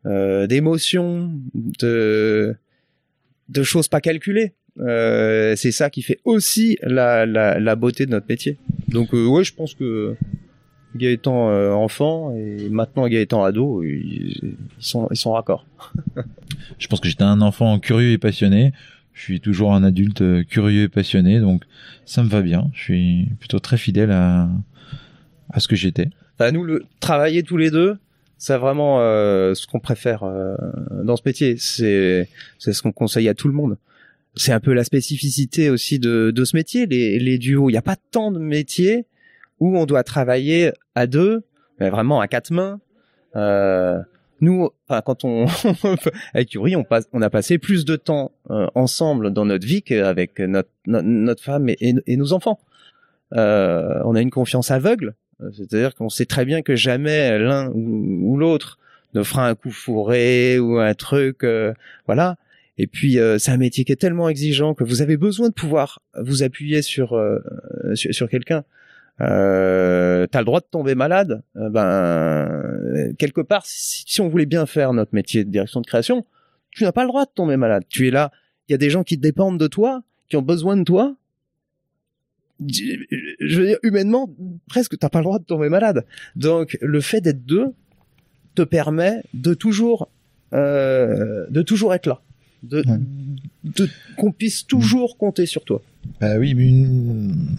euh, 0.07 0.47
d'émotion, 0.47 1.33
de 1.55 2.57
de 3.49 3.63
choses 3.63 3.89
pas 3.89 4.01
calculées. 4.01 4.55
Euh, 4.79 5.57
c'est 5.57 5.73
ça 5.73 5.89
qui 5.89 6.03
fait 6.03 6.21
aussi 6.25 6.79
la, 6.83 7.25
la, 7.25 7.77
beauté 7.77 8.07
de 8.07 8.11
notre 8.11 8.27
métier. 8.29 8.59
Donc 8.89 9.15
euh, 9.15 9.27
ouais, 9.27 9.45
je 9.45 9.55
pense 9.55 9.75
que 9.75 10.17
Gaëtan 10.95 11.49
euh, 11.49 11.73
enfant 11.73 12.35
et 12.37 12.69
maintenant 12.69 13.09
Gaëtan 13.09 13.43
ado, 13.43 13.83
ils, 13.83 14.57
sont 14.79 15.09
ils 15.11 15.17
sont 15.17 15.33
raccords. 15.33 15.67
Je 16.79 16.89
pense 16.89 17.01
que 17.01 17.09
j'étais 17.09 17.23
un 17.23 17.41
enfant 17.41 17.79
curieux 17.79 18.11
et 18.11 18.19
passionné. 18.19 18.73
Je 19.13 19.23
suis 19.23 19.41
toujours 19.41 19.73
un 19.73 19.83
adulte 19.83 20.45
curieux 20.47 20.83
et 20.83 20.89
passionné, 20.89 21.41
donc 21.41 21.63
ça 22.05 22.23
me 22.23 22.29
va 22.29 22.43
bien. 22.43 22.71
Je 22.75 22.83
suis 22.83 23.29
plutôt 23.39 23.61
très 23.61 23.79
fidèle 23.79 24.11
à, 24.11 24.51
à 25.51 25.61
ce 25.61 25.69
que 25.69 25.77
j'étais. 25.77 26.09
Enfin, 26.39 26.51
nous, 26.53 26.65
le 26.65 26.85
travailler 27.01 27.43
tous 27.43 27.57
les 27.57 27.71
deux, 27.71 27.97
c'est 28.39 28.57
vraiment 28.59 29.01
euh, 29.01 29.55
ce 29.55 29.67
qu'on 29.67 29.81
préfère 29.81 30.23
euh, 30.25 30.55
dans 31.05 31.17
ce 31.17 31.23
métier. 31.25 31.57
C'est 31.59 32.29
c'est 32.59 32.73
ce 32.73 32.83
qu'on 32.83 32.93
conseille 32.93 33.29
à 33.29 33.35
tout 33.35 33.49
le 33.49 33.55
monde. 33.55 33.77
C'est 34.35 34.53
un 34.53 34.61
peu 34.61 34.75
la 34.75 34.85
spécificité 34.85 35.71
aussi 35.71 35.99
de, 35.99 36.31
de 36.31 36.45
ce 36.45 36.55
métier, 36.57 36.85
les, 36.87 37.19
les 37.19 37.39
duos. 37.39 37.71
Il 37.71 37.73
n'y 37.73 37.79
a 37.79 37.83
pas 37.83 37.97
tant 38.11 38.31
de 38.31 38.39
métiers 38.39 39.07
où 39.61 39.79
on 39.79 39.87
doit 39.87 40.03
travailler 40.05 40.73
à 40.95 41.07
deux, 41.07 41.45
mais 41.81 41.89
vraiment 41.89 42.21
à 42.21 42.29
quatre 42.29 42.51
mains. 42.51 42.79
Euh, 43.35 43.99
nous, 44.43 44.69
enfin, 44.87 45.01
quand 45.01 45.25
on 45.25 45.47
avec 46.35 46.53
Yuri, 46.53 46.77
on 46.77 46.85
passe, 46.85 47.09
on 47.15 47.23
a 47.23 47.31
passé 47.31 47.57
plus 47.57 47.87
de 47.87 47.97
temps 47.97 48.33
euh, 48.51 48.67
ensemble 48.75 49.31
dans 49.33 49.47
notre 49.47 49.67
vie 49.67 49.81
qu'avec 49.81 50.39
notre, 50.41 50.69
notre 50.87 51.43
femme 51.43 51.71
et, 51.71 51.77
et- 51.81 51.95
et 52.07 52.17
nos 52.19 52.35
enfants. 52.35 52.59
Euh, 53.33 54.01
on 54.05 54.15
a 54.15 54.21
une 54.21 54.31
confiance 54.31 54.71
aveugle, 54.71 55.15
c'est-à-dire 55.53 55.95
qu'on 55.95 56.09
sait 56.09 56.27
très 56.27 56.45
bien 56.45 56.63
que 56.63 56.77
jamais 56.77 57.39
l'un 57.39 57.71
ou, 57.75 58.37
l'autre 58.37 58.79
ne 59.15 59.23
fera 59.23 59.49
un 59.49 59.55
coup 59.55 59.71
fourré 59.71 60.59
ou 60.59 60.79
un 60.79 60.95
truc, 60.95 61.45
euh, 61.45 61.73
voilà. 62.07 62.37
Et 62.79 62.87
puis 62.87 63.19
euh, 63.19 63.39
c'est 63.39 63.51
un 63.51 63.57
métier 63.57 63.85
qui 63.85 63.93
est 63.93 63.97
tellement 63.97 64.29
exigeant 64.29 64.75
que 64.75 64.85
vous 64.85 65.01
avez 65.01 65.17
besoin 65.17 65.49
de 65.49 65.55
pouvoir 65.55 66.01
vous 66.19 66.43
appuyer 66.43 66.83
sur 66.83 67.15
euh, 67.15 67.39
sur, 67.95 68.29
quelqu'un. 68.29 68.65
Euh, 69.23 70.27
T'as 70.27 70.41
le 70.41 70.45
droit 70.45 70.61
de 70.61 70.67
tomber 70.71 70.95
malade. 70.95 71.43
euh, 71.57 71.71
ben 71.71 71.87
euh, 71.87 73.13
quelque 73.19 73.41
part, 73.41 73.65
si, 73.65 74.05
si 74.07 74.21
on 74.21 74.29
voulait 74.29 74.47
bien 74.47 74.67
faire 74.67 74.93
notre 74.93 75.15
métier 75.15 75.45
de 75.45 75.51
direction 75.51 75.81
de 75.81 75.87
création, 75.87 76.27
tu 76.71 76.85
n'as 76.85 76.93
pas 76.93 77.03
le 77.03 77.09
droit 77.09 77.25
de 77.25 77.31
tomber 77.35 77.57
malade. 77.57 77.85
Tu 77.89 78.09
es 78.09 78.11
là. 78.11 78.31
Il 78.69 78.73
y 78.73 78.75
a 78.75 78.79
des 78.79 78.91
gens 78.91 79.05
qui 79.05 79.17
dépendent 79.17 79.59
de 79.59 79.69
toi, 79.69 80.03
qui 80.29 80.37
ont 80.37 80.43
besoin 80.43 80.77
de 80.77 80.85
toi. 80.85 81.17
Je 82.65 83.61
veux 83.61 83.67
dire, 83.67 83.79
humainement, 83.83 84.31
presque, 84.69 84.99
t'as 84.99 85.09
pas 85.09 85.19
le 85.19 85.25
droit 85.25 85.39
de 85.39 85.45
tomber 85.45 85.69
malade. 85.69 86.05
Donc, 86.37 86.79
le 86.81 87.01
fait 87.01 87.21
d'être 87.21 87.45
deux 87.45 87.67
te 88.55 88.63
permet 88.63 89.23
de 89.35 89.53
toujours, 89.55 90.09
euh, 90.55 91.47
de 91.51 91.63
toujours 91.63 91.95
être 91.95 92.07
là, 92.07 92.23
de, 92.63 92.79
Ouais. 92.79 92.99
de 93.65 93.89
qu'on 94.17 94.33
puisse 94.33 94.67
toujours 94.67 95.19
compter 95.19 95.45
sur 95.47 95.65
toi. 95.65 95.83
Bah 96.21 96.39
oui, 96.39 96.55
mais 96.55 96.69
une, 96.69 97.57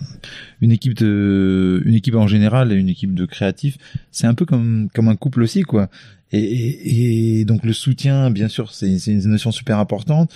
une 0.62 0.72
équipe 0.72 0.96
de, 0.96 1.82
une 1.86 1.94
équipe 1.94 2.16
en 2.16 2.28
général 2.28 2.72
et 2.72 2.76
une 2.76 2.90
équipe 2.90 3.14
de 3.14 3.26
créatifs, 3.26 3.78
c'est 4.12 4.26
un 4.26 4.34
peu 4.34 4.46
comme 4.46 4.88
comme 4.96 5.10
un 5.10 5.16
couple 5.18 5.44
aussi, 5.44 5.64
quoi. 5.64 5.90
Et, 6.32 6.40
et, 6.40 7.40
et 7.42 7.46
donc 7.46 7.64
le 7.66 7.74
soutien, 7.74 8.32
bien 8.32 8.48
sûr, 8.48 8.72
c'est 8.74 8.98
c'est 9.00 9.12
une 9.12 9.28
notion 9.30 9.52
super 9.52 9.78
importante. 9.80 10.34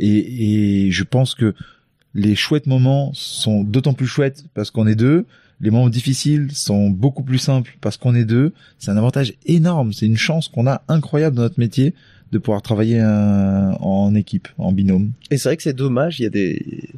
Et, 0.00 0.86
et 0.86 0.90
je 0.90 1.04
pense 1.04 1.34
que 1.36 1.54
les 2.14 2.34
chouettes 2.34 2.66
moments 2.66 3.10
sont 3.14 3.64
d'autant 3.64 3.94
plus 3.94 4.06
chouettes 4.06 4.44
parce 4.54 4.70
qu'on 4.70 4.86
est 4.86 4.94
deux. 4.94 5.26
Les 5.60 5.70
moments 5.70 5.88
difficiles 5.88 6.50
sont 6.52 6.90
beaucoup 6.90 7.22
plus 7.22 7.38
simples 7.38 7.76
parce 7.80 7.96
qu'on 7.96 8.14
est 8.14 8.24
deux. 8.24 8.52
C'est 8.78 8.90
un 8.90 8.96
avantage 8.96 9.34
énorme. 9.46 9.92
C'est 9.92 10.06
une 10.06 10.16
chance 10.16 10.48
qu'on 10.48 10.66
a 10.66 10.82
incroyable 10.88 11.36
dans 11.36 11.42
notre 11.42 11.60
métier 11.60 11.94
de 12.32 12.38
pouvoir 12.38 12.62
travailler 12.62 13.00
en 13.02 14.14
équipe, 14.14 14.48
en 14.58 14.72
binôme. 14.72 15.12
Et 15.30 15.36
c'est 15.36 15.50
vrai 15.50 15.56
que 15.56 15.62
c'est 15.62 15.74
dommage, 15.74 16.18
il 16.18 16.22
y 16.22 16.26
a 16.26 16.30
des, 16.30 16.88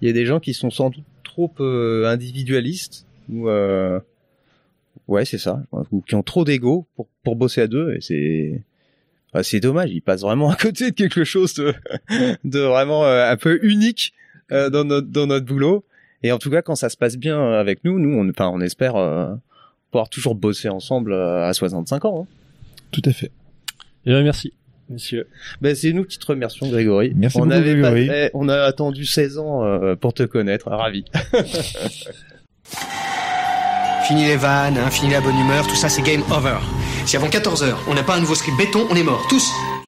il 0.00 0.06
y 0.06 0.10
a 0.10 0.14
des 0.14 0.24
gens 0.24 0.40
qui 0.40 0.54
sont 0.54 0.70
sans 0.70 0.90
doute 0.90 1.04
trop 1.22 1.52
euh, 1.60 2.06
individualistes 2.06 3.06
ou 3.30 3.48
euh, 3.48 4.00
ouais 5.06 5.24
c'est 5.24 5.38
ça, 5.38 5.62
ou 5.92 6.00
qui 6.00 6.14
ont 6.14 6.22
trop 6.22 6.44
d'ego 6.44 6.86
pour 6.96 7.06
pour 7.22 7.36
bosser 7.36 7.60
à 7.60 7.66
deux 7.66 7.92
et 7.92 8.00
c'est 8.00 8.62
c'est 9.42 9.60
dommage, 9.60 9.90
ils 9.92 10.00
passent 10.00 10.22
vraiment 10.22 10.50
à 10.50 10.56
côté 10.56 10.90
de 10.90 10.96
quelque 10.96 11.22
chose 11.24 11.52
de, 11.54 11.74
de 12.44 12.60
vraiment 12.60 13.04
euh, 13.04 13.30
un 13.30 13.36
peu 13.36 13.60
unique 13.62 14.14
euh, 14.52 14.70
dans 14.70 14.84
notre 14.84 15.08
dans 15.08 15.26
notre 15.26 15.46
boulot. 15.46 15.84
Et 16.22 16.32
en 16.32 16.38
tout 16.38 16.50
cas, 16.50 16.62
quand 16.62 16.74
ça 16.74 16.88
se 16.88 16.96
passe 16.96 17.16
bien 17.16 17.40
avec 17.52 17.84
nous, 17.84 17.98
nous 17.98 18.18
on 18.18 18.28
enfin 18.30 18.48
on 18.48 18.60
espère 18.60 18.96
euh, 18.96 19.34
pouvoir 19.90 20.08
toujours 20.08 20.34
bosser 20.34 20.68
ensemble 20.68 21.12
euh, 21.12 21.46
à 21.46 21.52
65 21.52 22.04
ans. 22.04 22.26
hein. 22.28 22.34
Tout 22.90 23.02
à 23.04 23.12
fait. 23.12 23.30
Eh 24.06 24.10
bien, 24.10 24.22
merci, 24.22 24.52
messieurs. 24.88 25.28
Ben, 25.60 25.74
c'est 25.74 25.92
nous 25.92 26.04
qui 26.04 26.18
te 26.18 26.26
remercions, 26.26 26.68
Grégory. 26.68 27.12
Merci 27.14 27.36
on 27.36 27.40
beaucoup, 27.42 27.52
avait 27.52 27.80
pas- 27.80 27.90
Grégory. 27.90 28.30
on 28.34 28.48
a 28.48 28.56
attendu 28.62 29.04
16 29.04 29.38
ans 29.38 29.64
euh, 29.64 29.94
pour 29.94 30.12
te 30.14 30.22
connaître. 30.24 30.70
Ravi. 30.70 31.04
Fini 34.06 34.24
les 34.24 34.36
vannes, 34.36 34.78
hein, 34.78 34.90
fini 34.90 35.12
la 35.12 35.20
bonne 35.20 35.38
humeur, 35.38 35.66
tout 35.66 35.74
ça 35.76 35.88
c'est 35.90 36.00
game 36.02 36.22
over. 36.34 36.56
Si 37.04 37.16
avant 37.16 37.28
14h 37.28 37.74
on 37.88 37.94
n'a 37.94 38.02
pas 38.02 38.16
un 38.16 38.20
nouveau 38.20 38.34
script 38.34 38.56
béton, 38.56 38.86
on 38.90 38.96
est 38.96 39.02
mort, 39.02 39.26
tous 39.28 39.52